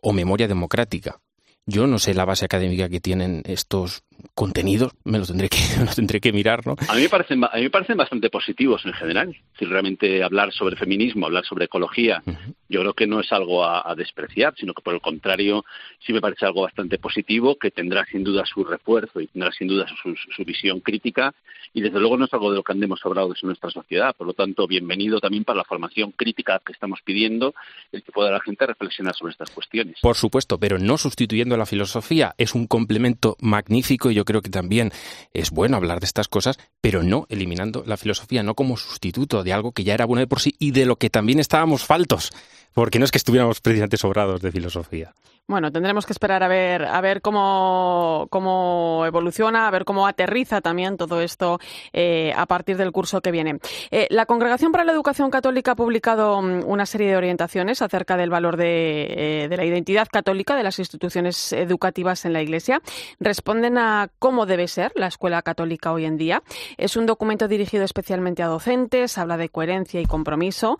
o 0.00 0.12
memoria 0.12 0.48
democrática. 0.48 1.20
Yo 1.66 1.86
no 1.86 1.98
sé 1.98 2.12
la 2.12 2.26
base 2.26 2.44
académica 2.44 2.88
que 2.88 3.00
tienen 3.00 3.42
estos 3.46 4.02
contenidos, 4.34 4.92
me 5.04 5.18
los 5.18 5.28
tendré 5.28 5.48
que, 5.48 5.58
tendré 5.94 6.20
que 6.20 6.32
mirar, 6.32 6.66
¿no? 6.66 6.74
A 6.88 6.94
mí, 6.94 7.02
me 7.02 7.08
parecen, 7.08 7.44
a 7.44 7.50
mí 7.54 7.62
me 7.62 7.70
parecen 7.70 7.96
bastante 7.96 8.30
positivos 8.30 8.84
en 8.84 8.92
general. 8.92 9.36
Si 9.58 9.64
realmente 9.64 10.22
hablar 10.22 10.52
sobre 10.52 10.76
feminismo, 10.76 11.26
hablar 11.26 11.44
sobre 11.44 11.66
ecología, 11.66 12.22
yo 12.68 12.80
creo 12.80 12.94
que 12.94 13.06
no 13.06 13.20
es 13.20 13.32
algo 13.32 13.64
a, 13.64 13.94
despreciar, 13.94 14.54
sino 14.56 14.74
que 14.74 14.82
por 14.82 14.94
el 14.94 15.00
contrario 15.00 15.64
sí 16.04 16.12
me 16.12 16.20
parece 16.20 16.46
algo 16.46 16.62
bastante 16.62 16.98
positivo, 16.98 17.56
que 17.56 17.70
tendrá 17.70 18.04
sin 18.06 18.24
duda 18.24 18.44
su 18.44 18.64
refuerzo 18.64 19.20
y 19.20 19.28
tendrá 19.28 19.52
sin 19.52 19.68
duda 19.68 19.86
su, 20.02 20.14
su 20.14 20.44
visión 20.44 20.80
crítica 20.80 21.34
y 21.74 21.80
desde 21.80 21.98
luego 21.98 22.16
no 22.16 22.26
es 22.26 22.32
algo 22.32 22.50
de 22.50 22.56
lo 22.56 22.62
que 22.62 22.72
andemos 22.72 23.00
sobrados 23.00 23.36
en 23.42 23.48
nuestra 23.48 23.68
sociedad. 23.68 24.14
Por 24.16 24.28
lo 24.28 24.32
tanto, 24.32 24.66
bienvenido 24.68 25.18
también 25.18 25.42
para 25.42 25.58
la 25.58 25.64
formación 25.64 26.12
crítica 26.12 26.60
que 26.64 26.72
estamos 26.72 27.00
pidiendo, 27.04 27.52
el 27.90 28.04
que 28.04 28.12
pueda 28.12 28.30
la 28.30 28.40
gente 28.40 28.64
reflexionar 28.64 29.14
sobre 29.16 29.32
estas 29.32 29.50
cuestiones. 29.50 29.98
Por 30.00 30.14
supuesto, 30.14 30.58
pero 30.58 30.78
no 30.78 30.96
sustituyendo 30.96 31.56
la 31.56 31.66
filosofía. 31.66 32.32
Es 32.38 32.54
un 32.54 32.68
complemento 32.68 33.36
magnífico 33.40 34.12
y 34.12 34.13
yo 34.14 34.24
creo 34.24 34.42
que 34.42 34.50
también 34.50 34.92
es 35.32 35.50
bueno 35.50 35.76
hablar 35.76 36.00
de 36.00 36.06
estas 36.06 36.28
cosas, 36.28 36.58
pero 36.80 37.02
no 37.02 37.26
eliminando 37.28 37.84
la 37.86 37.96
filosofía, 37.96 38.42
no 38.42 38.54
como 38.54 38.76
sustituto 38.76 39.42
de 39.42 39.52
algo 39.52 39.72
que 39.72 39.84
ya 39.84 39.94
era 39.94 40.06
bueno 40.06 40.20
de 40.20 40.26
por 40.26 40.40
sí 40.40 40.54
y 40.58 40.70
de 40.70 40.86
lo 40.86 40.96
que 40.96 41.10
también 41.10 41.40
estábamos 41.40 41.84
faltos, 41.84 42.32
porque 42.72 42.98
no 42.98 43.04
es 43.04 43.10
que 43.10 43.18
estuviéramos 43.18 43.60
precisamente 43.60 43.96
sobrados 43.96 44.40
de 44.40 44.52
filosofía. 44.52 45.14
Bueno, 45.46 45.70
tendremos 45.70 46.06
que 46.06 46.14
esperar 46.14 46.42
a 46.42 46.48
ver, 46.48 46.86
a 46.86 47.02
ver 47.02 47.20
cómo, 47.20 48.28
cómo 48.30 49.04
evoluciona, 49.04 49.68
a 49.68 49.70
ver 49.70 49.84
cómo 49.84 50.06
aterriza 50.06 50.62
también 50.62 50.96
todo 50.96 51.20
esto 51.20 51.58
eh, 51.92 52.32
a 52.34 52.46
partir 52.46 52.78
del 52.78 52.92
curso 52.92 53.20
que 53.20 53.30
viene. 53.30 53.58
Eh, 53.90 54.06
la 54.08 54.24
Congregación 54.24 54.72
para 54.72 54.84
la 54.84 54.92
Educación 54.92 55.30
Católica 55.30 55.72
ha 55.72 55.76
publicado 55.76 56.40
mm, 56.40 56.62
una 56.64 56.86
serie 56.86 57.10
de 57.10 57.18
orientaciones 57.18 57.82
acerca 57.82 58.16
del 58.16 58.30
valor 58.30 58.56
de, 58.56 59.42
eh, 59.44 59.48
de 59.50 59.56
la 59.58 59.66
identidad 59.66 60.08
católica 60.10 60.56
de 60.56 60.62
las 60.62 60.78
instituciones 60.78 61.52
educativas 61.52 62.24
en 62.24 62.32
la 62.32 62.40
Iglesia. 62.40 62.80
Responden 63.20 63.76
a 63.76 64.08
cómo 64.18 64.46
debe 64.46 64.66
ser 64.66 64.92
la 64.94 65.08
escuela 65.08 65.42
católica 65.42 65.92
hoy 65.92 66.06
en 66.06 66.16
día. 66.16 66.42
Es 66.78 66.96
un 66.96 67.04
documento 67.04 67.48
dirigido 67.48 67.84
especialmente 67.84 68.42
a 68.42 68.46
docentes, 68.46 69.18
habla 69.18 69.36
de 69.36 69.50
coherencia 69.50 70.00
y 70.00 70.06
compromiso. 70.06 70.78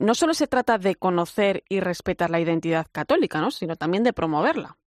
no 0.00 0.14
solo 0.14 0.32
se 0.32 0.46
trata 0.46 0.78
de 0.78 0.94
conocer 0.94 1.62
y 1.68 1.80
respetar 1.80 2.30
la 2.30 2.40
identidad 2.40 2.86
católica, 2.90 3.42
¿no? 3.42 3.50
sino 3.50 3.76
también 3.76 3.97
de 4.04 4.12
promoverla. 4.12 4.78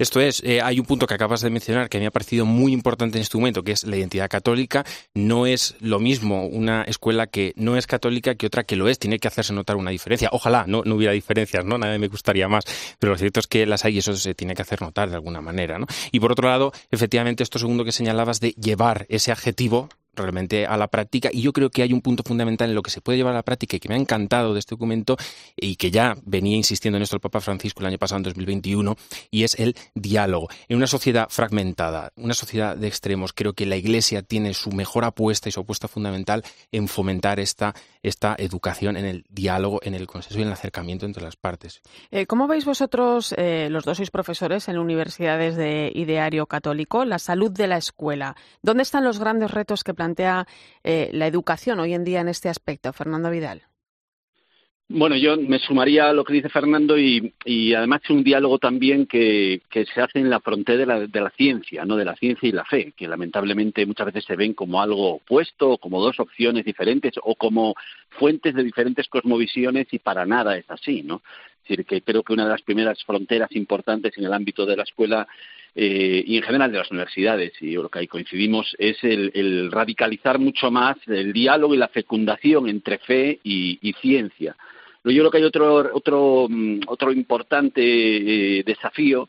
Esto 0.00 0.18
es, 0.18 0.42
eh, 0.44 0.62
hay 0.62 0.80
un 0.80 0.86
punto 0.86 1.06
que 1.06 1.12
acabas 1.12 1.42
de 1.42 1.50
mencionar 1.50 1.90
que 1.90 1.98
me 1.98 2.06
ha 2.06 2.10
parecido 2.10 2.46
muy 2.46 2.72
importante 2.72 3.18
en 3.18 3.22
este 3.22 3.36
momento, 3.36 3.62
que 3.62 3.72
es 3.72 3.84
la 3.84 3.98
identidad 3.98 4.30
católica. 4.30 4.82
No 5.12 5.44
es 5.44 5.76
lo 5.80 5.98
mismo 5.98 6.46
una 6.46 6.84
escuela 6.84 7.26
que 7.26 7.52
no 7.56 7.76
es 7.76 7.86
católica 7.86 8.34
que 8.34 8.46
otra 8.46 8.64
que 8.64 8.76
lo 8.76 8.88
es. 8.88 8.98
Tiene 8.98 9.18
que 9.18 9.28
hacerse 9.28 9.52
notar 9.52 9.76
una 9.76 9.90
diferencia. 9.90 10.30
Ojalá 10.32 10.64
no, 10.66 10.78
hubiera 10.78 11.12
diferencias, 11.12 11.66
¿no? 11.66 11.76
Nada 11.76 11.98
me 11.98 12.08
gustaría 12.08 12.48
más. 12.48 12.64
Pero 12.98 13.12
lo 13.12 13.18
cierto 13.18 13.40
es 13.40 13.46
que 13.46 13.66
las 13.66 13.84
hay 13.84 13.96
y 13.96 13.98
eso 13.98 14.16
se 14.16 14.34
tiene 14.34 14.54
que 14.54 14.62
hacer 14.62 14.80
notar 14.80 15.10
de 15.10 15.16
alguna 15.16 15.42
manera, 15.42 15.78
¿no? 15.78 15.86
Y 16.12 16.18
por 16.18 16.32
otro 16.32 16.48
lado, 16.48 16.72
efectivamente, 16.90 17.42
esto 17.42 17.58
segundo 17.58 17.84
que 17.84 17.92
señalabas 17.92 18.40
de 18.40 18.52
llevar 18.52 19.04
ese 19.10 19.32
adjetivo 19.32 19.90
realmente 20.14 20.66
a 20.66 20.76
la 20.76 20.88
práctica 20.88 21.30
y 21.32 21.42
yo 21.42 21.52
creo 21.52 21.70
que 21.70 21.82
hay 21.82 21.92
un 21.92 22.00
punto 22.00 22.22
fundamental 22.22 22.68
en 22.68 22.74
lo 22.74 22.82
que 22.82 22.90
se 22.90 23.00
puede 23.00 23.18
llevar 23.18 23.32
a 23.32 23.38
la 23.38 23.42
práctica 23.42 23.76
y 23.76 23.80
que 23.80 23.88
me 23.88 23.94
ha 23.94 23.98
encantado 23.98 24.52
de 24.52 24.60
este 24.60 24.74
documento 24.74 25.16
y 25.56 25.76
que 25.76 25.90
ya 25.90 26.16
venía 26.24 26.56
insistiendo 26.56 26.96
en 26.96 27.02
esto 27.02 27.16
el 27.16 27.20
Papa 27.20 27.40
Francisco 27.40 27.80
el 27.80 27.86
año 27.86 27.98
pasado 27.98 28.18
en 28.18 28.24
2021 28.24 28.96
y 29.30 29.44
es 29.44 29.58
el 29.58 29.76
diálogo. 29.94 30.48
En 30.68 30.76
una 30.76 30.86
sociedad 30.86 31.28
fragmentada, 31.30 32.12
una 32.16 32.34
sociedad 32.34 32.76
de 32.76 32.88
extremos, 32.88 33.32
creo 33.32 33.52
que 33.52 33.66
la 33.66 33.76
Iglesia 33.76 34.22
tiene 34.22 34.54
su 34.54 34.72
mejor 34.72 35.04
apuesta 35.04 35.48
y 35.48 35.52
su 35.52 35.60
apuesta 35.60 35.88
fundamental 35.88 36.44
en 36.72 36.88
fomentar 36.88 37.40
esta, 37.40 37.74
esta 38.02 38.34
educación 38.38 38.96
en 38.96 39.04
el 39.04 39.24
diálogo, 39.28 39.80
en 39.82 39.94
el 39.94 40.06
consenso 40.06 40.38
y 40.38 40.42
en 40.42 40.48
el 40.48 40.54
acercamiento 40.54 41.06
entre 41.06 41.22
las 41.22 41.36
partes. 41.36 41.82
Eh, 42.10 42.26
¿Cómo 42.26 42.46
veis 42.46 42.64
vosotros, 42.64 43.34
eh, 43.36 43.68
los 43.70 43.84
dos 43.84 43.96
sois 43.96 44.10
profesores 44.10 44.68
en 44.68 44.78
universidades 44.78 45.56
de 45.56 45.92
ideario 45.94 46.46
católico, 46.46 47.04
la 47.04 47.18
salud 47.18 47.50
de 47.50 47.66
la 47.66 47.76
escuela? 47.76 48.36
¿Dónde 48.62 48.82
están 48.82 49.04
los 49.04 49.18
grandes 49.18 49.50
retos 49.50 49.84
que 49.84 49.94
plantea 50.00 50.46
eh, 50.82 51.10
la 51.12 51.26
educación 51.26 51.78
hoy 51.78 51.92
en 51.92 52.04
día 52.04 52.22
en 52.22 52.28
este 52.28 52.48
aspecto, 52.48 52.90
Fernando 52.94 53.30
Vidal? 53.30 53.60
Bueno, 54.88 55.14
yo 55.14 55.36
me 55.36 55.58
sumaría 55.58 56.08
a 56.08 56.12
lo 56.14 56.24
que 56.24 56.32
dice 56.32 56.48
Fernando 56.48 56.98
y, 56.98 57.34
además 57.74 58.00
es 58.02 58.10
un 58.10 58.24
diálogo 58.24 58.58
también 58.58 59.06
que, 59.06 59.60
se 59.70 60.00
hace 60.00 60.18
en 60.18 60.30
la 60.30 60.40
frontera 60.40 60.78
de 60.78 60.86
la, 60.86 61.06
de 61.06 61.20
la, 61.20 61.30
ciencia, 61.30 61.84
no 61.84 61.96
de 61.96 62.06
la 62.06 62.16
ciencia 62.16 62.48
y 62.48 62.52
la 62.52 62.64
fe, 62.64 62.92
que 62.96 63.06
lamentablemente 63.06 63.84
muchas 63.84 64.06
veces 64.06 64.24
se 64.24 64.36
ven 64.36 64.54
como 64.54 64.80
algo 64.80 65.16
opuesto, 65.16 65.76
como 65.76 66.00
dos 66.00 66.18
opciones 66.18 66.64
diferentes 66.64 67.12
o 67.22 67.34
como 67.34 67.74
fuentes 68.08 68.54
de 68.54 68.64
diferentes 68.64 69.06
cosmovisiones 69.08 69.86
y 69.92 69.98
para 69.98 70.24
nada 70.24 70.56
es 70.56 70.68
así, 70.70 71.02
¿no? 71.02 71.22
Es 71.62 71.68
decir, 71.68 71.84
que 71.84 72.02
creo 72.02 72.22
que 72.22 72.32
una 72.32 72.44
de 72.44 72.50
las 72.50 72.62
primeras 72.62 73.02
fronteras 73.04 73.50
importantes 73.52 74.16
en 74.16 74.24
el 74.24 74.32
ámbito 74.32 74.66
de 74.66 74.76
la 74.76 74.82
escuela 74.82 75.26
eh, 75.74 76.24
y 76.26 76.36
en 76.36 76.42
general 76.42 76.72
de 76.72 76.78
las 76.78 76.90
universidades, 76.90 77.52
y 77.60 77.74
lo 77.74 77.88
que 77.88 78.00
ahí 78.00 78.06
coincidimos, 78.08 78.74
es 78.78 78.96
el, 79.04 79.70
radicalizar 79.70 80.38
mucho 80.38 80.70
más 80.70 80.96
el 81.06 81.32
diálogo 81.32 81.74
y 81.74 81.78
la 81.78 81.88
fecundación 81.88 82.68
entre 82.68 82.98
fe 82.98 83.38
y, 83.44 83.94
ciencia. 84.00 84.56
Pero 85.02 85.14
yo 85.14 85.22
creo 85.22 85.30
que 85.30 85.38
hay 85.38 85.44
otro, 85.44 85.90
otro, 85.94 86.46
mm, 86.48 86.80
importante 87.14 87.80
eh, 87.82 88.62
desafío 88.64 89.28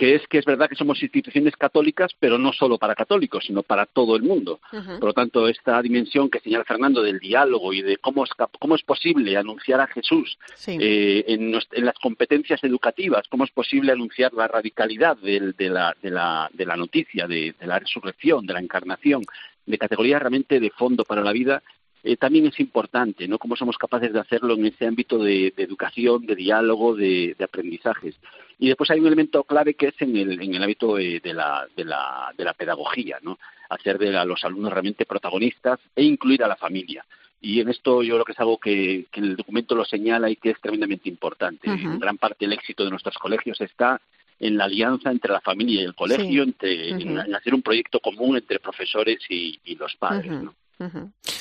que 0.00 0.14
es 0.14 0.26
que 0.28 0.38
es 0.38 0.46
verdad 0.46 0.66
que 0.66 0.76
somos 0.76 1.02
instituciones 1.02 1.54
católicas, 1.58 2.12
pero 2.18 2.38
no 2.38 2.54
solo 2.54 2.78
para 2.78 2.94
católicos, 2.94 3.44
sino 3.46 3.62
para 3.62 3.84
todo 3.84 4.16
el 4.16 4.22
mundo. 4.22 4.58
Por 4.70 5.04
lo 5.04 5.12
tanto, 5.12 5.46
esta 5.46 5.82
dimensión 5.82 6.30
que 6.30 6.40
señala 6.40 6.64
Fernando 6.64 7.02
del 7.02 7.18
diálogo 7.18 7.74
y 7.74 7.82
de 7.82 7.98
cómo 7.98 8.24
es, 8.24 8.30
cómo 8.58 8.76
es 8.76 8.82
posible 8.82 9.36
anunciar 9.36 9.78
a 9.78 9.86
Jesús 9.88 10.38
eh, 10.66 11.24
en, 11.28 11.52
las 11.52 11.98
competencias 11.98 12.64
educativas, 12.64 13.28
cómo 13.28 13.44
es 13.44 13.50
posible 13.50 13.92
anunciar 13.92 14.32
la 14.32 14.48
radicalidad 14.48 15.18
de, 15.18 15.52
la, 15.68 15.94
de, 16.00 16.10
la, 16.10 16.48
de 16.50 16.64
la 16.64 16.76
noticia, 16.76 17.26
de, 17.26 17.54
la 17.60 17.78
resurrección, 17.78 18.46
de 18.46 18.54
la 18.54 18.60
encarnación, 18.60 19.22
de 19.66 19.76
categorías 19.76 20.20
realmente 20.20 20.60
de 20.60 20.70
fondo 20.70 21.04
para 21.04 21.22
la 21.22 21.32
vida, 21.32 21.62
eh, 22.02 22.16
también 22.16 22.46
es 22.46 22.58
importante, 22.60 23.28
¿no? 23.28 23.38
Cómo 23.38 23.56
somos 23.56 23.76
capaces 23.76 24.12
de 24.12 24.20
hacerlo 24.20 24.54
en 24.54 24.66
ese 24.66 24.86
ámbito 24.86 25.18
de, 25.18 25.52
educación, 25.56 26.24
de 26.26 26.34
diálogo, 26.34 26.94
de, 26.94 27.36
aprendizajes. 27.42 28.16
Y 28.58 28.68
después 28.68 28.90
hay 28.90 29.00
un 29.00 29.06
elemento 29.06 29.44
clave 29.44 29.74
que 29.74 29.88
es 29.88 30.00
en 30.00 30.16
el, 30.16 30.40
en 30.40 30.54
el 30.54 30.62
ámbito 30.62 30.96
de, 30.96 31.20
la, 31.24 31.66
de, 31.76 31.84
la, 31.84 32.32
de 32.36 32.44
la 32.44 32.54
pedagogía, 32.54 33.18
¿no? 33.22 33.38
Hacer 33.68 33.98
de 33.98 34.12
los 34.24 34.44
alumnos 34.44 34.72
realmente 34.72 35.06
protagonistas 35.06 35.78
e 35.94 36.02
incluir 36.02 36.42
a 36.42 36.48
la 36.48 36.56
familia. 36.56 37.04
Y 37.42 37.60
en 37.60 37.70
esto 37.70 38.02
yo 38.02 38.14
creo 38.14 38.24
que 38.24 38.32
es 38.32 38.40
algo 38.40 38.58
que, 38.58 39.06
el 39.12 39.36
documento 39.36 39.74
lo 39.74 39.84
señala 39.84 40.28
y 40.28 40.36
que 40.36 40.50
es 40.50 40.60
tremendamente 40.60 41.08
importante. 41.08 41.70
Gran 41.98 42.18
parte 42.18 42.44
el 42.44 42.52
éxito 42.52 42.84
de 42.84 42.90
nuestros 42.90 43.16
colegios 43.16 43.60
está 43.60 44.00
en 44.38 44.56
la 44.56 44.64
alianza 44.64 45.10
entre 45.10 45.32
la 45.32 45.40
familia 45.40 45.82
y 45.82 45.84
el 45.84 45.94
colegio, 45.94 46.42
entre, 46.42 46.90
en, 46.90 47.34
hacer 47.34 47.54
un 47.54 47.62
proyecto 47.62 48.00
común 48.00 48.36
entre 48.36 48.58
profesores 48.58 49.18
y, 49.28 49.58
los 49.76 49.94
padres. 49.96 50.32
¿no? 50.32 50.54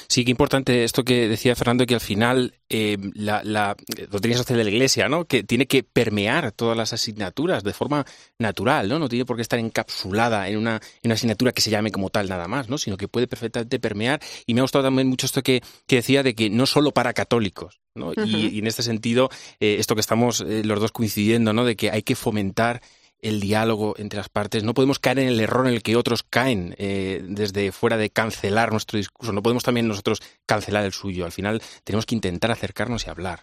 Sí, 0.07 0.25
qué 0.25 0.31
importante 0.31 0.83
esto 0.83 1.03
que 1.03 1.29
decía 1.29 1.55
Fernando, 1.55 1.85
que 1.85 1.93
al 1.93 2.01
final 2.01 2.55
eh, 2.67 2.97
la, 3.13 3.41
la, 3.43 3.77
doctrina 4.09 4.37
social 4.37 4.57
de 4.57 4.63
la 4.63 4.69
Iglesia, 4.69 5.07
¿no? 5.07 5.25
que 5.25 5.43
tiene 5.43 5.65
que 5.65 5.83
permear 5.83 6.51
todas 6.51 6.75
las 6.75 6.93
asignaturas 6.93 7.63
de 7.63 7.73
forma 7.73 8.05
natural, 8.37 8.89
¿no? 8.89 8.99
no 8.99 9.07
tiene 9.07 9.25
por 9.25 9.35
qué 9.35 9.43
estar 9.43 9.59
encapsulada 9.59 10.49
en 10.49 10.57
una, 10.57 10.75
en 10.75 10.81
una 11.05 11.13
asignatura 11.13 11.51
que 11.51 11.61
se 11.61 11.69
llame 11.69 11.91
como 11.91 12.09
tal 12.09 12.27
nada 12.27 12.47
más, 12.47 12.69
¿no? 12.69 12.77
sino 12.77 12.97
que 12.97 13.07
puede 13.07 13.27
perfectamente 13.27 13.79
permear. 13.79 14.19
Y 14.45 14.55
me 14.55 14.59
ha 14.59 14.63
gustado 14.63 14.83
también 14.83 15.07
mucho 15.07 15.25
esto 15.25 15.41
que, 15.41 15.61
que 15.87 15.97
decía 15.97 16.21
de 16.23 16.35
que 16.35 16.49
no 16.49 16.65
solo 16.65 16.91
para 16.91 17.13
católicos, 17.13 17.79
¿no? 17.95 18.11
y, 18.25 18.59
en 18.59 18.67
este 18.67 18.83
sentido, 18.83 19.29
eh, 19.59 19.77
esto 19.79 19.95
que 19.95 20.01
estamos 20.01 20.41
eh, 20.41 20.63
los 20.65 20.79
dos 20.79 20.91
coincidiendo, 20.91 21.53
¿no? 21.53 21.63
de 21.65 21.75
que 21.75 21.91
hay 21.91 22.01
que 22.01 22.15
fomentar 22.15 22.81
el 23.21 23.39
diálogo 23.39 23.95
entre 23.97 24.17
las 24.17 24.29
partes. 24.29 24.63
No 24.63 24.73
podemos 24.73 24.99
caer 24.99 25.19
en 25.19 25.27
el 25.27 25.39
error 25.39 25.67
en 25.67 25.73
el 25.73 25.83
que 25.83 25.95
otros 25.95 26.23
caen 26.23 26.75
eh, 26.77 27.21
desde 27.23 27.71
fuera 27.71 27.97
de 27.97 28.09
cancelar 28.09 28.71
nuestro 28.71 28.97
discurso. 28.97 29.33
No 29.33 29.43
podemos 29.43 29.63
también 29.63 29.87
nosotros 29.87 30.21
cancelar 30.45 30.85
el 30.85 30.93
suyo. 30.93 31.25
Al 31.25 31.31
final 31.31 31.61
tenemos 31.83 32.05
que 32.05 32.15
intentar 32.15 32.51
acercarnos 32.51 33.05
y 33.05 33.09
hablar. 33.09 33.41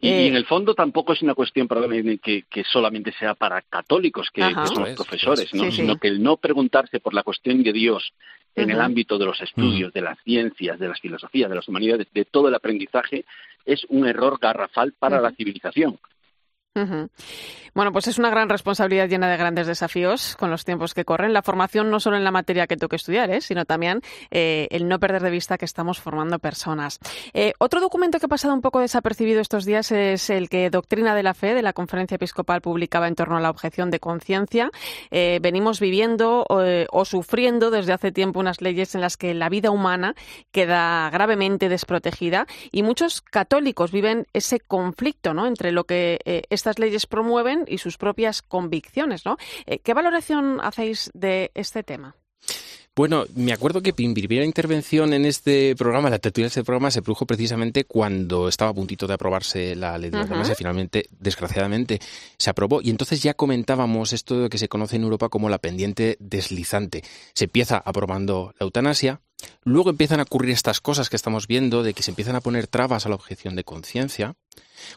y, 0.00 0.08
en 0.08 0.36
el 0.36 0.44
fondo 0.44 0.74
tampoco 0.74 1.14
es 1.14 1.22
una 1.22 1.34
cuestión 1.34 1.66
probablemente 1.66 2.44
que, 2.50 2.64
solamente 2.64 3.12
sea 3.18 3.34
para 3.34 3.62
católicos, 3.62 4.28
que, 4.32 4.42
son 4.42 4.84
los 4.84 4.94
profesores, 4.94 5.54
¿no? 5.54 5.70
sino 5.70 5.96
que 5.96 6.08
el 6.08 6.22
no 6.22 6.36
preguntarse 6.36 7.00
por 7.00 7.14
la 7.14 7.22
cuestión 7.22 7.62
de 7.62 7.72
Dios 7.72 8.12
en 8.54 8.70
el 8.70 8.80
ámbito 8.80 9.18
de 9.18 9.24
los 9.24 9.40
estudios, 9.40 9.92
de 9.92 10.00
las 10.00 10.18
ciencias, 10.22 10.78
de 10.78 10.88
las 10.88 11.00
filosofías, 11.00 11.48
de 11.48 11.56
las 11.56 11.66
humanidades, 11.68 12.06
de 12.12 12.24
todo 12.24 12.48
el 12.48 12.54
aprendizaje, 12.54 13.24
es 13.64 13.84
un 13.88 14.06
error 14.06 14.38
garrafal 14.40 14.92
para 14.92 15.20
la 15.20 15.32
civilización. 15.32 15.98
Bueno, 17.74 17.90
pues 17.90 18.06
es 18.06 18.18
una 18.18 18.30
gran 18.30 18.48
responsabilidad 18.48 19.08
llena 19.08 19.28
de 19.28 19.36
grandes 19.36 19.66
desafíos 19.66 20.36
con 20.36 20.48
los 20.48 20.64
tiempos 20.64 20.94
que 20.94 21.04
corren. 21.04 21.32
La 21.32 21.42
formación 21.42 21.90
no 21.90 21.98
solo 21.98 22.16
en 22.16 22.22
la 22.22 22.30
materia 22.30 22.68
que 22.68 22.76
toque 22.76 22.94
estudiar, 22.94 23.30
¿eh? 23.30 23.40
sino 23.40 23.64
también 23.64 24.00
eh, 24.30 24.68
el 24.70 24.86
no 24.86 25.00
perder 25.00 25.22
de 25.22 25.30
vista 25.30 25.58
que 25.58 25.64
estamos 25.64 26.00
formando 26.00 26.38
personas. 26.38 27.00
Eh, 27.32 27.52
otro 27.58 27.80
documento 27.80 28.20
que 28.20 28.26
ha 28.26 28.28
pasado 28.28 28.54
un 28.54 28.60
poco 28.60 28.78
desapercibido 28.78 29.40
estos 29.40 29.64
días 29.64 29.90
es 29.90 30.30
el 30.30 30.48
que 30.48 30.70
Doctrina 30.70 31.16
de 31.16 31.24
la 31.24 31.34
Fe 31.34 31.54
de 31.54 31.62
la 31.62 31.72
Conferencia 31.72 32.14
Episcopal 32.14 32.60
publicaba 32.60 33.08
en 33.08 33.16
torno 33.16 33.36
a 33.36 33.40
la 33.40 33.50
objeción 33.50 33.90
de 33.90 33.98
conciencia. 33.98 34.70
venimos 35.10 35.80
viviendo 35.80 36.46
o 36.48 37.04
sufriendo 37.04 37.70
desde 37.70 37.92
hace 37.92 38.12
tiempo 38.12 38.40
unas 38.40 38.60
leyes 38.60 38.94
en 38.94 39.00
las 39.00 39.16
que 39.16 39.34
la 39.34 39.48
vida 39.48 39.70
humana 39.70 40.14
queda 40.52 41.10
gravemente 41.10 41.68
desprotegida 41.68 42.46
y 42.70 42.82
muchos 42.82 43.20
católicos 43.20 43.90
viven 43.90 44.26
ese 44.32 44.60
conflicto 44.60 45.34
¿no? 45.34 45.46
entre 45.46 45.72
lo 45.72 45.84
que 45.84 46.18
es 46.24 46.63
estas 46.64 46.78
leyes 46.78 47.06
promueven 47.06 47.66
y 47.68 47.76
sus 47.76 47.98
propias 47.98 48.40
convicciones, 48.40 49.26
¿no? 49.26 49.36
Eh, 49.66 49.80
¿Qué 49.80 49.92
valoración 49.92 50.60
hacéis 50.62 51.10
de 51.12 51.50
este 51.54 51.82
tema? 51.82 52.16
Bueno, 52.96 53.24
me 53.34 53.52
acuerdo 53.52 53.82
que 53.82 53.92
mi 53.98 54.14
primera 54.14 54.46
intervención 54.46 55.12
en 55.12 55.26
este 55.26 55.74
programa, 55.76 56.08
la 56.08 56.20
tertulia 56.20 56.44
de 56.44 56.48
este 56.48 56.64
programa, 56.64 56.90
se 56.90 57.02
produjo 57.02 57.26
precisamente 57.26 57.84
cuando 57.84 58.48
estaba 58.48 58.70
a 58.70 58.74
puntito 58.74 59.06
de 59.06 59.14
aprobarse 59.14 59.74
la 59.74 59.98
ley 59.98 60.10
de 60.10 60.16
la 60.16 60.22
eutanasia. 60.22 60.54
Finalmente, 60.54 61.08
desgraciadamente, 61.10 62.00
se 62.38 62.50
aprobó. 62.50 62.80
Y 62.80 62.90
entonces 62.90 63.22
ya 63.22 63.34
comentábamos 63.34 64.12
esto 64.12 64.48
que 64.48 64.58
se 64.58 64.68
conoce 64.68 64.96
en 64.96 65.02
Europa 65.02 65.28
como 65.28 65.50
la 65.50 65.58
pendiente 65.58 66.16
deslizante. 66.20 67.02
Se 67.34 67.44
empieza 67.44 67.82
aprobando 67.84 68.54
la 68.58 68.64
eutanasia, 68.64 69.20
luego 69.64 69.90
empiezan 69.90 70.20
a 70.20 70.22
ocurrir 70.22 70.52
estas 70.52 70.80
cosas 70.80 71.10
que 71.10 71.16
estamos 71.16 71.46
viendo, 71.46 71.82
de 71.82 71.92
que 71.94 72.04
se 72.04 72.12
empiezan 72.12 72.36
a 72.36 72.40
poner 72.40 72.68
trabas 72.68 73.04
a 73.04 73.08
la 73.10 73.16
objeción 73.16 73.56
de 73.56 73.64
conciencia, 73.64 74.36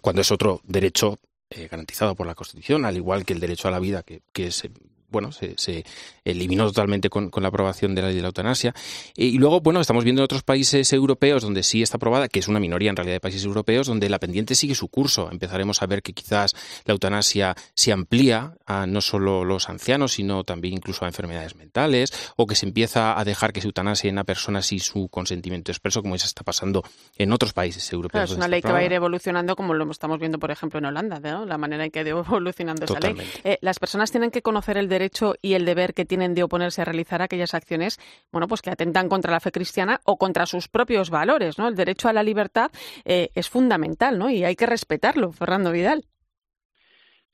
cuando 0.01 0.21
es 0.21 0.31
otro 0.31 0.61
derecho 0.63 1.17
eh, 1.49 1.67
garantizado 1.69 2.15
por 2.15 2.27
la 2.27 2.35
Constitución, 2.35 2.85
al 2.85 2.97
igual 2.97 3.25
que 3.25 3.33
el 3.33 3.39
derecho 3.39 3.67
a 3.67 3.71
la 3.71 3.79
vida, 3.79 4.03
que, 4.03 4.21
que 4.33 4.47
es 4.47 4.63
bueno, 5.09 5.31
se, 5.31 5.53
se 5.57 5.85
eliminó 6.25 6.65
totalmente 6.67 7.09
con, 7.09 7.29
con, 7.29 7.43
la 7.43 7.49
aprobación 7.49 7.95
de 7.95 8.01
la 8.01 8.07
ley 8.07 8.17
de 8.17 8.21
la 8.21 8.27
eutanasia. 8.27 8.73
Y 9.15 9.37
luego, 9.37 9.61
bueno, 9.61 9.79
estamos 9.79 10.03
viendo 10.03 10.21
en 10.21 10.25
otros 10.25 10.43
países 10.43 10.91
europeos 10.91 11.43
donde 11.43 11.63
sí 11.63 11.81
está 11.81 11.97
aprobada, 11.97 12.27
que 12.27 12.39
es 12.39 12.47
una 12.47 12.59
minoría 12.59 12.89
en 12.89 12.95
realidad 12.95 13.15
de 13.15 13.19
países 13.21 13.45
europeos, 13.45 13.87
donde 13.87 14.09
la 14.09 14.19
pendiente 14.19 14.55
sigue 14.55 14.75
su 14.75 14.89
curso. 14.89 15.29
Empezaremos 15.31 15.81
a 15.81 15.85
ver 15.85 16.01
que 16.01 16.13
quizás 16.13 16.55
la 16.85 16.91
eutanasia 16.93 17.55
se 17.73 17.91
amplía 17.91 18.55
a 18.65 18.85
no 18.85 19.01
solo 19.01 19.45
los 19.45 19.69
ancianos, 19.69 20.13
sino 20.13 20.43
también 20.43 20.75
incluso 20.75 21.05
a 21.05 21.07
enfermedades 21.07 21.55
mentales, 21.55 22.11
o 22.35 22.45
que 22.45 22.55
se 22.55 22.65
empieza 22.65 23.17
a 23.17 23.23
dejar 23.23 23.53
que 23.53 23.61
se 23.61 23.67
eutanasie 23.67 24.09
en 24.09 24.15
una 24.15 24.23
persona 24.25 24.61
sin 24.61 24.79
su 24.79 25.07
consentimiento 25.09 25.71
expreso, 25.71 26.01
como 26.01 26.15
ya 26.15 26.25
está 26.25 26.43
pasando 26.43 26.83
en 27.17 27.31
otros 27.31 27.53
países 27.53 27.91
europeos. 27.93 28.31
es 28.31 28.37
una 28.37 28.47
ley 28.47 28.61
que 28.61 28.71
va 28.71 28.79
a 28.79 28.83
ir 28.83 28.93
evolucionando, 28.93 29.55
como 29.55 29.73
lo 29.73 29.89
estamos 29.89 30.19
viendo, 30.19 30.37
por 30.39 30.51
ejemplo, 30.51 30.79
en 30.79 30.85
Holanda, 30.85 31.19
¿no? 31.19 31.45
la 31.45 31.57
manera 31.57 31.85
en 31.85 31.91
que 31.91 31.99
ha 31.99 32.01
ido 32.01 32.19
evolucionando 32.19 32.85
esa 32.85 32.99
ley. 32.99 33.15
Eh, 33.43 33.57
las 33.61 33.79
personas 33.79 34.11
tienen 34.11 34.31
que 34.31 34.41
conocer 34.41 34.77
el 34.77 34.89
derecho 34.97 35.35
y 35.41 35.53
el 35.53 35.65
deber 35.65 35.93
que 35.93 36.05
tienen 36.05 36.33
de 36.33 36.43
oponerse 36.43 36.81
a 36.81 36.85
realizar 36.85 37.21
aquellas 37.21 37.53
acciones, 37.53 37.99
bueno, 38.31 38.47
pues 38.47 38.61
que 38.61 38.69
atentan 38.69 39.09
contra 39.09 39.31
la 39.31 39.39
fe 39.39 39.51
cristiana 39.51 39.99
o 40.05 40.17
contra 40.17 40.45
sus 40.45 40.67
propios 40.67 41.09
valores, 41.09 41.57
¿no? 41.57 41.67
El 41.67 41.75
derecho 41.75 42.09
a 42.09 42.13
la 42.13 42.23
libertad 42.23 42.71
eh, 43.05 43.29
es 43.35 43.49
fundamental, 43.49 44.17
¿no? 44.17 44.29
Y 44.29 44.43
hay 44.43 44.55
que 44.55 44.65
respetarlo, 44.65 45.31
Fernando 45.31 45.71
Vidal. 45.71 46.05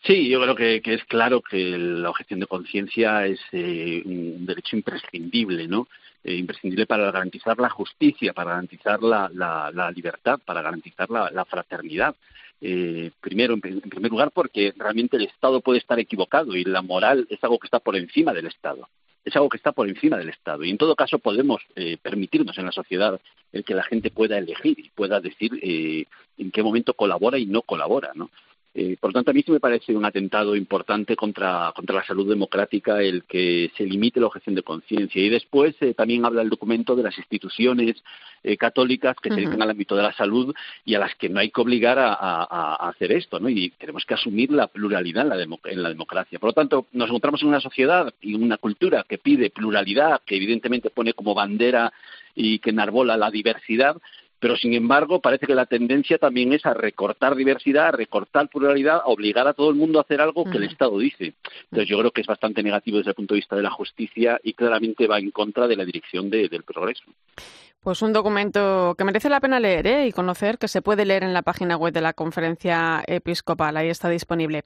Sí, 0.05 0.27
yo 0.27 0.41
creo 0.41 0.55
que, 0.55 0.93
es 0.93 1.03
claro 1.05 1.41
que 1.41 1.77
la 1.77 2.09
objeción 2.09 2.41
de 2.41 2.47
conciencia 2.47 3.25
es 3.25 3.39
eh, 3.53 4.01
un 4.03 4.45
derecho 4.45 4.75
imprescindible, 4.75 5.67
¿no? 5.67 5.87
Eh, 6.25 6.35
imprescindible 6.35 6.85
para 6.85 7.11
garantizar 7.11 7.57
la 7.59 7.69
justicia, 7.69 8.33
para 8.33 8.51
garantizar 8.51 9.01
la, 9.01 9.29
la, 9.33 9.91
libertad, 9.91 10.39
para 10.45 10.61
garantizar 10.61 11.09
la, 11.09 11.45
fraternidad. 11.45 12.15
Eh, 12.65 13.11
primero, 13.19 13.55
en, 13.55 13.59
primer 13.59 14.09
lugar, 14.09 14.31
porque 14.31 14.73
realmente 14.77 15.17
el 15.17 15.25
Estado 15.25 15.59
puede 15.59 15.79
estar 15.79 15.99
equivocado 15.99 16.55
y 16.55 16.63
la 16.63 16.81
moral 16.81 17.27
es 17.29 17.43
algo 17.43 17.59
que 17.59 17.67
está 17.67 17.79
por 17.79 17.97
encima 17.97 18.31
del 18.31 18.47
Estado. 18.47 18.87
Es 19.25 19.35
algo 19.35 19.49
que 19.49 19.57
está 19.57 19.73
por 19.73 19.89
encima 19.89 20.17
del 20.17 20.29
Estado. 20.29 20.63
Y 20.63 20.69
en 20.69 20.77
todo 20.77 20.95
caso 20.95 21.19
podemos 21.19 21.61
eh, 21.75 21.97
permitirnos 22.01 22.57
en 22.57 22.65
la 22.65 22.71
sociedad 22.71 23.19
el 23.51 23.65
que 23.65 23.75
la 23.75 23.83
gente 23.83 24.11
pueda 24.11 24.37
elegir 24.37 24.79
y 24.79 24.89
pueda 24.91 25.19
decir 25.19 25.59
eh, 25.61 26.05
en 26.37 26.51
qué 26.51 26.63
momento 26.63 26.93
colabora 26.93 27.37
y 27.37 27.45
no 27.45 27.63
colabora. 27.63 28.11
¿no? 28.15 28.29
Eh, 28.75 28.97
por 28.99 29.11
lo 29.11 29.13
tanto, 29.13 29.29
a 29.29 29.33
mí 29.35 29.43
sí 29.43 29.51
me 29.51 29.59
parece 29.59 29.95
un 29.95 30.03
atentado 30.03 30.55
importante 30.55 31.15
contra, 31.15 31.71
contra 31.75 31.97
la 31.97 32.05
salud 32.05 32.27
democrática 32.27 33.01
el 33.03 33.23
que 33.25 33.71
se 33.77 33.85
limite 33.85 34.19
la 34.19 34.27
objeción 34.27 34.55
de 34.55 34.63
conciencia. 34.63 35.21
Y 35.21 35.29
después 35.29 35.75
eh, 35.81 35.93
también 35.93 36.25
habla 36.25 36.41
el 36.41 36.49
documento 36.49 36.95
de 36.95 37.03
las 37.03 37.15
instituciones 37.17 38.03
eh, 38.41 38.57
católicas 38.57 39.15
que 39.21 39.29
se 39.29 39.35
dedican 39.35 39.61
al 39.61 39.69
ámbito 39.69 39.95
de 39.95 40.01
la 40.01 40.13
salud 40.13 40.55
y 40.85 40.95
a 40.95 40.99
las 40.99 41.13
que 41.15 41.29
no 41.29 41.39
hay 41.39 41.51
que 41.51 41.61
obligar 41.61 41.99
a, 41.99 42.87
hacer 42.89 43.11
esto. 43.11 43.39
¿no? 43.39 43.47
Y 43.47 43.69
tenemos 43.77 44.05
que 44.05 44.15
asumir 44.15 44.51
la 44.51 44.67
pluralidad 44.67 45.23
en 45.23 45.49
la, 45.49 45.57
en 45.65 45.83
la 45.83 45.89
democracia. 45.89 46.39
Por 46.39 46.49
lo 46.49 46.53
tanto, 46.53 46.87
nos 46.93 47.09
encontramos 47.09 47.43
en 47.43 47.49
una 47.49 47.59
sociedad 47.59 48.11
y 48.21 48.33
una 48.33 48.57
cultura 48.57 49.05
que 49.07 49.19
pide 49.19 49.51
pluralidad, 49.51 50.21
que 50.25 50.35
evidentemente 50.35 50.89
pone 50.89 51.13
como 51.13 51.35
bandera 51.35 51.93
y 52.35 52.57
que 52.57 52.71
enarbola 52.71 53.17
la 53.17 53.29
diversidad, 53.29 53.97
pero 54.43 54.57
sin 54.57 54.73
embargo 54.73 55.21
parece 55.21 55.47
que 55.47 55.55
la 55.55 55.65
tendencia 55.65 56.17
también 56.17 56.51
es 56.51 56.65
a 56.65 56.73
recortar 56.73 57.33
diversidad, 57.33 57.87
a 57.87 57.91
recortar 57.91 58.49
pluralidad, 58.49 58.97
a 58.97 59.05
obligar 59.05 59.47
a 59.47 59.53
todo 59.53 59.69
el 59.69 59.77
mundo 59.77 59.99
a 59.99 60.01
hacer 60.01 60.19
algo 60.19 60.43
que 60.43 60.57
el 60.57 60.65
Estado 60.65 60.99
dice. 60.99 61.33
Entonces 61.63 61.87
yo 61.87 61.97
creo 61.97 62.11
que 62.11 62.19
es 62.19 62.27
bastante 62.27 62.61
negativo 62.61 62.97
desde 62.97 63.11
el 63.11 63.15
punto 63.15 63.35
de 63.35 63.39
vista 63.39 63.55
de 63.55 63.61
la 63.61 63.71
justicia 63.71 64.41
y 64.43 64.51
claramente 64.51 65.07
va 65.07 65.17
en 65.17 65.31
contra 65.31 65.65
de 65.65 65.77
la 65.77 65.85
dirección 65.85 66.29
del 66.29 66.63
progreso. 66.63 67.05
Pues 67.79 68.01
un 68.01 68.11
documento 68.11 68.95
que 68.97 69.05
merece 69.05 69.29
la 69.29 69.39
pena 69.39 69.61
leer 69.61 69.87
¿eh? 69.87 70.07
y 70.07 70.11
conocer, 70.11 70.57
que 70.57 70.67
se 70.67 70.81
puede 70.81 71.05
leer 71.05 71.23
en 71.23 71.33
la 71.33 71.43
página 71.43 71.77
web 71.77 71.93
de 71.93 72.01
la 72.01 72.11
Conferencia 72.11 73.01
Episcopal. 73.07 73.77
Ahí 73.77 73.87
está 73.87 74.09
disponible. 74.09 74.65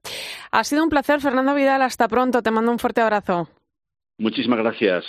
Ha 0.49 0.63
sido 0.63 0.81
un 0.81 0.89
placer, 0.89 1.21
Fernando 1.21 1.53
Vidal. 1.53 1.83
Hasta 1.83 2.07
pronto. 2.07 2.41
Te 2.41 2.49
mando 2.49 2.71
un 2.71 2.79
fuerte 2.79 3.01
abrazo. 3.01 3.47
Muchísimas 4.19 4.57
gracias. 4.57 5.05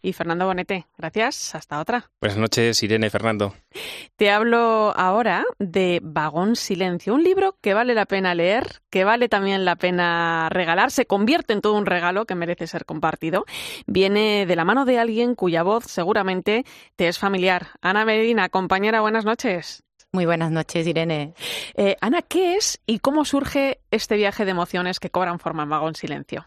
Y 0.00 0.14
Fernando 0.14 0.46
Bonete, 0.46 0.86
gracias. 0.96 1.54
Hasta 1.54 1.78
otra. 1.78 2.10
Buenas 2.22 2.38
noches, 2.38 2.82
Irene, 2.82 3.10
Fernando. 3.10 3.54
Te 4.16 4.30
hablo 4.30 4.94
ahora 4.96 5.44
de 5.58 6.00
Vagón 6.02 6.56
Silencio, 6.56 7.14
un 7.14 7.22
libro 7.22 7.58
que 7.60 7.74
vale 7.74 7.94
la 7.94 8.06
pena 8.06 8.34
leer, 8.34 8.80
que 8.88 9.04
vale 9.04 9.28
también 9.28 9.66
la 9.66 9.76
pena 9.76 10.48
regalar, 10.48 10.90
se 10.90 11.04
convierte 11.04 11.52
en 11.52 11.60
todo 11.60 11.74
un 11.74 11.84
regalo 11.84 12.24
que 12.24 12.34
merece 12.34 12.66
ser 12.66 12.86
compartido. 12.86 13.44
Viene 13.86 14.46
de 14.46 14.56
la 14.56 14.64
mano 14.64 14.86
de 14.86 14.98
alguien 14.98 15.34
cuya 15.34 15.62
voz 15.62 15.84
seguramente 15.84 16.64
te 16.96 17.08
es 17.08 17.18
familiar. 17.18 17.68
Ana 17.82 18.06
Medina, 18.06 18.48
compañera, 18.48 19.02
buenas 19.02 19.26
noches. 19.26 19.82
Muy 20.12 20.24
buenas 20.24 20.50
noches, 20.50 20.86
Irene. 20.86 21.34
Eh, 21.74 21.96
Ana, 22.00 22.22
¿qué 22.22 22.54
es 22.54 22.80
y 22.86 23.00
cómo 23.00 23.26
surge 23.26 23.80
este 23.90 24.16
viaje 24.16 24.46
de 24.46 24.52
emociones 24.52 24.98
que 24.98 25.10
cobran 25.10 25.40
forma 25.40 25.64
en 25.64 25.68
Vagón 25.68 25.94
Silencio? 25.94 26.46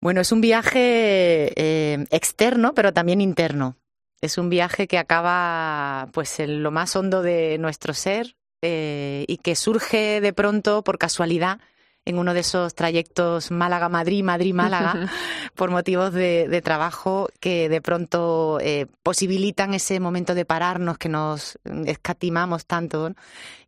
Bueno, 0.00 0.22
es 0.22 0.32
un 0.32 0.40
viaje 0.40 1.52
eh, 1.56 2.06
externo, 2.10 2.74
pero 2.74 2.92
también 2.92 3.20
interno. 3.20 3.76
Es 4.22 4.38
un 4.38 4.48
viaje 4.48 4.86
que 4.86 4.98
acaba 4.98 6.08
pues 6.12 6.40
en 6.40 6.62
lo 6.62 6.70
más 6.70 6.96
hondo 6.96 7.22
de 7.22 7.58
nuestro 7.58 7.92
ser 7.94 8.36
eh, 8.62 9.24
y 9.28 9.38
que 9.38 9.54
surge 9.56 10.20
de 10.20 10.32
pronto 10.32 10.82
por 10.82 10.98
casualidad 10.98 11.60
en 12.06 12.18
uno 12.18 12.32
de 12.32 12.40
esos 12.40 12.74
trayectos 12.74 13.50
Málaga-Madrid, 13.50 14.24
Madrid-Málaga, 14.24 15.10
por 15.54 15.70
motivos 15.70 16.12
de, 16.14 16.60
trabajo 16.64 17.28
que 17.40 17.68
de 17.68 17.82
pronto 17.82 18.58
eh, 18.60 18.86
posibilitan 19.02 19.74
ese 19.74 20.00
momento 20.00 20.34
de 20.34 20.46
pararnos 20.46 20.96
que 20.96 21.10
nos 21.10 21.58
escatimamos 21.86 22.64
tanto 22.64 23.12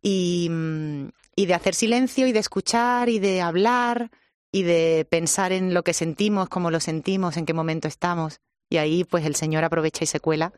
y, 0.01 0.49
mm, 0.51 1.09
y 1.37 1.47
de 1.47 1.55
hacer 1.55 1.75
silencio 1.75 2.27
y 2.27 2.33
de 2.33 2.41
escuchar 2.41 3.11
y 3.11 3.19
de 3.19 3.43
hablar 3.43 4.11
y 4.53 4.63
de 4.63 5.07
pensar 5.11 5.51
en 5.51 5.75
lo 5.75 5.83
que 5.83 5.95
sentimos, 5.95 6.49
cómo 6.49 6.71
lo 6.71 6.79
sentimos, 6.79 7.37
en 7.37 7.47
qué 7.47 7.55
momento 7.55 7.89
estamos. 7.89 8.41
Y 8.69 8.77
ahí 8.77 9.05
pues 9.05 9.27
el 9.27 9.35
Señor 9.35 9.65
aprovecha 9.65 10.05
y 10.05 10.07
se 10.07 10.21
cuela 10.21 10.53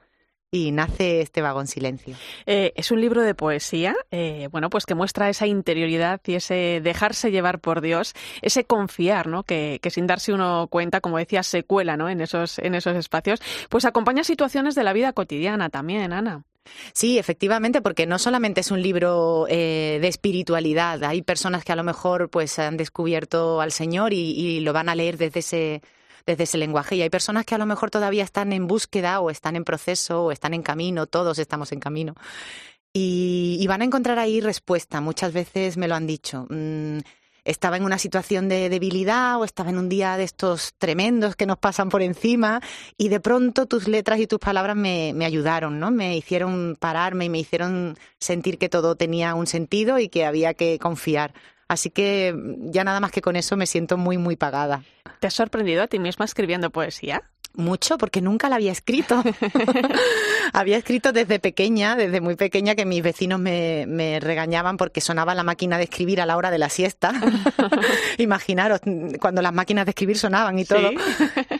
y 0.55 0.71
nace 0.71 1.21
este 1.21 1.43
vagón 1.43 1.67
silencio. 1.67 2.17
Eh, 2.47 2.73
es 2.77 2.93
un 2.93 3.01
libro 3.01 3.23
de 3.23 3.35
poesía, 3.35 3.97
eh, 4.13 4.49
bueno, 4.53 4.71
pues 4.71 4.87
que 4.87 4.95
muestra 4.95 5.29
esa 5.29 5.47
interioridad 5.47 6.21
y 6.27 6.35
ese 6.35 6.81
dejarse 6.83 7.33
llevar 7.33 7.59
por 7.61 7.81
Dios, 7.81 8.15
ese 8.41 8.65
confiar, 8.65 9.27
¿no? 9.27 9.43
Que, 9.43 9.81
que 9.83 9.91
sin 9.91 10.07
darse 10.07 10.33
uno 10.33 10.69
cuenta, 10.71 11.01
como 11.01 11.19
decía, 11.19 11.43
se 11.43 11.65
cuela, 11.65 11.97
¿no? 11.97 12.09
En 12.09 12.21
esos, 12.21 12.61
en 12.61 12.77
esos 12.77 12.97
espacios. 12.97 13.41
Pues 13.69 13.85
acompaña 13.85 14.23
situaciones 14.23 14.77
de 14.77 14.85
la 14.85 14.93
vida 14.93 15.13
cotidiana 15.13 15.71
también, 15.71 16.13
Ana. 16.13 16.45
Sí, 16.93 17.19
efectivamente, 17.19 17.83
porque 17.83 18.07
no 18.07 18.19
solamente 18.19 18.61
es 18.61 18.71
un 18.71 18.83
libro 18.83 19.47
eh, 19.49 19.99
de 20.01 20.09
espiritualidad. 20.09 21.03
Hay 21.05 21.23
personas 21.23 21.65
que 21.65 21.73
a 21.73 21.77
lo 21.77 21.85
mejor 21.85 22.31
pues 22.31 22.59
han 22.59 22.77
descubierto 22.77 23.61
al 23.61 23.73
Señor 23.73 24.13
y, 24.13 24.61
lo 24.61 24.73
van 24.73 24.89
a 24.89 24.95
leer 24.95 25.19
desde 25.19 25.41
ese 25.41 25.83
desde 26.27 26.45
ese 26.45 26.57
lenguaje. 26.57 26.97
Y 26.97 27.03
hay 27.03 27.11
personas 27.11 27.45
que 27.45 27.55
a 27.55 27.59
lo 27.59 27.67
mejor 27.67 27.91
todavía 27.91 28.25
están 28.25 28.53
en 28.55 28.67
búsqueda 28.67 29.21
o 29.21 29.31
están 29.31 29.57
en 29.57 29.65
proceso 29.65 30.25
o 30.25 30.33
están 30.33 30.55
en 30.55 30.63
camino, 30.63 31.07
todos 31.07 31.39
estamos 31.39 31.71
en 31.73 31.81
camino. 31.81 32.15
Y, 32.95 33.65
van 33.67 33.83
a 33.83 33.85
encontrar 33.85 34.19
ahí 34.19 34.41
respuesta. 34.41 35.01
Muchas 35.01 35.33
veces 35.33 35.77
me 35.77 35.89
lo 35.89 35.97
han 35.97 36.07
dicho. 36.07 36.47
Mm, 36.49 36.99
estaba 37.45 37.77
en 37.77 37.85
una 37.85 37.99
situación 37.99 38.49
de 38.49 38.69
debilidad 38.69 39.39
o 39.39 39.45
estaba 39.45 39.71
en 39.71 39.79
un 39.79 39.89
día 39.89 40.17
de 40.17 40.25
estos 40.25 40.75
tremendos 40.79 41.37
que 41.37 41.47
nos 41.47 41.59
pasan 41.59 41.89
por 41.89 42.03
encima 42.03 42.61
y 42.97 43.09
de 43.09 43.21
pronto 43.21 43.67
tus 43.67 43.89
letras 43.89 44.21
y 44.21 44.27
tus 44.27 44.39
palabras 44.39 44.77
me, 44.77 45.13
me 45.15 45.25
ayudaron, 45.25 45.79
¿no? 45.79 45.91
Me 45.91 46.17
hicieron 46.17 46.77
pararme 46.79 47.27
y 47.27 47.29
me 47.29 47.39
hicieron 47.39 47.97
sentir 48.19 48.59
que 48.59 48.69
todo 48.69 48.97
tenía 48.97 49.35
un 49.35 49.47
sentido 49.47 49.99
y 49.99 50.09
que 50.09 50.25
había 50.25 50.55
que 50.55 50.79
confiar. 50.79 51.35
Así 51.69 51.91
que 51.91 52.33
mm, 52.33 52.71
ya 52.71 52.85
nada 52.85 53.01
más 53.01 53.11
que 53.11 53.23
con 53.23 53.37
eso 53.37 53.57
me 53.57 53.67
siento 53.67 53.97
muy, 53.97 54.19
muy 54.19 54.37
pagada. 54.37 54.85
¿Te 55.21 55.27
has 55.27 55.35
sorprendido 55.35 55.83
a 55.83 55.87
ti 55.87 55.99
misma 55.99 56.25
escribiendo 56.25 56.71
poesía? 56.71 57.23
Mucho, 57.57 57.99
porque 57.99 58.21
nunca 58.21 58.49
la 58.49 58.57
había 58.57 58.73
escrito. 58.73 59.23
había 60.53 60.77
escrito 60.77 61.13
desde 61.13 61.39
pequeña, 61.39 61.95
desde 61.95 62.21
muy 62.21 62.35
pequeña, 62.35 62.75
que 62.75 62.85
mis 62.85 63.01
vecinos 63.01 63.39
me, 63.39 63.87
me, 63.87 64.19
regañaban 64.19 64.77
porque 64.77 65.01
sonaba 65.01 65.37
la 65.37 65.45
máquina 65.45 65.79
de 65.79 65.85
escribir 65.85 66.21
a 66.21 66.27
la 66.27 66.37
hora 66.37 66.51
de 66.51 66.59
la 66.59 66.69
siesta. 66.69 67.13
Imaginaros, 68.19 68.81
cuando 69.21 69.41
las 69.41 69.53
máquinas 69.53 69.87
de 69.87 69.91
escribir 69.91 70.19
sonaban 70.19 70.59
y 70.59 70.65
todo. 70.65 70.91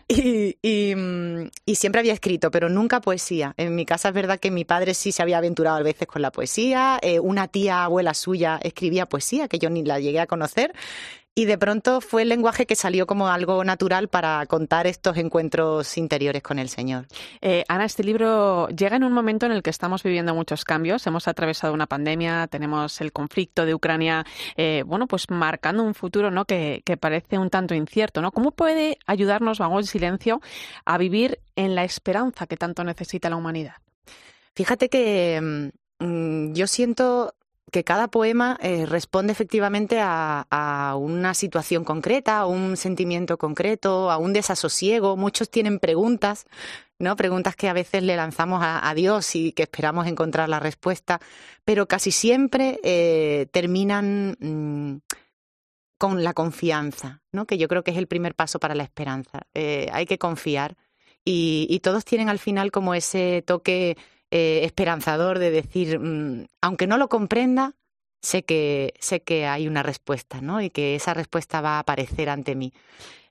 y, 0.09 0.57
y, 0.63 0.95
y, 1.65 1.75
siempre 1.77 2.01
había 2.01 2.13
escrito, 2.13 2.51
pero 2.51 2.69
nunca 2.69 3.01
poesía. 3.01 3.55
En 3.57 3.77
mi 3.77 3.87
casa 3.87 4.09
es 4.09 4.15
verdad 4.15 4.41
que 4.41 4.51
mi 4.51 4.65
padre 4.65 4.95
sí 4.95 5.13
se 5.13 5.23
había 5.23 5.39
aventurado 5.39 5.77
a 5.77 5.83
veces 5.83 6.09
con 6.09 6.23
la 6.23 6.33
poesía. 6.33 6.99
Eh, 7.03 7.21
una 7.21 7.47
tía 7.47 7.85
abuela 7.85 8.15
suya 8.15 8.59
escribía 8.61 9.07
poesía, 9.07 9.47
que 9.47 9.61
yo 9.61 9.71
ni 9.71 9.85
la 9.85 10.01
llegué 10.01 10.19
a 10.19 10.27
conocer 10.27 10.73
y 11.35 11.47
de 11.47 11.59
pronto 11.59 12.01
fue 12.01 12.23
el 12.23 12.29
lenguaje 12.29 12.67
que 12.67 12.77
salió 12.77 13.07
como 13.07 13.29
algo 13.29 13.65
natural 13.65 14.09
para 14.09 14.47
contar 14.47 14.87
estos 14.87 15.17
encuentros 15.17 15.97
interiores 15.99 16.43
con 16.43 16.59
el 16.59 16.69
Señor. 16.69 17.07
Eh, 17.41 17.65
Ana, 17.69 17.85
este 17.85 18.05
libro 18.05 18.69
llega 18.69 18.97
en 18.97 19.05
un 19.05 19.13
momento 19.13 19.47
en 19.47 19.53
el 19.53 19.63
que 19.63 19.71
estamos 19.71 20.03
viviendo 20.03 20.35
muchos 20.35 20.65
cambios. 20.65 21.07
Hemos 21.07 21.27
atravesado 21.27 21.75
una 21.75 21.87
pandemia, 21.87 22.47
tenemos 22.47 23.01
el 23.01 23.13
conflicto 23.13 23.67
de 23.67 23.75
Ucrania, 23.75 24.25
eh, 24.57 24.85
bueno, 24.87 25.09
pues 25.09 25.29
marcando 25.29 25.83
un 25.83 25.95
futuro 25.95 26.31
¿no? 26.31 26.45
que, 26.45 26.83
que, 26.85 26.97
parece 26.97 27.39
un 27.39 27.51
tanto 27.51 27.75
incierto. 27.75 28.23
¿no? 28.23 28.31
¿Cómo 28.31 28.53
puede 28.53 28.99
ayudarnos 29.07 29.59
Vagón 29.59 29.85
Silencio 29.85 30.41
a 30.85 30.99
vivir 30.99 31.41
en 31.57 31.75
la 31.75 31.83
esperanza 31.83 32.47
que 32.47 32.57
tanto 32.57 32.85
necesita 32.85 33.29
la 33.29 33.37
humanidad? 33.37 33.75
Fíjate 34.55 34.89
que 34.89 35.71
mm, 35.99 36.53
yo 36.53 36.69
siento 36.69 37.35
que 37.73 37.85
cada 37.85 38.09
poema 38.09 38.59
eh, 38.61 38.87
responde 38.87 39.33
efectivamente 39.33 39.99
a, 40.01 40.97
una 40.99 41.35
situación 41.35 41.85
concreta, 41.85 42.39
a 42.39 42.47
un 42.47 42.77
sentimiento 42.77 43.39
concreto, 43.39 44.11
a 44.11 44.19
un 44.19 44.33
desasosiego. 44.33 45.17
Muchos 45.17 45.51
tienen 45.51 45.79
preguntas, 45.79 46.47
¿no? 46.99 47.17
Preguntas 47.17 47.57
que 47.57 47.69
a 47.69 47.73
veces 47.73 48.03
le 48.03 48.17
lanzamos 48.17 48.61
a, 48.63 48.93
Dios 48.95 49.35
y 49.35 49.53
que 49.53 49.65
esperamos 49.65 50.07
encontrar 50.07 50.49
la 50.49 50.61
respuesta, 50.61 51.21
pero 51.65 51.87
casi 51.89 52.13
siempre 52.13 52.79
eh, 52.85 53.47
terminan 53.51 54.37
mmm, 54.39 54.97
con 55.99 56.23
la 56.23 56.35
confianza, 56.35 57.23
¿no? 57.33 57.47
Que 57.47 57.59
yo 57.59 57.67
creo 57.67 57.83
que 57.83 57.91
es 57.91 57.97
el 57.97 58.07
primer 58.07 58.35
paso 58.35 58.61
para 58.61 58.75
la 58.75 58.85
esperanza. 58.85 59.49
Eh, 59.55 59.89
hay 59.93 60.07
que 60.07 60.19
confiar 60.19 60.77
y 61.27 61.81
todos 61.81 62.05
tienen 62.05 62.29
al 62.29 62.39
final 62.39 62.71
como 62.71 62.95
ese 62.95 63.43
toque 63.47 63.97
eh, 64.37 64.65
esperanzador 64.65 65.39
de 65.39 65.53
decir, 65.53 66.01
mmm, 66.01 66.47
aunque 66.61 66.89
no 66.89 66.99
lo 66.99 67.09
comprenda, 67.09 67.75
sé 68.21 68.43
que, 68.43 68.93
sé 68.99 69.21
que 69.21 69.47
hay 69.47 69.69
una 69.69 69.85
respuesta, 69.85 70.41
¿no? 70.41 70.61
Y 70.61 70.71
que 70.71 70.97
esa 70.97 71.15
respuesta 71.15 71.61
va 71.61 71.77
a 71.77 71.79
aparecer 71.79 72.29
ante 72.29 72.57
mí. 72.57 72.73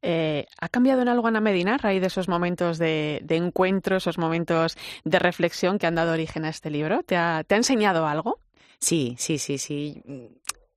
Eh, 0.02 0.46
¿Ha 0.62 0.70
cambiado 0.70 1.02
en 1.02 1.10
algo 1.10 1.28
Ana 1.28 1.42
Medina 1.42 1.76
a 1.76 1.78
raíz 1.78 2.00
de 2.00 2.08
esos 2.08 2.30
momentos 2.30 2.78
de, 2.78 3.20
de, 3.22 3.36
encuentro, 3.36 3.98
esos 3.98 4.18
momentos 4.18 4.78
de 5.04 5.20
reflexión 5.20 5.78
que 5.78 5.88
han 5.88 5.96
dado 5.96 6.14
origen 6.14 6.46
a 6.46 6.50
este 6.50 6.70
libro? 6.70 7.04
¿Te 7.04 7.18
ha, 7.18 7.44
¿Te 7.46 7.56
ha 7.56 7.58
enseñado 7.58 8.08
algo? 8.08 8.40
Sí, 8.80 9.16
sí, 9.18 9.40
sí, 9.40 9.58
sí 9.58 10.02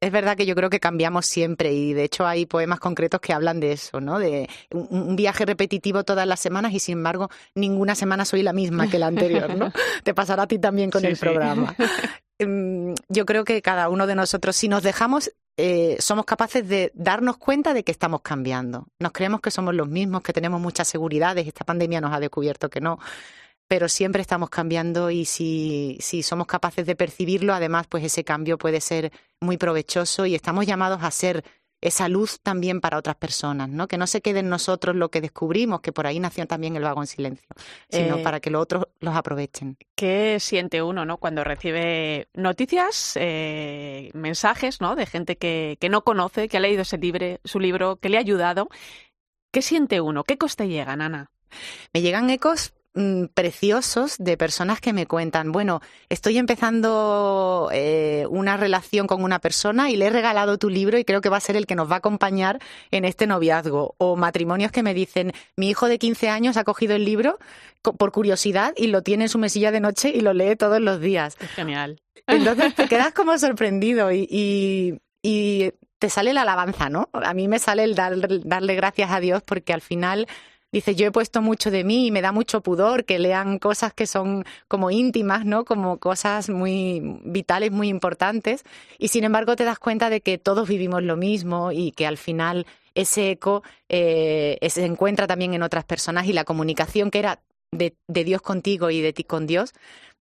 es 0.01 0.13
verdad 0.13 0.37
que 0.37 0.47
yo 0.47 0.55
creo 0.55 0.71
que 0.71 0.81
cambiamos 0.81 1.27
siempre 1.27 1.73
y 1.73 1.95
de 1.95 2.05
hecho 2.05 2.27
hay 2.27 2.47
poemas 2.47 2.81
concretos 2.81 3.21
que 3.21 3.33
hablan 3.33 3.61
de 3.61 3.73
eso, 3.73 4.01
¿no? 4.01 4.19
De 4.19 4.49
un, 4.71 5.17
viaje 5.17 5.47
repetitivo 5.47 6.05
todas 6.05 6.27
las 6.27 6.41
semanas 6.41 6.73
y 6.73 6.81
sin 6.81 6.99
embargo 6.99 7.31
ninguna 7.55 7.95
semana 7.95 8.25
soy 8.25 8.43
la 8.43 8.53
misma 8.53 8.91
que 8.91 8.99
la 8.99 9.07
anterior, 9.07 9.57
¿no? 9.57 9.73
Te 10.05 10.15
pasará 10.15 10.43
a 10.43 10.47
ti 10.47 10.59
también 10.59 10.91
con 10.91 11.01
sí, 11.01 11.07
el 11.07 11.17
sí. 11.17 11.21
programa. 11.21 11.75
yo 13.09 13.27
creo 13.27 13.45
que 13.45 13.63
cada 13.63 13.89
uno 13.89 14.07
de 14.07 14.15
nosotros, 14.15 14.55
si 14.57 14.69
nos 14.69 14.83
dejamos, 14.83 15.33
eh, 15.57 15.97
somos 15.99 16.27
capaces 16.27 16.69
de 16.69 16.93
darnos 16.95 17.39
cuenta 17.39 17.73
de 17.73 17.83
que 17.83 17.93
estamos 17.93 18.21
cambiando. 18.21 18.89
Nos 18.99 19.13
creemos 19.13 19.41
que 19.41 19.51
somos 19.51 19.75
los 19.75 19.89
mismos, 19.89 20.23
que 20.23 20.35
tenemos 20.35 20.61
muchas 20.61 20.87
seguridades. 20.87 21.47
Esta 21.47 21.65
pandemia 21.65 22.03
nos 22.03 22.13
ha 22.13 22.21
descubierto 22.21 22.69
que 22.69 22.83
no 22.83 22.99
pero 23.69 23.89
siempre 23.89 24.23
estamos 24.23 24.51
cambiando 24.51 25.11
y 25.11 25.25
si, 25.25 25.99
si 26.01 26.23
somos 26.23 26.47
capaces 26.47 26.87
de 26.87 26.97
percibirlo, 26.97 27.55
además, 27.55 27.87
pues 27.89 28.05
ese 28.05 28.25
cambio 28.25 28.59
puede 28.59 28.81
ser 28.81 29.13
muy 29.41 29.57
provechoso 29.57 30.27
y 30.27 30.35
estamos 30.35 30.67
llamados 30.67 31.03
a 31.03 31.11
ser 31.11 31.45
esa 31.81 32.09
luz 32.09 32.41
también 32.41 32.81
para 32.81 32.99
otras 32.99 33.17
personas, 33.17 33.69
¿no? 33.69 33.87
Que 33.87 33.99
no 33.99 34.07
se 34.07 34.21
quede 34.21 34.41
en 34.41 34.49
nosotros 34.49 34.97
lo 34.97 35.11
que 35.11 35.21
descubrimos, 35.21 35.81
que 35.81 35.93
por 35.93 36.07
ahí 36.07 36.19
nació 36.19 36.47
también 36.47 36.75
el 36.75 36.83
vago 36.83 37.03
en 37.03 37.07
silencio, 37.07 37.47
sino 37.89 38.17
eh, 38.17 38.23
para 38.23 38.41
que 38.41 38.51
los 38.51 38.63
otros 38.63 38.87
los 39.01 39.15
aprovechen. 39.15 39.77
¿Qué 39.95 40.39
siente 40.41 40.83
uno, 40.83 41.05
no? 41.05 41.19
Cuando 41.19 41.45
recibe 41.45 42.29
noticias, 42.35 43.13
eh, 43.17 44.11
mensajes, 44.15 44.81
¿no? 44.81 44.97
De 44.97 45.07
gente 45.07 45.37
que, 45.37 45.77
que 45.79 45.89
no 45.89 46.03
conoce, 46.03 46.49
que 46.49 46.57
ha 46.57 46.61
leído 46.61 46.83
ese 46.83 46.99
libre, 46.99 47.41
su 47.45 47.61
libro, 47.61 47.97
que 47.97 48.09
le 48.09 48.17
ha 48.17 48.21
ayudado. 48.21 48.69
¿Qué 49.53 49.61
siente 49.61 50.01
uno? 50.01 50.25
¿Qué 50.25 50.39
coste 50.39 50.69
llegan, 50.69 51.03
Ana? 51.03 51.31
Me 51.93 52.03
llegan 52.03 52.31
ecos 52.31 52.73
Mm, 52.99 53.27
preciosos 53.35 54.17
de 54.19 54.39
personas 54.39 54.81
que 54.81 54.95
me 54.95 55.07
cuentan, 55.07 55.53
bueno, 55.53 55.83
estoy 56.09 56.39
empezando 56.39 57.69
eh, 57.71 58.25
una 58.31 58.57
relación 58.57 59.07
con 59.07 59.23
una 59.23 59.39
persona 59.39 59.91
y 59.91 59.97
le 59.97 60.07
he 60.07 60.11
regalado 60.11 60.57
tu 60.57 60.71
libro 60.71 60.97
y 60.97 61.05
creo 61.05 61.21
que 61.21 61.29
va 61.29 61.37
a 61.37 61.41
ser 61.41 61.57
el 61.57 61.67
que 61.67 61.75
nos 61.75 61.91
va 61.91 61.97
a 61.97 61.99
acompañar 61.99 62.59
en 62.91 63.05
este 63.05 63.27
noviazgo. 63.27 63.97
O 63.99 64.17
matrimonios 64.17 64.73
que 64.73 64.83
me 64.83 64.95
dicen, 64.95 65.35
mi 65.57 65.69
hijo 65.69 65.89
de 65.89 65.99
15 65.99 66.31
años 66.31 66.57
ha 66.57 66.65
cogido 66.65 66.95
el 66.95 67.05
libro 67.05 67.39
por 67.83 68.13
curiosidad 68.13 68.73
y 68.79 68.87
lo 68.87 69.03
tiene 69.03 69.25
en 69.25 69.29
su 69.29 69.37
mesilla 69.37 69.71
de 69.73 69.81
noche 69.81 70.11
y 70.15 70.23
lo 70.23 70.33
lee 70.33 70.57
todos 70.57 70.81
los 70.81 70.99
días. 70.99 71.37
Es 71.39 71.51
genial. 71.51 72.01
Entonces 72.27 72.75
te 72.75 72.89
quedas 72.89 73.13
como 73.13 73.37
sorprendido 73.37 74.11
y, 74.11 74.27
y, 74.31 74.95
y 75.21 75.71
te 75.99 76.09
sale 76.09 76.33
la 76.33 76.43
alabanza, 76.43 76.89
¿no? 76.89 77.11
A 77.13 77.35
mí 77.35 77.47
me 77.47 77.59
sale 77.59 77.85
el 77.85 77.95
dar, 77.95 78.15
darle 78.45 78.75
gracias 78.75 79.11
a 79.11 79.21
Dios 79.21 79.43
porque 79.43 79.75
al 79.75 79.83
final 79.83 80.27
dice, 80.73 80.95
yo 80.95 81.07
he 81.07 81.13
puesto 81.13 81.43
mucho 81.43 81.71
de 81.71 81.85
mí 81.85 82.07
y 82.07 82.11
me 82.11 82.23
da 82.23 82.33
mucho 82.33 82.61
pudor 82.61 83.05
que 83.05 83.19
lean 83.19 83.59
cosas 83.59 83.93
que 83.93 84.07
son 84.07 84.45
como 84.69 84.91
íntimas, 84.91 85.45
¿no? 85.45 85.65
Como 85.65 85.99
cosas 85.99 86.49
muy 86.49 87.21
vitales, 87.25 87.73
muy 87.73 87.89
importantes. 87.89 88.65
Y 88.99 89.09
sin 89.09 89.25
embargo 89.25 89.57
te 89.57 89.65
das 89.65 89.79
cuenta 89.79 90.11
de 90.11 90.21
que 90.21 90.39
todos 90.39 90.69
vivimos 90.69 91.03
lo 91.03 91.17
mismo 91.17 91.73
y 91.73 91.93
que 91.93 92.07
al 92.07 92.19
final 92.19 92.67
ese 92.95 93.31
eco 93.31 93.63
eh, 93.89 94.59
se 94.69 94.85
encuentra 94.85 95.27
también 95.27 95.55
en 95.55 95.63
otras 95.63 95.85
personas 95.85 96.27
y 96.27 96.33
la 96.33 96.45
comunicación 96.45 97.11
que 97.11 97.19
era 97.19 97.41
de, 97.73 97.97
de 98.09 98.25
Dios 98.25 98.43
contigo 98.43 98.91
y 98.91 99.01
de 99.01 99.13
ti 99.13 99.25
con 99.25 99.47
Dios, 99.47 99.73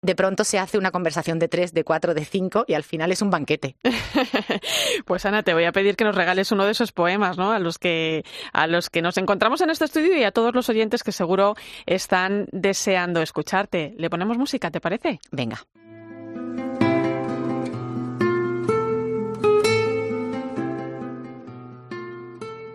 de 0.05 0.15
pronto 0.15 0.43
se 0.43 0.59
hace 0.59 0.77
una 0.77 0.91
conversación 0.91 1.39
de 1.39 1.47
tres, 1.47 1.73
de 1.73 1.83
cuatro, 1.83 2.13
de 2.13 2.25
cinco 2.25 2.63
y 2.67 2.73
al 2.73 2.83
final 2.83 3.11
es 3.11 3.21
un 3.21 3.31
banquete. 3.31 3.75
pues 5.05 5.25
Ana, 5.25 5.41
te 5.41 5.53
voy 5.53 5.65
a 5.65 5.71
pedir 5.71 5.95
que 5.95 6.03
nos 6.03 6.15
regales 6.15 6.51
uno 6.51 6.65
de 6.65 6.71
esos 6.71 6.91
poemas, 6.91 7.37
¿no? 7.37 7.51
A 7.51 7.59
los 7.59 7.79
que 7.79 8.23
a 8.53 8.67
los 8.67 8.89
que 8.89 9.01
nos 9.01 9.17
encontramos 9.17 9.61
en 9.61 9.71
este 9.71 9.85
estudio 9.85 10.15
y 10.17 10.23
a 10.23 10.31
todos 10.31 10.53
los 10.53 10.69
oyentes 10.69 11.03
que 11.03 11.11
seguro 11.11 11.55
están 11.85 12.47
deseando 12.51 13.21
escucharte. 13.21 13.95
Le 13.97 14.09
ponemos 14.09 14.37
música, 14.37 14.69
¿te 14.69 14.79
parece? 14.79 15.19
Venga. 15.31 15.65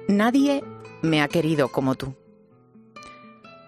Nadie 0.08 0.64
me 1.02 1.22
ha 1.22 1.28
querido 1.28 1.68
como 1.68 1.94
tú. 1.94 2.16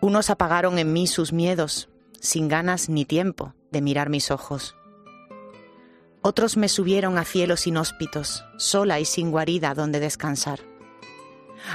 Unos 0.02 0.30
apagaron 0.30 0.80
en 0.80 0.92
mí 0.92 1.06
sus 1.06 1.32
miedos, 1.32 1.88
sin 2.18 2.48
ganas 2.48 2.88
ni 2.88 3.04
tiempo 3.04 3.54
de 3.70 3.80
mirar 3.80 4.10
mis 4.10 4.32
ojos. 4.32 4.74
Otros 6.22 6.56
me 6.56 6.68
subieron 6.68 7.18
a 7.18 7.24
cielos 7.24 7.68
inhóspitos, 7.68 8.44
sola 8.56 8.98
y 8.98 9.04
sin 9.04 9.30
guarida 9.30 9.74
donde 9.74 10.00
descansar. 10.00 10.58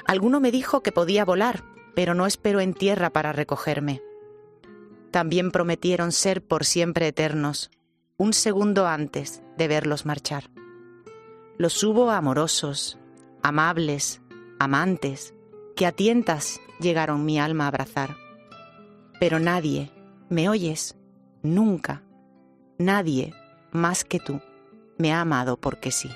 Alguno 0.05 0.41
me 0.41 0.51
dijo 0.51 0.83
que 0.83 0.91
podía 0.91 1.23
volar, 1.23 1.63
pero 1.95 2.15
no 2.15 2.25
espero 2.25 2.59
en 2.59 2.73
tierra 2.73 3.11
para 3.11 3.31
recogerme. 3.31 4.01
también 5.09 5.51
prometieron 5.51 6.11
ser 6.11 6.45
por 6.45 6.65
siempre 6.65 7.07
eternos, 7.07 7.71
un 8.17 8.33
segundo 8.33 8.87
antes 8.87 9.41
de 9.57 9.69
verlos 9.69 10.05
marchar. 10.05 10.51
Los 11.57 11.81
hubo 11.81 12.11
amorosos, 12.11 12.99
amables, 13.41 14.21
amantes, 14.59 15.33
que 15.77 15.85
a 15.85 15.91
tientas 15.91 16.59
llegaron 16.79 17.23
mi 17.23 17.39
alma 17.39 17.65
a 17.65 17.67
abrazar. 17.67 18.17
Pero 19.19 19.39
nadie, 19.39 19.91
¿me 20.27 20.49
oyes? 20.49 20.97
Nunca, 21.43 22.01
nadie 22.79 23.35
más 23.71 24.03
que 24.03 24.19
tú 24.19 24.41
me 24.97 25.13
ha 25.13 25.21
amado 25.21 25.57
porque 25.57 25.91
sí. 25.91 26.09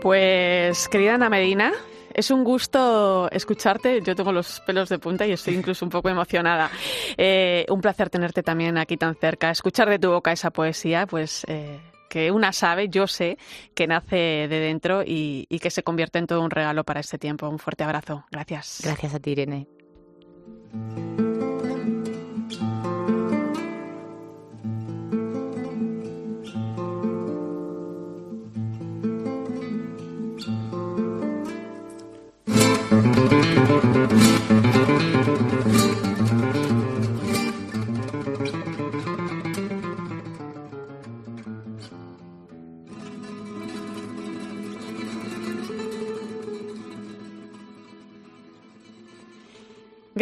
Pues, 0.00 0.88
querida 0.88 1.14
Ana 1.14 1.30
Medina, 1.30 1.72
es 2.14 2.30
un 2.30 2.44
gusto 2.44 3.30
escucharte. 3.30 4.00
Yo 4.02 4.14
tengo 4.14 4.32
los 4.32 4.60
pelos 4.60 4.88
de 4.88 4.98
punta 4.98 5.26
y 5.26 5.32
estoy 5.32 5.54
incluso 5.54 5.84
un 5.84 5.90
poco 5.90 6.08
emocionada. 6.08 6.70
Eh, 7.16 7.66
un 7.68 7.80
placer 7.80 8.10
tenerte 8.10 8.42
también 8.42 8.78
aquí 8.78 8.96
tan 8.96 9.14
cerca. 9.14 9.50
Escuchar 9.50 9.88
de 9.88 9.98
tu 9.98 10.10
boca 10.10 10.32
esa 10.32 10.50
poesía, 10.50 11.06
pues 11.06 11.44
eh, 11.48 11.80
que 12.08 12.30
una 12.30 12.52
sabe, 12.52 12.88
yo 12.88 13.06
sé, 13.06 13.38
que 13.74 13.86
nace 13.86 14.16
de 14.16 14.60
dentro 14.60 15.02
y, 15.02 15.46
y 15.48 15.58
que 15.58 15.70
se 15.70 15.82
convierte 15.82 16.18
en 16.18 16.26
todo 16.26 16.42
un 16.42 16.50
regalo 16.50 16.84
para 16.84 17.00
este 17.00 17.18
tiempo. 17.18 17.48
Un 17.48 17.58
fuerte 17.58 17.84
abrazo. 17.84 18.24
Gracias. 18.30 18.80
Gracias 18.82 19.14
a 19.14 19.20
ti, 19.20 19.30
Irene. 19.32 19.66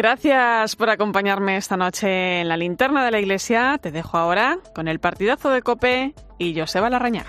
Gracias 0.01 0.77
por 0.77 0.89
acompañarme 0.89 1.59
esta 1.59 1.77
noche 1.77 2.41
en 2.41 2.49
la 2.49 2.57
linterna 2.57 3.05
de 3.05 3.11
la 3.11 3.21
iglesia. 3.21 3.77
Te 3.77 3.91
dejo 3.91 4.17
ahora 4.17 4.57
con 4.75 4.89
el 4.89 4.99
partidazo 4.99 5.51
de 5.51 5.61
Cope 5.61 6.15
y 6.39 6.59
Joseba 6.59 6.89
Larrañaga. 6.89 7.29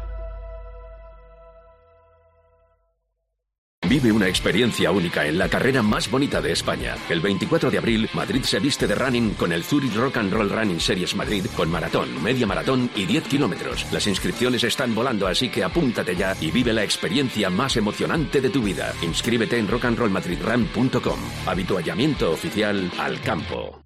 Vive 3.91 4.09
una 4.09 4.29
experiencia 4.29 4.89
única 4.89 5.25
en 5.25 5.37
la 5.37 5.49
carrera 5.49 5.81
más 5.81 6.09
bonita 6.09 6.39
de 6.39 6.53
España. 6.53 6.95
El 7.09 7.19
24 7.19 7.69
de 7.69 7.77
abril, 7.77 8.09
Madrid 8.13 8.41
se 8.43 8.57
viste 8.61 8.87
de 8.87 8.95
running 8.95 9.33
con 9.33 9.51
el 9.51 9.65
Zurich 9.65 9.93
Rock 9.93 10.15
and 10.15 10.31
Roll 10.31 10.49
Running 10.49 10.79
Series 10.79 11.13
Madrid 11.13 11.45
con 11.57 11.69
maratón, 11.69 12.23
media 12.23 12.47
maratón 12.47 12.89
y 12.95 13.05
10 13.05 13.25
kilómetros. 13.25 13.85
Las 13.91 14.07
inscripciones 14.07 14.63
están 14.63 14.95
volando, 14.95 15.27
así 15.27 15.49
que 15.49 15.65
apúntate 15.65 16.15
ya 16.15 16.37
y 16.39 16.51
vive 16.51 16.71
la 16.71 16.85
experiencia 16.85 17.49
más 17.49 17.75
emocionante 17.75 18.39
de 18.39 18.49
tu 18.49 18.63
vida. 18.63 18.93
Inscríbete 19.01 19.57
en 19.57 19.67
rockandrollmadridrun.com. 19.67 21.19
Habituallamiento 21.45 22.31
oficial 22.31 22.89
al 22.97 23.19
campo. 23.19 23.83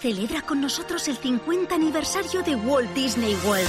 Celebra 0.00 0.42
con 0.42 0.60
nosotros 0.60 1.08
el 1.08 1.16
50 1.16 1.74
aniversario 1.74 2.42
de 2.42 2.54
Walt 2.54 2.92
Disney 2.92 3.34
World, 3.44 3.66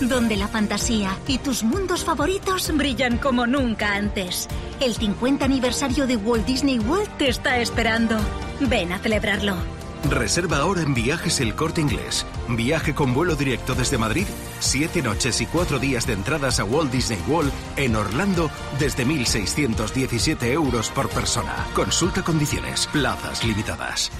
donde 0.00 0.36
la 0.36 0.48
fantasía 0.48 1.16
y 1.26 1.38
tus 1.38 1.62
mundos 1.62 2.04
favoritos 2.04 2.70
brillan 2.76 3.18
como 3.18 3.46
nunca 3.46 3.94
antes. 3.94 4.48
El 4.80 4.94
50 4.94 5.44
aniversario 5.44 6.06
de 6.06 6.16
Walt 6.16 6.46
Disney 6.46 6.78
World 6.78 7.08
te 7.18 7.28
está 7.28 7.58
esperando. 7.58 8.16
Ven 8.60 8.92
a 8.92 8.98
celebrarlo. 8.98 9.56
Reserva 10.10 10.58
ahora 10.58 10.82
en 10.82 10.92
Viajes 10.92 11.40
El 11.40 11.54
Corte 11.54 11.80
Inglés. 11.80 12.26
Viaje 12.48 12.94
con 12.94 13.14
vuelo 13.14 13.36
directo 13.36 13.74
desde 13.74 13.96
Madrid, 13.96 14.26
siete 14.60 15.02
noches 15.02 15.40
y 15.40 15.46
cuatro 15.46 15.78
días 15.78 16.06
de 16.06 16.12
entradas 16.12 16.60
a 16.60 16.64
Walt 16.64 16.92
Disney 16.92 17.18
World 17.26 17.52
en 17.76 17.96
Orlando 17.96 18.50
desde 18.78 19.06
1.617 19.06 20.44
euros 20.52 20.90
por 20.90 21.08
persona. 21.08 21.66
Consulta 21.74 22.22
condiciones, 22.22 22.86
plazas 22.88 23.44
limitadas. 23.44 24.10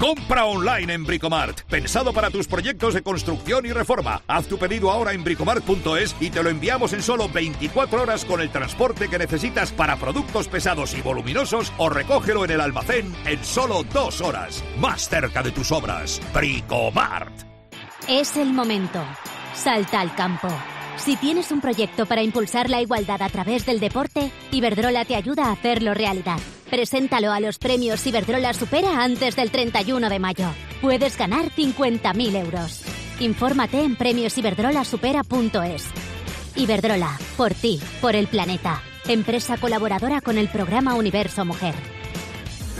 Compra 0.00 0.46
online 0.46 0.94
en 0.94 1.04
Bricomart. 1.04 1.60
Pensado 1.68 2.14
para 2.14 2.30
tus 2.30 2.48
proyectos 2.48 2.94
de 2.94 3.02
construcción 3.02 3.66
y 3.66 3.72
reforma. 3.72 4.22
Haz 4.26 4.46
tu 4.46 4.56
pedido 4.56 4.90
ahora 4.90 5.12
en 5.12 5.22
bricomart.es 5.22 6.16
y 6.18 6.30
te 6.30 6.42
lo 6.42 6.48
enviamos 6.48 6.94
en 6.94 7.02
solo 7.02 7.28
24 7.28 8.00
horas 8.00 8.24
con 8.24 8.40
el 8.40 8.48
transporte 8.48 9.08
que 9.10 9.18
necesitas 9.18 9.72
para 9.72 9.96
productos 9.96 10.48
pesados 10.48 10.94
y 10.94 11.02
voluminosos 11.02 11.70
o 11.76 11.90
recógelo 11.90 12.46
en 12.46 12.52
el 12.52 12.62
almacén 12.62 13.14
en 13.26 13.44
solo 13.44 13.84
dos 13.92 14.22
horas. 14.22 14.64
Más 14.78 15.06
cerca 15.06 15.42
de 15.42 15.50
tus 15.50 15.70
obras. 15.70 16.18
Bricomart. 16.32 17.34
Es 18.08 18.38
el 18.38 18.54
momento. 18.54 19.04
Salta 19.52 20.00
al 20.00 20.14
campo. 20.14 20.48
Si 20.96 21.16
tienes 21.16 21.50
un 21.50 21.60
proyecto 21.60 22.06
para 22.06 22.22
impulsar 22.22 22.68
la 22.68 22.80
igualdad 22.80 23.22
a 23.22 23.28
través 23.28 23.64
del 23.66 23.80
deporte, 23.80 24.30
Iberdrola 24.50 25.04
te 25.04 25.16
ayuda 25.16 25.46
a 25.46 25.52
hacerlo 25.52 25.94
realidad. 25.94 26.38
Preséntalo 26.68 27.32
a 27.32 27.40
los 27.40 27.58
premios 27.58 28.06
Iberdrola 28.06 28.52
Supera 28.52 29.02
antes 29.02 29.34
del 29.34 29.50
31 29.50 30.08
de 30.08 30.18
mayo. 30.18 30.46
Puedes 30.80 31.16
ganar 31.16 31.50
50.000 31.50 32.36
euros. 32.36 32.84
Infórmate 33.18 33.82
en 33.82 33.96
premiosiberdrolasupera.es. 33.96 35.86
Iberdrola, 36.56 37.18
por 37.36 37.54
ti, 37.54 37.80
por 38.00 38.14
el 38.14 38.26
planeta. 38.28 38.82
Empresa 39.08 39.56
colaboradora 39.56 40.20
con 40.20 40.38
el 40.38 40.48
programa 40.48 40.94
Universo 40.94 41.44
Mujer. 41.44 41.74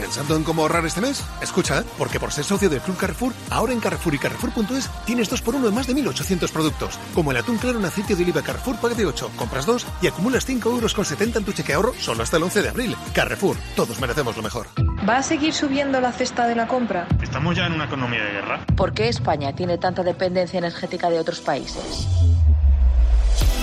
¿Pensando 0.01 0.35
en 0.35 0.43
cómo 0.43 0.63
ahorrar 0.63 0.83
este 0.83 0.99
mes? 0.99 1.23
Escucha, 1.43 1.83
porque 1.97 2.19
por 2.19 2.31
ser 2.31 2.43
socio 2.43 2.69
del 2.69 2.81
Club 2.81 2.97
Carrefour, 2.97 3.33
ahora 3.51 3.71
en 3.71 3.79
Carrefour 3.79 4.15
y 4.15 4.17
Carrefour.es 4.17 4.89
tienes 5.05 5.29
dos 5.29 5.43
por 5.43 5.53
uno 5.53 5.67
en 5.67 5.75
más 5.75 5.85
de 5.85 5.93
1.800 5.93 6.51
productos. 6.51 6.99
Como 7.13 7.29
el 7.29 7.37
atún 7.37 7.59
claro 7.59 7.77
en 7.77 7.85
aceite 7.85 8.15
de 8.15 8.23
oliva 8.23 8.41
Carrefour 8.41 8.77
paga 8.77 8.95
de 8.95 9.05
8, 9.05 9.31
compras 9.35 9.67
dos 9.67 9.85
y 10.01 10.07
acumulas 10.07 10.45
5 10.45 10.69
euros 10.71 10.95
con 10.95 11.05
70 11.05 11.39
en 11.39 11.45
tu 11.45 11.53
cheque 11.53 11.73
ahorro 11.73 11.93
solo 11.99 12.23
hasta 12.23 12.37
el 12.37 12.43
11 12.43 12.63
de 12.63 12.69
abril. 12.69 12.95
Carrefour, 13.13 13.55
todos 13.75 13.99
merecemos 13.99 14.35
lo 14.35 14.41
mejor. 14.41 14.67
¿Va 15.07 15.17
a 15.17 15.23
seguir 15.23 15.53
subiendo 15.53 16.01
la 16.01 16.11
cesta 16.11 16.47
de 16.47 16.55
la 16.55 16.67
compra? 16.67 17.07
¿Estamos 17.21 17.55
ya 17.55 17.67
en 17.67 17.73
una 17.73 17.85
economía 17.85 18.23
de 18.23 18.31
guerra? 18.31 18.65
¿Por 18.75 18.93
qué 18.93 19.07
España 19.07 19.53
tiene 19.53 19.77
tanta 19.77 20.01
dependencia 20.01 20.57
energética 20.57 21.11
de 21.11 21.19
otros 21.19 21.41
países? 21.41 22.07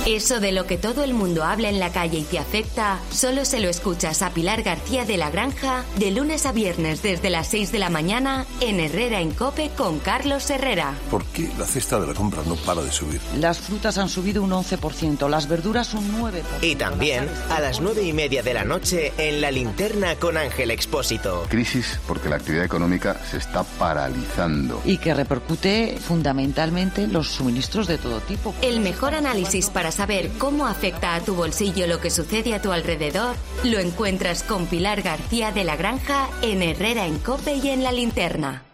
Eso 0.06 0.40
de 0.40 0.52
lo 0.52 0.66
que 0.66 0.78
todo 0.78 1.04
el 1.04 1.12
mundo 1.12 1.44
habla 1.44 1.68
en 1.68 1.80
la 1.80 1.92
calle 1.92 2.18
y 2.18 2.24
te 2.24 2.38
afecta, 2.38 2.98
solo 3.10 3.44
se 3.44 3.60
lo 3.60 3.68
escuchas 3.68 4.22
a 4.22 4.30
Pilar 4.30 4.62
García 4.62 5.04
de 5.04 5.16
la 5.16 5.30
Granja 5.30 5.84
de 5.96 6.10
lunes 6.10 6.46
a 6.46 6.52
viernes 6.52 7.02
desde 7.02 7.30
las 7.30 7.48
6 7.48 7.72
de 7.72 7.78
la 7.78 7.90
mañana 7.90 8.46
en 8.60 8.80
Herrera 8.80 9.20
en 9.20 9.32
Cope 9.32 9.70
con 9.76 9.98
Carlos 9.98 10.48
Herrera. 10.50 10.94
¿Por 11.10 11.24
qué 11.26 11.50
la 11.58 11.66
cesta 11.66 12.00
de 12.00 12.06
la 12.06 12.14
compra 12.14 12.42
no 12.46 12.56
para 12.56 12.82
de 12.82 12.90
subir? 12.90 13.20
Las 13.36 13.58
frutas 13.58 13.98
han 13.98 14.08
subido 14.08 14.42
un 14.42 14.50
11%, 14.50 15.28
las 15.28 15.48
verduras 15.48 15.92
un 15.94 16.10
9%. 16.20 16.42
Y 16.62 16.76
también 16.76 17.28
a 17.50 17.60
las 17.60 17.80
9 17.80 18.02
y 18.02 18.12
media 18.12 18.42
de 18.42 18.54
la 18.54 18.64
noche 18.64 19.12
en 19.18 19.40
la 19.40 19.50
linterna 19.50 20.16
con 20.16 20.36
Ángel 20.36 20.70
Expósito. 20.70 21.44
Crisis 21.48 21.98
porque 22.06 22.28
la 22.28 22.36
actividad 22.36 22.64
económica 22.64 23.16
se 23.30 23.36
está 23.36 23.62
paralizando. 23.62 24.80
Y 24.84 24.98
que 24.98 25.14
repercute 25.14 25.98
fundamentalmente 26.00 27.02
en 27.04 27.12
los 27.12 27.28
suministros 27.28 27.86
de 27.86 27.98
todo 27.98 28.20
tipo. 28.20 28.54
El 28.62 28.80
mejor 28.80 29.14
análisis 29.14 29.68
para 29.70 29.90
saber 29.98 30.30
cómo 30.38 30.68
afecta 30.68 31.16
a 31.16 31.20
tu 31.20 31.34
bolsillo 31.34 31.88
lo 31.88 32.00
que 32.00 32.10
sucede 32.10 32.54
a 32.54 32.62
tu 32.62 32.70
alrededor, 32.70 33.34
lo 33.64 33.80
encuentras 33.80 34.44
con 34.44 34.66
Pilar 34.66 35.02
García 35.02 35.50
de 35.50 35.64
la 35.64 35.74
Granja 35.74 36.28
en 36.40 36.62
Herrera 36.62 37.04
en 37.04 37.18
Cope 37.18 37.54
y 37.54 37.68
en 37.70 37.82
la 37.82 37.90
Linterna. 37.90 38.67